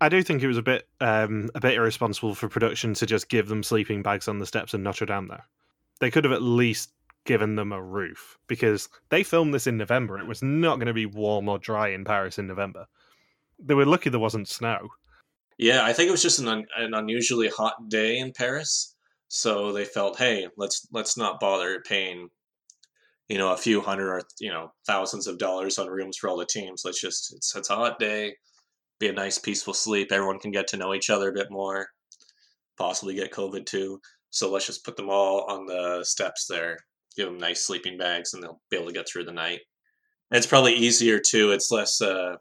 I 0.00 0.08
do 0.08 0.22
think 0.22 0.42
it 0.42 0.48
was 0.48 0.58
a 0.58 0.62
bit 0.62 0.88
um, 1.00 1.48
a 1.54 1.60
bit 1.60 1.74
irresponsible 1.74 2.34
for 2.34 2.48
production 2.48 2.92
to 2.94 3.06
just 3.06 3.28
give 3.28 3.48
them 3.48 3.62
sleeping 3.62 4.02
bags 4.02 4.26
on 4.26 4.38
the 4.38 4.46
steps 4.46 4.74
in 4.74 4.82
Notre 4.82 5.06
Dame. 5.06 5.28
There, 5.28 5.46
they 6.00 6.10
could 6.10 6.24
have 6.24 6.32
at 6.32 6.42
least 6.42 6.90
given 7.24 7.54
them 7.54 7.70
a 7.70 7.80
roof 7.80 8.36
because 8.48 8.88
they 9.10 9.22
filmed 9.22 9.54
this 9.54 9.68
in 9.68 9.76
November. 9.76 10.18
It 10.18 10.26
was 10.26 10.42
not 10.42 10.76
going 10.76 10.88
to 10.88 10.92
be 10.92 11.06
warm 11.06 11.48
or 11.48 11.58
dry 11.58 11.90
in 11.90 12.04
Paris 12.04 12.38
in 12.38 12.48
November. 12.48 12.86
They 13.60 13.74
were 13.74 13.86
lucky 13.86 14.10
there 14.10 14.18
wasn't 14.18 14.48
snow. 14.48 14.88
Yeah, 15.58 15.84
I 15.84 15.92
think 15.92 16.08
it 16.08 16.12
was 16.12 16.22
just 16.22 16.38
an, 16.38 16.48
un- 16.48 16.66
an 16.76 16.94
unusually 16.94 17.48
hot 17.48 17.88
day 17.88 18.18
in 18.18 18.32
Paris, 18.32 18.94
so 19.28 19.72
they 19.72 19.84
felt, 19.84 20.18
hey, 20.18 20.48
let's 20.56 20.86
let's 20.92 21.16
not 21.16 21.40
bother 21.40 21.80
paying, 21.86 22.28
you 23.28 23.38
know, 23.38 23.52
a 23.52 23.56
few 23.56 23.80
hundred 23.80 24.10
or 24.10 24.22
you 24.40 24.50
know 24.50 24.72
thousands 24.86 25.26
of 25.26 25.38
dollars 25.38 25.78
on 25.78 25.88
rooms 25.88 26.16
for 26.16 26.28
all 26.28 26.36
the 26.36 26.46
teams. 26.46 26.82
Let's 26.84 27.00
just 27.00 27.34
it's 27.34 27.54
it's 27.54 27.70
a 27.70 27.76
hot 27.76 27.98
day 27.98 28.34
be 29.02 29.08
a 29.08 29.12
nice 29.12 29.36
peaceful 29.36 29.74
sleep. 29.74 30.12
Everyone 30.12 30.38
can 30.38 30.52
get 30.52 30.68
to 30.68 30.76
know 30.76 30.94
each 30.94 31.10
other 31.10 31.28
a 31.28 31.34
bit 31.34 31.50
more, 31.50 31.88
possibly 32.78 33.14
get 33.14 33.32
COVID 33.32 33.66
too. 33.66 34.00
So 34.30 34.50
let's 34.50 34.66
just 34.66 34.84
put 34.84 34.96
them 34.96 35.10
all 35.10 35.44
on 35.50 35.66
the 35.66 36.04
steps 36.04 36.46
there, 36.46 36.78
give 37.16 37.26
them 37.26 37.36
nice 37.36 37.64
sleeping 37.64 37.98
bags, 37.98 38.32
and 38.32 38.42
they'll 38.42 38.60
be 38.70 38.76
able 38.76 38.86
to 38.86 38.92
get 38.92 39.08
through 39.08 39.24
the 39.24 39.32
night. 39.32 39.60
And 40.30 40.38
it's 40.38 40.46
probably 40.46 40.74
easier 40.74 41.18
too. 41.18 41.50
It's 41.50 41.72
less 41.72 42.00
uh, 42.00 42.36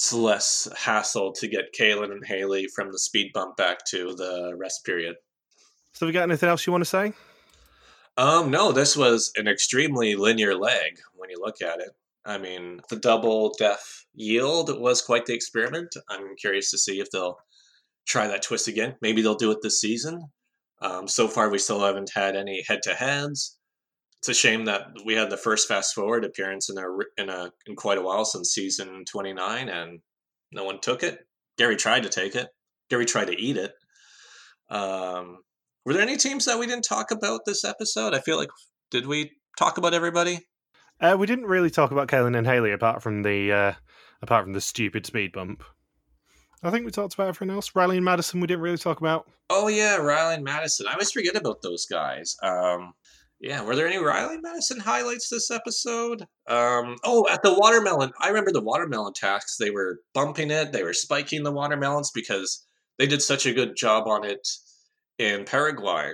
it's 0.00 0.14
less 0.14 0.66
hassle 0.78 1.30
to 1.30 1.46
get 1.46 1.74
Kaylin 1.78 2.10
and 2.10 2.24
Haley 2.24 2.66
from 2.74 2.90
the 2.90 2.98
speed 2.98 3.32
bump 3.34 3.58
back 3.58 3.84
to 3.90 4.14
the 4.14 4.54
rest 4.56 4.82
period. 4.82 5.16
So, 5.92 6.06
we 6.06 6.12
got 6.12 6.22
anything 6.22 6.48
else 6.48 6.66
you 6.66 6.72
want 6.72 6.80
to 6.80 6.88
say? 6.88 7.12
Um, 8.16 8.50
no, 8.50 8.72
this 8.72 8.96
was 8.96 9.30
an 9.36 9.46
extremely 9.46 10.14
linear 10.16 10.54
leg 10.54 10.98
when 11.14 11.28
you 11.28 11.38
look 11.38 11.60
at 11.60 11.80
it. 11.80 11.90
I 12.24 12.38
mean, 12.38 12.80
the 12.88 12.96
double 12.96 13.54
def 13.58 14.06
yield 14.14 14.80
was 14.80 15.02
quite 15.02 15.26
the 15.26 15.34
experiment. 15.34 15.94
I'm 16.08 16.34
curious 16.40 16.70
to 16.70 16.78
see 16.78 17.00
if 17.00 17.10
they'll 17.10 17.36
try 18.06 18.26
that 18.26 18.40
twist 18.40 18.68
again. 18.68 18.96
Maybe 19.02 19.20
they'll 19.20 19.34
do 19.34 19.50
it 19.50 19.58
this 19.62 19.82
season. 19.82 20.30
Um, 20.80 21.08
so 21.08 21.28
far, 21.28 21.50
we 21.50 21.58
still 21.58 21.80
haven't 21.80 22.12
had 22.14 22.36
any 22.36 22.64
head 22.66 22.80
to 22.84 22.94
heads. 22.94 23.58
It's 24.20 24.28
a 24.28 24.34
shame 24.34 24.66
that 24.66 24.88
we 25.04 25.14
had 25.14 25.30
the 25.30 25.36
first 25.38 25.66
fast 25.66 25.94
forward 25.94 26.24
appearance 26.24 26.68
in 26.68 26.76
a 26.76 26.84
in 27.16 27.30
a 27.30 27.52
in 27.66 27.74
quite 27.74 27.96
a 27.98 28.02
while 28.02 28.24
since 28.24 28.52
season 28.52 29.04
29, 29.10 29.68
and 29.68 30.00
no 30.52 30.64
one 30.64 30.78
took 30.80 31.02
it. 31.02 31.20
Gary 31.56 31.76
tried 31.76 32.02
to 32.02 32.10
take 32.10 32.34
it. 32.34 32.48
Gary 32.90 33.06
tried 33.06 33.28
to 33.28 33.40
eat 33.40 33.56
it. 33.56 33.72
Um, 34.68 35.38
were 35.84 35.94
there 35.94 36.02
any 36.02 36.18
teams 36.18 36.44
that 36.44 36.58
we 36.58 36.66
didn't 36.66 36.84
talk 36.84 37.10
about 37.10 37.46
this 37.46 37.64
episode? 37.64 38.14
I 38.14 38.20
feel 38.20 38.36
like 38.36 38.50
did 38.90 39.06
we 39.06 39.32
talk 39.58 39.78
about 39.78 39.94
everybody? 39.94 40.40
Uh, 41.00 41.16
we 41.18 41.26
didn't 41.26 41.46
really 41.46 41.70
talk 41.70 41.90
about 41.90 42.08
Kaylin 42.08 42.36
and 42.36 42.46
Haley 42.46 42.72
apart 42.72 43.02
from 43.02 43.22
the 43.22 43.52
uh, 43.52 43.72
apart 44.20 44.44
from 44.44 44.52
the 44.52 44.60
stupid 44.60 45.06
speed 45.06 45.32
bump. 45.32 45.64
I 46.62 46.70
think 46.70 46.84
we 46.84 46.90
talked 46.90 47.14
about 47.14 47.28
everything 47.28 47.54
else. 47.54 47.74
Riley 47.74 47.96
and 47.96 48.04
Madison, 48.04 48.40
we 48.40 48.46
didn't 48.46 48.62
really 48.62 48.76
talk 48.76 49.00
about. 49.00 49.30
Oh 49.48 49.68
yeah, 49.68 49.96
Riley 49.96 50.34
and 50.34 50.44
Madison. 50.44 50.86
I 50.86 50.92
always 50.92 51.10
forget 51.10 51.36
about 51.36 51.62
those 51.62 51.86
guys. 51.86 52.36
Um, 52.42 52.92
yeah, 53.40 53.62
were 53.62 53.74
there 53.74 53.86
any 53.86 53.96
Riley 53.96 54.36
Madison 54.42 54.78
highlights 54.78 55.30
this 55.30 55.50
episode? 55.50 56.22
Um, 56.46 56.96
oh, 57.04 57.26
at 57.30 57.42
the 57.42 57.54
watermelon, 57.54 58.10
I 58.20 58.28
remember 58.28 58.52
the 58.52 58.62
watermelon 58.62 59.14
tax. 59.14 59.56
They 59.56 59.70
were 59.70 60.00
bumping 60.12 60.50
it. 60.50 60.72
They 60.72 60.82
were 60.82 60.92
spiking 60.92 61.42
the 61.42 61.52
watermelons 61.52 62.10
because 62.14 62.66
they 62.98 63.06
did 63.06 63.22
such 63.22 63.46
a 63.46 63.54
good 63.54 63.76
job 63.76 64.06
on 64.06 64.24
it 64.24 64.46
in 65.18 65.44
Paraguay 65.44 66.12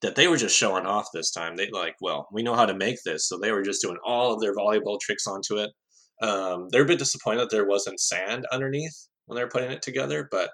that 0.00 0.16
they 0.16 0.26
were 0.26 0.38
just 0.38 0.56
showing 0.56 0.86
off 0.86 1.08
this 1.12 1.30
time. 1.30 1.56
They 1.56 1.68
like, 1.70 1.96
well, 2.00 2.28
we 2.32 2.42
know 2.42 2.54
how 2.54 2.66
to 2.66 2.74
make 2.74 3.02
this, 3.04 3.28
so 3.28 3.38
they 3.38 3.52
were 3.52 3.62
just 3.62 3.82
doing 3.82 3.98
all 4.04 4.32
of 4.32 4.40
their 4.40 4.54
volleyball 4.54 4.98
tricks 4.98 5.26
onto 5.26 5.58
it. 5.58 5.70
Um, 6.22 6.68
they're 6.70 6.82
a 6.82 6.86
bit 6.86 6.98
disappointed 6.98 7.40
that 7.40 7.50
there 7.50 7.66
wasn't 7.66 8.00
sand 8.00 8.46
underneath 8.50 9.08
when 9.26 9.36
they're 9.36 9.48
putting 9.48 9.70
it 9.70 9.82
together, 9.82 10.28
but 10.30 10.50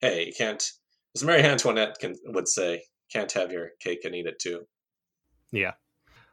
hey, 0.00 0.26
you 0.26 0.32
can't. 0.36 0.66
As 1.14 1.22
Marie 1.24 1.40
Antoinette 1.42 1.96
can, 2.00 2.14
would 2.26 2.48
say, 2.48 2.82
can't 3.12 3.32
have 3.32 3.52
your 3.52 3.70
cake 3.80 4.00
and 4.04 4.14
eat 4.14 4.26
it 4.26 4.38
too. 4.40 4.66
Yeah. 5.52 5.72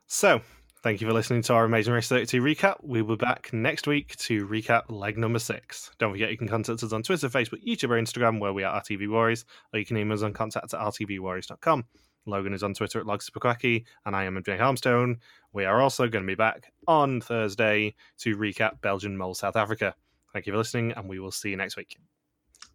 So 0.08 0.42
thank 0.82 1.02
you 1.02 1.08
for 1.08 1.14
listening 1.14 1.42
to 1.44 1.54
our 1.54 1.66
Amazing 1.66 1.94
Race 1.94 2.08
32 2.08 2.42
recap. 2.42 2.78
We'll 2.82 3.04
be 3.04 3.16
back 3.16 3.52
next 3.54 3.86
week 3.86 4.16
to 4.18 4.48
recap 4.48 4.84
leg 4.90 5.18
number 5.18 5.40
six. 5.40 5.92
Don't 6.00 6.12
forget 6.12 6.32
you 6.32 6.38
can 6.38 6.48
contact 6.48 6.82
us 6.82 6.94
on 6.94 7.04
Twitter, 7.04 7.30
Facebook, 7.30 7.64
YouTube, 7.66 7.90
or 7.90 8.02
Instagram 8.02 8.40
where 8.40 8.54
we 8.54 8.64
are 8.64 8.82
RTV 8.82 9.10
Warriors, 9.10 9.46
or 9.74 9.80
you 9.80 9.86
can 9.86 9.98
email 9.98 10.16
us 10.16 10.24
on 10.24 10.34
contact 10.34 10.74
at 10.74 10.80
rtvwarriors.com. 10.80 11.86
Logan 12.26 12.54
is 12.54 12.64
on 12.64 12.74
Twitter 12.74 13.00
at 13.00 13.06
LogSuperQuacky, 13.06 13.86
and 14.06 14.16
I 14.16 14.24
am 14.26 14.36
MJ 14.36 14.60
Armstrong. 14.60 15.18
We 15.54 15.66
are 15.66 15.82
also 15.82 16.08
going 16.08 16.24
to 16.24 16.28
be 16.28 16.36
back 16.36 16.72
on 16.88 17.22
Thursday 17.22 17.96
to 18.20 18.38
recap 18.38 18.82
Belgian 18.82 19.18
Mole 19.18 19.34
South 19.34 19.56
Africa. 19.56 19.96
Thank 20.34 20.46
you 20.46 20.54
for 20.54 20.58
listening, 20.58 20.92
and 20.94 21.10
we 21.10 21.20
will 21.20 21.32
see 21.32 21.50
you 21.50 21.58
next 21.58 21.76
week. 21.76 21.98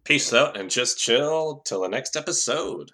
Peace 0.03 0.33
out 0.33 0.57
and 0.57 0.69
just 0.69 0.99
chill 0.99 1.61
till 1.65 1.81
the 1.81 1.87
next 1.87 2.15
episode. 2.15 2.91